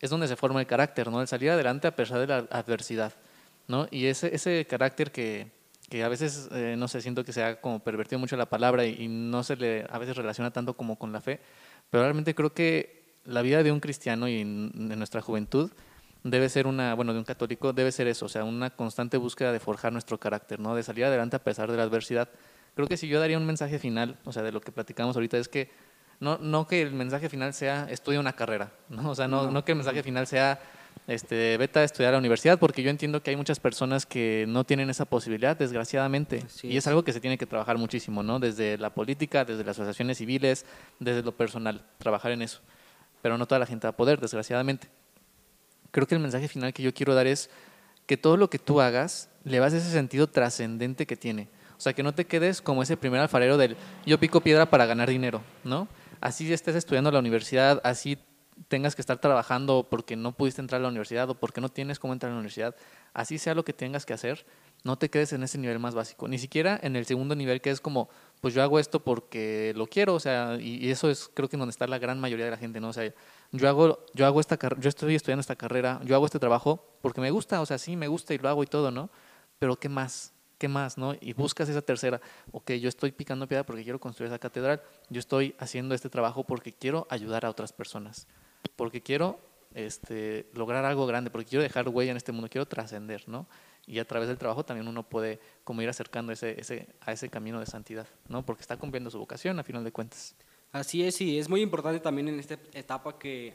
es 0.00 0.08
donde 0.08 0.28
se 0.28 0.36
forma 0.36 0.60
el 0.60 0.66
carácter, 0.68 1.10
¿no? 1.10 1.20
El 1.20 1.26
salir 1.26 1.50
adelante 1.50 1.88
a 1.88 1.96
pesar 1.96 2.20
de 2.20 2.28
la 2.28 2.36
adversidad, 2.50 3.12
¿no? 3.66 3.88
Y 3.90 4.06
ese, 4.06 4.32
ese 4.32 4.64
carácter 4.66 5.10
que, 5.10 5.50
que 5.90 6.04
a 6.04 6.08
veces, 6.08 6.48
eh, 6.52 6.76
no 6.78 6.86
sé, 6.86 7.00
siento 7.00 7.24
que 7.24 7.32
se 7.32 7.42
ha 7.42 7.60
como 7.60 7.80
pervertido 7.80 8.20
mucho 8.20 8.36
la 8.36 8.46
palabra 8.46 8.86
y, 8.86 9.08
no 9.08 9.42
se 9.42 9.56
le 9.56 9.84
a 9.90 9.98
veces 9.98 10.16
relaciona 10.16 10.52
tanto 10.52 10.74
como 10.74 10.96
con 10.96 11.12
la 11.12 11.20
fe, 11.20 11.40
pero 11.90 12.04
realmente 12.04 12.36
creo 12.36 12.54
que 12.54 13.02
la 13.24 13.42
vida 13.42 13.64
de 13.64 13.72
un 13.72 13.80
cristiano 13.80 14.28
y 14.28 14.40
en 14.42 14.96
nuestra 14.96 15.22
juventud 15.22 15.72
debe 16.24 16.48
ser 16.48 16.66
una, 16.66 16.94
bueno, 16.94 17.12
de 17.12 17.18
un 17.18 17.24
católico 17.24 17.72
debe 17.72 17.92
ser 17.92 18.08
eso, 18.08 18.26
o 18.26 18.28
sea, 18.28 18.44
una 18.44 18.70
constante 18.70 19.16
búsqueda 19.16 19.52
de 19.52 19.60
forjar 19.60 19.92
nuestro 19.92 20.18
carácter, 20.18 20.60
¿no? 20.60 20.74
De 20.74 20.82
salir 20.82 21.04
adelante 21.04 21.36
a 21.36 21.42
pesar 21.42 21.70
de 21.70 21.76
la 21.76 21.84
adversidad. 21.84 22.28
Creo 22.74 22.86
que 22.86 22.96
si 22.96 23.08
yo 23.08 23.20
daría 23.20 23.38
un 23.38 23.46
mensaje 23.46 23.78
final, 23.78 24.16
o 24.24 24.32
sea, 24.32 24.42
de 24.42 24.52
lo 24.52 24.60
que 24.60 24.72
platicamos 24.72 25.16
ahorita, 25.16 25.38
es 25.38 25.48
que 25.48 25.70
no, 26.20 26.38
no 26.38 26.66
que 26.66 26.82
el 26.82 26.92
mensaje 26.92 27.28
final 27.28 27.54
sea 27.54 27.86
estudia 27.90 28.20
una 28.20 28.32
carrera, 28.32 28.72
¿no? 28.88 29.10
O 29.10 29.14
sea, 29.14 29.28
no, 29.28 29.50
no 29.50 29.64
que 29.64 29.72
el 29.72 29.76
mensaje 29.76 30.02
final 30.02 30.26
sea 30.26 30.60
este, 31.06 31.56
vete 31.56 31.78
a 31.78 31.84
estudiar 31.84 32.10
a 32.10 32.12
la 32.12 32.18
universidad, 32.18 32.58
porque 32.58 32.82
yo 32.82 32.90
entiendo 32.90 33.22
que 33.22 33.30
hay 33.30 33.36
muchas 33.36 33.60
personas 33.60 34.04
que 34.04 34.44
no 34.48 34.64
tienen 34.64 34.90
esa 34.90 35.04
posibilidad, 35.04 35.56
desgraciadamente. 35.56 36.44
y 36.62 36.76
es 36.76 36.86
algo 36.86 37.04
que 37.04 37.12
se 37.12 37.20
tiene 37.20 37.38
que 37.38 37.46
trabajar 37.46 37.78
muchísimo, 37.78 38.22
¿no? 38.22 38.40
Desde 38.40 38.76
la 38.76 38.90
política, 38.90 39.44
desde 39.44 39.64
las 39.64 39.76
asociaciones 39.76 40.18
civiles, 40.18 40.66
desde 40.98 41.22
lo 41.22 41.32
personal, 41.32 41.82
trabajar 41.98 42.32
en 42.32 42.42
eso. 42.42 42.60
Pero 43.22 43.38
no 43.38 43.46
toda 43.46 43.58
la 43.58 43.66
gente 43.66 43.86
va 43.86 43.90
a 43.90 43.96
poder, 43.96 44.20
desgraciadamente 44.20 44.88
creo 45.90 46.06
que 46.06 46.14
el 46.14 46.20
mensaje 46.20 46.48
final 46.48 46.72
que 46.72 46.82
yo 46.82 46.92
quiero 46.94 47.14
dar 47.14 47.26
es 47.26 47.50
que 48.06 48.16
todo 48.16 48.36
lo 48.36 48.50
que 48.50 48.58
tú 48.58 48.80
hagas 48.80 49.28
le 49.44 49.60
vas 49.60 49.72
ese 49.72 49.90
sentido 49.90 50.28
trascendente 50.28 51.06
que 51.06 51.16
tiene. 51.16 51.48
O 51.76 51.80
sea, 51.80 51.92
que 51.92 52.02
no 52.02 52.12
te 52.12 52.26
quedes 52.26 52.60
como 52.60 52.82
ese 52.82 52.96
primer 52.96 53.20
alfarero 53.20 53.56
del 53.56 53.76
yo 54.04 54.18
pico 54.18 54.40
piedra 54.40 54.68
para 54.68 54.86
ganar 54.86 55.08
dinero, 55.08 55.42
¿no? 55.62 55.88
Así 56.20 56.52
estés 56.52 56.74
estudiando 56.74 57.10
en 57.10 57.14
la 57.14 57.20
universidad, 57.20 57.80
así 57.84 58.18
tengas 58.66 58.96
que 58.96 59.02
estar 59.02 59.18
trabajando 59.18 59.86
porque 59.88 60.16
no 60.16 60.32
pudiste 60.32 60.60
entrar 60.60 60.80
a 60.80 60.82
la 60.82 60.88
universidad 60.88 61.30
o 61.30 61.34
porque 61.34 61.60
no 61.60 61.68
tienes 61.68 62.00
cómo 62.00 62.12
entrar 62.12 62.30
a 62.30 62.34
la 62.34 62.40
universidad, 62.40 62.74
así 63.14 63.38
sea 63.38 63.54
lo 63.54 63.64
que 63.64 63.72
tengas 63.72 64.04
que 64.04 64.14
hacer, 64.14 64.44
no 64.82 64.98
te 64.98 65.10
quedes 65.10 65.32
en 65.32 65.42
ese 65.44 65.58
nivel 65.58 65.78
más 65.78 65.94
básico, 65.94 66.26
ni 66.26 66.38
siquiera 66.38 66.78
en 66.82 66.96
el 66.96 67.06
segundo 67.06 67.36
nivel 67.36 67.60
que 67.60 67.70
es 67.70 67.80
como, 67.80 68.08
pues 68.40 68.54
yo 68.54 68.62
hago 68.62 68.80
esto 68.80 69.04
porque 69.04 69.72
lo 69.76 69.86
quiero, 69.86 70.14
o 70.14 70.20
sea, 70.20 70.56
y, 70.60 70.90
eso 70.90 71.08
es 71.10 71.30
creo 71.32 71.48
que 71.48 71.56
donde 71.56 71.70
está 71.70 71.86
la 71.86 71.98
gran 71.98 72.18
mayoría 72.18 72.46
de 72.46 72.50
la 72.50 72.56
gente, 72.56 72.80
¿no? 72.80 72.88
O 72.88 72.92
sea, 72.92 73.12
yo 73.52 73.68
hago, 73.68 74.04
yo 74.14 74.26
hago 74.26 74.40
esta 74.40 74.58
yo 74.78 74.88
estoy 74.88 75.14
estudiando 75.14 75.40
esta 75.40 75.56
carrera, 75.56 76.00
yo 76.04 76.14
hago 76.14 76.26
este 76.26 76.38
trabajo 76.38 76.84
porque 77.00 77.20
me 77.20 77.30
gusta, 77.30 77.60
o 77.60 77.66
sea, 77.66 77.78
sí 77.78 77.96
me 77.96 78.08
gusta 78.08 78.34
y 78.34 78.38
lo 78.38 78.48
hago 78.48 78.62
y 78.62 78.66
todo, 78.66 78.90
¿no? 78.90 79.10
Pero 79.58 79.76
¿qué 79.76 79.88
más? 79.88 80.32
¿Qué 80.58 80.68
más, 80.68 80.98
no? 80.98 81.14
Y 81.20 81.32
buscas 81.34 81.68
esa 81.68 81.82
tercera, 81.82 82.20
ok, 82.52 82.72
yo 82.72 82.88
estoy 82.88 83.12
picando 83.12 83.46
piedra 83.46 83.64
porque 83.64 83.84
quiero 83.84 84.00
construir 84.00 84.30
esa 84.30 84.38
catedral, 84.38 84.82
yo 85.08 85.20
estoy 85.20 85.54
haciendo 85.58 85.94
este 85.94 86.10
trabajo 86.10 86.44
porque 86.44 86.72
quiero 86.72 87.06
ayudar 87.10 87.46
a 87.46 87.50
otras 87.50 87.72
personas, 87.72 88.26
porque 88.76 89.00
quiero 89.00 89.38
este, 89.74 90.50
lograr 90.54 90.84
algo 90.84 91.06
grande, 91.06 91.30
porque 91.30 91.48
quiero 91.48 91.62
dejar 91.62 91.88
huella 91.88 92.10
en 92.10 92.16
este 92.16 92.32
mundo, 92.32 92.48
quiero 92.50 92.66
trascender, 92.66 93.28
¿no? 93.28 93.46
Y 93.86 94.00
a 94.00 94.04
través 94.04 94.28
del 94.28 94.36
trabajo 94.36 94.64
también 94.64 94.88
uno 94.88 95.02
puede 95.02 95.40
como 95.64 95.80
ir 95.80 95.88
acercando 95.88 96.32
ese, 96.32 96.60
ese, 96.60 96.88
a 97.00 97.12
ese 97.12 97.28
camino 97.28 97.60
de 97.60 97.66
santidad, 97.66 98.06
¿no? 98.28 98.44
Porque 98.44 98.62
está 98.62 98.76
cumpliendo 98.76 99.10
su 99.10 99.18
vocación 99.18 99.58
a 99.58 99.62
final 99.62 99.84
de 99.84 99.92
cuentas. 99.92 100.34
Así 100.72 101.02
es, 101.02 101.20
y 101.20 101.38
es 101.38 101.48
muy 101.48 101.62
importante 101.62 102.00
también 102.00 102.28
en 102.28 102.38
esta 102.38 102.58
etapa 102.74 103.18
que, 103.18 103.54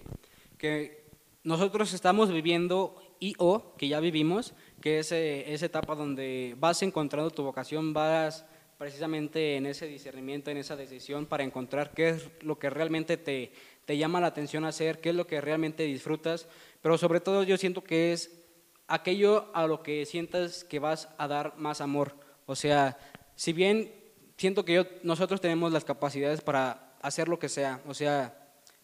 que 0.58 1.04
nosotros 1.44 1.94
estamos 1.94 2.32
viviendo 2.32 2.96
y 3.20 3.36
o 3.38 3.76
que 3.78 3.88
ya 3.88 4.00
vivimos, 4.00 4.54
que 4.82 5.00
es 5.00 5.12
eh, 5.12 5.54
esa 5.54 5.68
etapa 5.68 5.96
donde 5.96 6.56
vas 6.58 6.82
encontrando 6.82 7.30
tu 7.30 7.44
vocación, 7.44 7.94
vas 7.94 8.46
precisamente 8.78 9.56
en 9.56 9.66
ese 9.66 9.88
discernimiento, 9.88 10.50
en 10.50 10.58
esa 10.58 10.76
decisión 10.76 11.26
para 11.26 11.44
encontrar 11.44 11.92
qué 11.94 12.10
es 12.10 12.30
lo 12.42 12.58
que 12.58 12.70
realmente 12.70 13.18
te, 13.18 13.54
te 13.86 13.98
llama 13.98 14.20
la 14.20 14.28
atención 14.28 14.66
hacer, 14.66 15.00
qué 15.00 15.10
es 15.10 15.16
lo 15.16 15.28
que 15.28 15.40
realmente 15.40 15.84
disfrutas, 15.84 16.48
pero 16.82 16.98
sobre 16.98 17.20
todo 17.20 17.44
yo 17.44 17.58
siento 17.58 17.84
que 17.84 18.12
es 18.12 18.44
aquello 18.88 19.56
a 19.56 19.68
lo 19.68 19.84
que 19.84 20.06
sientas 20.06 20.64
que 20.64 20.80
vas 20.80 21.10
a 21.18 21.28
dar 21.28 21.56
más 21.58 21.80
amor. 21.80 22.18
O 22.46 22.56
sea, 22.56 22.98
si 23.36 23.54
bien 23.54 23.94
siento 24.38 24.66
que 24.66 24.74
yo, 24.74 24.86
nosotros 25.04 25.40
tenemos 25.40 25.72
las 25.72 25.86
capacidades 25.86 26.42
para 26.42 26.83
hacer 27.04 27.28
lo 27.28 27.38
que 27.38 27.50
sea. 27.50 27.82
O 27.88 27.94
sea, 27.94 28.36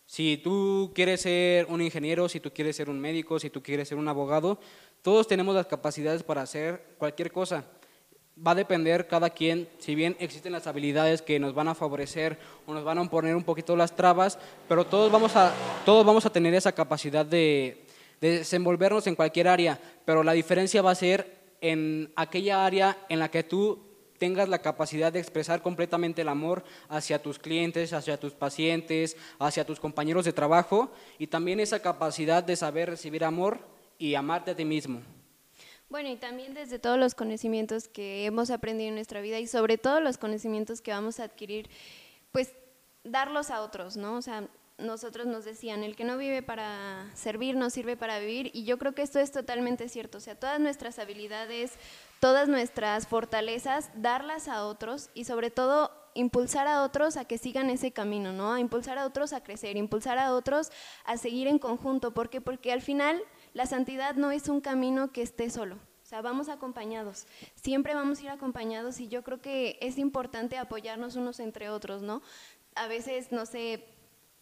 si 0.06 0.38
tú 0.38 0.92
quieres 0.94 1.22
ser 1.22 1.66
un 1.66 1.82
ingeniero, 1.82 2.30
si 2.30 2.40
tú 2.40 2.52
quieres 2.52 2.76
ser 2.76 2.90
un 2.90 3.00
médico, 3.00 3.40
si 3.40 3.50
tú 3.50 3.64
quieres 3.64 3.88
ser 3.88 3.98
un 3.98 4.08
abogado, 4.08 4.60
todos 5.02 5.28
tenemos 5.28 5.56
las 5.56 5.66
capacidades 5.66 6.22
para 6.22 6.44
hacer 6.44 6.96
cualquier 7.00 7.32
cosa. 7.32 7.66
Va 8.46 8.52
a 8.52 8.56
depender 8.56 9.08
cada 9.08 9.32
quien, 9.32 9.68
si 9.80 9.96
bien 9.96 10.16
existen 10.20 10.52
las 10.52 10.68
habilidades 10.68 11.22
que 11.22 11.40
nos 11.40 11.54
van 11.54 11.68
a 11.68 11.76
favorecer 11.76 12.38
o 12.66 12.74
nos 12.74 12.84
van 12.84 12.98
a 12.98 13.10
poner 13.10 13.36
un 13.36 13.44
poquito 13.44 13.76
las 13.76 13.96
trabas, 13.96 14.38
pero 14.68 14.86
todos 14.86 15.12
vamos 15.12 15.36
a, 15.36 15.54
todos 15.86 16.06
vamos 16.06 16.26
a 16.26 16.30
tener 16.30 16.54
esa 16.54 16.72
capacidad 16.72 17.26
de, 17.26 17.86
desenvolvernos 18.22 19.08
en 19.08 19.16
cualquier 19.16 19.48
área, 19.48 19.80
pero 20.06 20.24
la 20.24 20.34
diferencia 20.34 20.82
va 20.82 20.92
a 20.92 20.96
ser 20.96 21.40
en 21.62 22.12
aquella 22.16 22.66
área 22.66 22.98
en 23.10 23.20
la 23.20 23.30
que 23.30 23.44
tú 23.44 23.89
tengas 24.20 24.50
la 24.50 24.62
capacidad 24.62 25.12
de 25.12 25.20
expresar 25.20 25.62
completamente 25.62 26.22
el 26.22 26.30
amor 26.30 26.64
hacia 26.90 27.22
tus 27.22 27.40
clientes, 27.40 27.94
hacia 27.94 28.20
tus 28.20 28.34
pacientes, 28.34 29.18
hacia 29.40 29.66
tus 29.66 29.80
compañeros 29.80 30.26
de 30.26 30.34
trabajo 30.34 30.92
y 31.18 31.28
también 31.28 31.60
esa 31.60 31.82
capacidad 31.82 32.44
de 32.44 32.56
saber 32.56 32.90
recibir 32.90 33.24
amor 33.24 33.60
y 33.98 34.16
amarte 34.16 34.52
a 34.52 34.56
ti 34.56 34.66
mismo. 34.66 35.02
Bueno, 35.90 36.10
y 36.10 36.18
también 36.18 36.54
desde 36.54 36.78
todos 36.78 37.00
los 37.00 37.16
conocimientos 37.16 37.88
que 37.88 38.26
hemos 38.26 38.52
aprendido 38.52 38.90
en 38.90 38.96
nuestra 38.96 39.22
vida 39.22 39.40
y 39.40 39.48
sobre 39.48 39.80
todo 39.80 40.00
los 40.02 40.20
conocimientos 40.20 40.82
que 40.82 40.92
vamos 40.92 41.20
a 41.20 41.24
adquirir, 41.24 41.68
pues 42.32 42.54
darlos 43.04 43.50
a 43.50 43.62
otros, 43.62 43.98
¿no? 43.98 44.16
O 44.16 44.22
sea, 44.22 44.48
nosotros 44.78 45.26
nos 45.26 45.46
decían, 45.46 45.84
el 45.84 45.96
que 45.96 46.04
no 46.04 46.18
vive 46.18 46.42
para 46.44 47.10
servir 47.16 47.56
no 47.56 47.70
sirve 47.70 47.98
para 47.98 48.20
vivir 48.20 48.52
y 48.54 48.64
yo 48.66 48.78
creo 48.78 48.94
que 48.94 49.02
esto 49.02 49.20
es 49.20 49.32
totalmente 49.32 49.90
cierto, 49.90 50.20
o 50.20 50.22
sea, 50.22 50.36
todas 50.36 50.60
nuestras 50.60 51.00
habilidades, 51.00 51.74
todas 52.20 52.48
nuestras 52.50 53.08
fortalezas, 53.08 53.90
darlas 53.96 54.48
a 54.48 54.66
otros 54.66 55.10
y 55.14 55.26
sobre 55.26 55.52
todo 55.52 55.92
impulsar 56.14 56.68
a 56.68 56.84
otros 56.84 57.18
a 57.18 57.26
que 57.26 57.38
sigan 57.38 57.70
ese 57.70 57.92
camino, 57.92 58.34
¿no? 58.34 58.54
A 58.54 58.60
impulsar 58.60 58.98
a 58.98 59.06
otros 59.06 59.34
a 59.34 59.42
crecer, 59.42 59.78
impulsar 59.78 60.18
a 60.18 60.34
otros 60.34 60.72
a 61.06 61.18
seguir 61.18 61.48
en 61.48 61.60
conjunto, 61.60 62.14
¿por 62.14 62.30
qué? 62.30 62.42
Porque 62.42 62.72
al 62.72 62.82
final 62.82 63.22
la 63.54 63.66
santidad 63.66 64.16
no 64.16 64.32
es 64.32 64.50
un 64.50 64.62
camino 64.62 65.12
que 65.12 65.22
esté 65.22 65.50
solo. 65.50 65.76
O 65.76 66.06
sea, 66.10 66.22
vamos 66.22 66.50
acompañados, 66.50 67.28
siempre 67.54 67.94
vamos 67.94 68.20
a 68.20 68.24
ir 68.24 68.30
acompañados 68.32 69.00
y 69.00 69.08
yo 69.10 69.24
creo 69.24 69.42
que 69.42 69.78
es 69.80 70.00
importante 70.00 70.58
apoyarnos 70.58 71.16
unos 71.16 71.40
entre 71.40 71.70
otros, 71.70 72.02
¿no? 72.02 72.24
A 72.74 72.88
veces, 72.88 73.32
no 73.32 73.46
sé, 73.46 73.86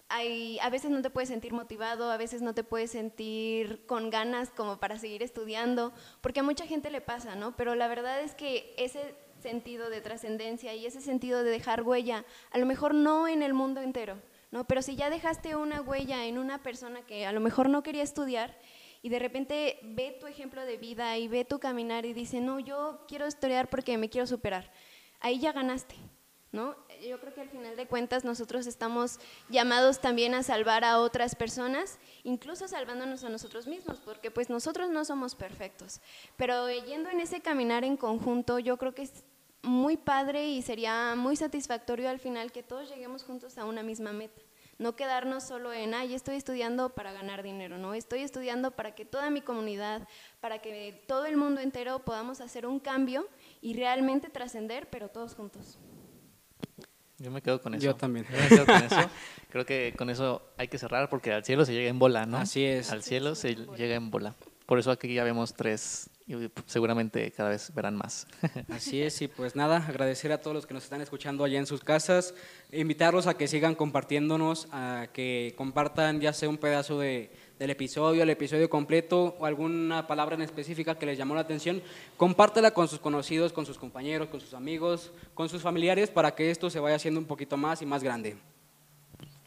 a 0.10 0.70
veces 0.70 0.90
no 0.90 1.02
te 1.02 1.10
puedes 1.10 1.30
sentir 1.30 1.54
motivado, 1.54 2.12
a 2.12 2.18
veces 2.18 2.42
no 2.42 2.54
te 2.54 2.64
puedes 2.64 2.92
sentir 2.92 3.86
con 3.86 4.10
ganas 4.10 4.50
como 4.50 4.80
para 4.80 4.98
seguir 4.98 5.22
estudiando, 5.24 5.92
porque 6.22 6.40
a 6.40 6.44
mucha 6.44 6.66
gente 6.66 6.90
le 6.90 7.02
pasa, 7.02 7.36
¿no? 7.36 7.56
Pero 7.58 7.76
la 7.76 7.88
verdad 7.88 8.22
es 8.22 8.34
que 8.34 8.74
ese 8.78 9.16
sentido 9.42 9.90
de 9.90 10.02
trascendencia 10.02 10.74
y 10.74 10.86
ese 10.86 11.02
sentido 11.02 11.44
de 11.44 11.52
dejar 11.52 11.84
huella, 11.84 12.26
a 12.52 12.58
lo 12.58 12.66
mejor 12.66 12.94
no 12.94 13.28
en 13.28 13.44
el 13.44 13.54
mundo 13.54 13.82
entero, 13.82 14.18
¿no? 14.52 14.66
Pero 14.66 14.82
si 14.82 14.96
ya 14.96 15.10
dejaste 15.10 15.56
una 15.56 15.82
huella 15.82 16.26
en 16.26 16.38
una 16.38 16.64
persona 16.64 17.02
que 17.02 17.26
a 17.26 17.32
lo 17.32 17.40
mejor 17.40 17.70
no 17.70 17.84
quería 17.84 18.04
estudiar 18.04 18.58
y 19.02 19.10
de 19.10 19.20
repente 19.20 19.80
ve 19.84 20.18
tu 20.20 20.28
ejemplo 20.28 20.66
de 20.66 20.78
vida 20.78 21.18
y 21.18 21.28
ve 21.28 21.46
tu 21.46 21.60
caminar 21.60 22.06
y 22.06 22.14
dice, 22.14 22.40
no, 22.40 22.60
yo 22.60 23.06
quiero 23.08 23.26
estudiar 23.26 23.70
porque 23.70 23.98
me 23.98 24.10
quiero 24.10 24.26
superar, 24.26 24.72
ahí 25.20 25.40
ya 25.40 25.52
ganaste, 25.52 25.96
¿no? 26.52 26.76
Yo 27.08 27.20
creo 27.20 27.34
que 27.34 27.42
al 27.42 27.50
final 27.50 27.76
de 27.76 27.88
cuentas 27.88 28.24
nosotros 28.24 28.68
estamos 28.68 29.20
llamados 29.50 30.00
también 30.00 30.34
a 30.34 30.44
salvar 30.44 30.84
a 30.84 31.00
otras 31.00 31.36
personas, 31.36 32.00
incluso 32.24 32.68
salvándonos 32.68 33.24
a 33.24 33.30
nosotros 33.30 33.68
mismos, 33.68 34.00
porque 34.00 34.32
pues 34.32 34.50
nosotros 34.50 34.90
no 34.90 35.06
somos 35.06 35.36
perfectos. 35.36 36.02
Pero 36.38 36.70
yendo 36.70 37.10
en 37.10 37.20
ese 37.20 37.42
caminar 37.42 37.84
en 37.84 37.98
conjunto, 37.98 38.60
yo 38.60 38.78
creo 38.78 38.94
que 38.94 39.04
es 39.04 39.24
muy 39.62 39.98
padre 39.98 40.48
y 40.48 40.62
sería 40.62 41.16
muy 41.16 41.36
satisfactorio 41.36 42.10
al 42.10 42.20
final 42.20 42.52
que 42.52 42.64
todos 42.64 42.90
lleguemos 42.90 43.24
juntos 43.24 43.58
a 43.58 43.66
una 43.66 43.84
misma 43.84 44.14
meta. 44.14 44.42
No 44.80 44.96
quedarnos 44.96 45.44
solo 45.44 45.74
en, 45.74 45.96
ay, 45.96 46.14
estoy 46.14 46.36
estudiando 46.36 46.94
para 46.94 47.12
ganar 47.12 47.42
dinero, 47.42 47.80
no, 47.80 47.96
estoy 47.96 48.22
estudiando 48.22 48.72
para 48.72 48.94
que 48.94 49.06
toda 49.06 49.32
mi 49.32 49.42
comunidad, 49.42 50.08
para 50.40 50.62
que 50.62 51.04
todo 51.08 51.26
el 51.26 51.36
mundo 51.36 51.62
entero 51.62 52.06
podamos 52.06 52.42
hacer 52.42 52.68
un 52.68 52.80
cambio 52.80 53.28
y 53.60 53.74
realmente 53.74 54.30
trascender, 54.30 54.88
pero 54.90 55.10
todos 55.10 55.34
juntos. 55.34 55.80
Yo 57.20 57.32
me 57.32 57.42
quedo 57.42 57.62
con 57.62 57.74
eso. 57.74 57.84
Yo 57.84 57.96
también. 57.96 58.26
me 58.30 58.48
quedo 58.48 58.66
con 58.66 58.76
eso. 58.76 59.10
Creo 59.50 59.66
que 59.66 59.94
con 59.98 60.10
eso 60.10 60.42
hay 60.58 60.68
que 60.68 60.78
cerrar 60.78 61.10
porque 61.10 61.34
al 61.34 61.44
cielo 61.44 61.66
se 61.66 61.74
llega 61.74 61.90
en 61.90 61.98
bola, 61.98 62.26
¿no? 62.26 62.38
Así 62.38 62.64
es. 62.64 62.92
Al 62.92 63.02
cielo 63.02 63.34
se 63.36 63.56
llega 63.56 63.96
en 63.96 64.12
bola. 64.12 64.36
Por 64.68 64.80
eso 64.80 64.92
aquí 64.92 65.14
ya 65.14 65.24
vemos 65.24 65.54
tres 65.54 66.10
y 66.28 66.36
seguramente 66.66 67.32
cada 67.32 67.50
vez 67.50 67.74
verán 67.74 67.96
más. 67.96 68.28
Así 68.70 69.02
es, 69.02 69.22
y 69.22 69.30
pues 69.30 69.56
nada, 69.56 69.78
agradecer 69.78 70.34
a 70.34 70.42
todos 70.42 70.54
los 70.54 70.68
que 70.68 70.74
nos 70.74 70.84
están 70.84 71.00
escuchando 71.00 71.46
allá 71.46 71.58
en 71.58 71.66
sus 71.66 71.82
casas, 71.86 72.36
invitarlos 72.74 73.28
a 73.28 73.38
que 73.38 73.48
sigan 73.48 73.76
compartiéndonos, 73.76 74.68
a 74.74 75.08
que 75.14 75.54
compartan 75.58 76.20
ya 76.20 76.34
sea 76.34 76.50
un 76.50 76.58
pedazo 76.58 77.00
de, 77.00 77.32
del 77.60 77.70
episodio, 77.70 78.24
el 78.24 78.30
episodio 78.30 78.70
completo 78.70 79.36
o 79.40 79.46
alguna 79.46 80.08
palabra 80.08 80.36
en 80.36 80.42
específica 80.42 80.98
que 80.98 81.06
les 81.06 81.18
llamó 81.18 81.36
la 81.36 81.42
atención, 81.42 81.82
compártela 82.16 82.72
con 82.72 82.88
sus 82.88 83.00
conocidos, 83.00 83.54
con 83.54 83.66
sus 83.66 83.78
compañeros, 83.78 84.30
con 84.30 84.42
sus 84.42 84.54
amigos, 84.54 85.12
con 85.34 85.50
sus 85.50 85.62
familiares 85.62 86.10
para 86.10 86.36
que 86.36 86.52
esto 86.52 86.70
se 86.70 86.80
vaya 86.80 86.96
haciendo 86.96 87.20
un 87.20 87.26
poquito 87.26 87.58
más 87.58 87.82
y 87.82 87.86
más 87.86 88.04
grande. 88.04 88.38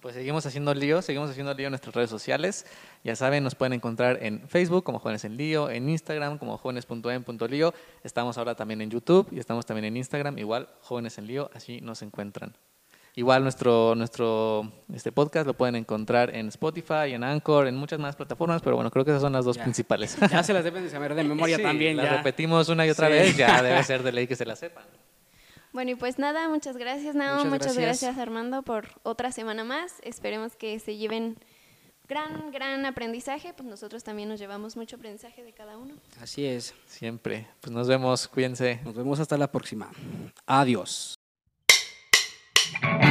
Pues 0.01 0.14
seguimos 0.14 0.46
haciendo 0.46 0.73
lío, 0.73 1.03
seguimos 1.03 1.29
haciendo 1.29 1.53
lío 1.53 1.66
en 1.66 1.73
nuestras 1.73 1.94
redes 1.94 2.09
sociales. 2.09 2.64
Ya 3.05 3.14
saben, 3.16 3.44
nos 3.44 3.55
pueden 3.55 3.75
encontrar 3.75 4.18
en 4.23 4.49
Facebook 4.49 4.83
como 4.83 4.99
Jóvenes 4.99 5.27
en 5.27 5.37
Lío, 5.37 5.68
en 5.68 5.90
Instagram 5.90 6.38
como 6.38 6.57
jóvenes.en.lío. 6.57 7.75
Estamos 8.03 8.38
ahora 8.38 8.55
también 8.55 8.81
en 8.81 8.90
YouTube 8.90 9.29
y 9.31 9.38
estamos 9.38 9.66
también 9.66 9.85
en 9.85 9.99
Instagram, 9.99 10.38
igual 10.38 10.70
Jóvenes 10.81 11.18
en 11.18 11.27
Lío, 11.27 11.51
así 11.53 11.83
nos 11.83 12.01
encuentran. 12.01 12.57
Igual 13.16 13.42
nuestro, 13.42 13.94
nuestro 13.96 14.73
este 14.94 15.11
podcast 15.11 15.46
lo 15.46 15.55
pueden 15.55 15.75
encontrar 15.75 16.35
en 16.35 16.49
Spotify, 16.49 17.12
en 17.12 17.25
Anchor, 17.25 17.66
en 17.66 17.77
muchas 17.77 17.99
más 17.99 18.14
plataformas, 18.14 18.62
pero 18.62 18.77
bueno, 18.77 18.90
creo 18.90 19.05
que 19.05 19.11
esas 19.11 19.23
son 19.23 19.33
las 19.33 19.44
dos 19.44 19.59
principales. 19.59 20.16
Ya 20.31 20.42
se 20.42 20.53
las 20.53 20.62
deben 20.62 20.85
de 20.85 20.90
saber 20.90 21.14
de 21.14 21.25
memoria 21.25 21.61
también. 21.61 21.96
Las 21.96 22.11
repetimos 22.11 22.68
una 22.68 22.87
y 22.87 22.90
otra 22.90 23.09
vez, 23.09 23.37
ya 23.37 23.62
debe 23.62 23.83
ser 23.83 24.03
de 24.03 24.12
ley 24.12 24.27
que 24.27 24.37
se 24.37 24.46
las 24.46 24.59
sepan. 24.59 24.85
Bueno, 25.73 25.92
y 25.92 25.94
pues 25.94 26.18
nada, 26.18 26.49
muchas 26.49 26.77
gracias, 26.77 27.14
Nao, 27.14 27.44
muchas, 27.44 27.77
gracias. 27.77 28.18
Armando 28.18 28.62
por 28.62 28.88
otra 29.03 29.31
semana 29.31 29.64
más. 29.64 29.94
Esperemos 30.03 30.57
que 30.57 30.79
se 30.81 30.96
lleven 30.96 31.37
gran, 32.09 32.51
gran 32.51 32.85
aprendizaje, 32.87 33.55
pues 33.55 33.68
nosotros 33.68 34.03
también 34.03 34.29
nos 34.29 34.40
llevamos 34.40 34.77
mucho 34.77 34.96
aprendizaje 34.96 35.44
de 35.44 35.53
cada 35.53 35.77
uno. 35.77 35.94
Así 36.20 36.44
es. 36.44 36.75
Siempre. 36.87 37.46
Pues 37.61 37.73
nos 37.73 37.87
vemos, 37.87 38.27
cuídense. 38.27 38.81
Nos 38.85 38.94
vemos 38.94 39.20
hasta 39.20 39.37
la 39.37 39.51
próxima. 39.51 39.90
Adiós. 40.46 41.19
Thank 42.72 43.04
you. 43.04 43.10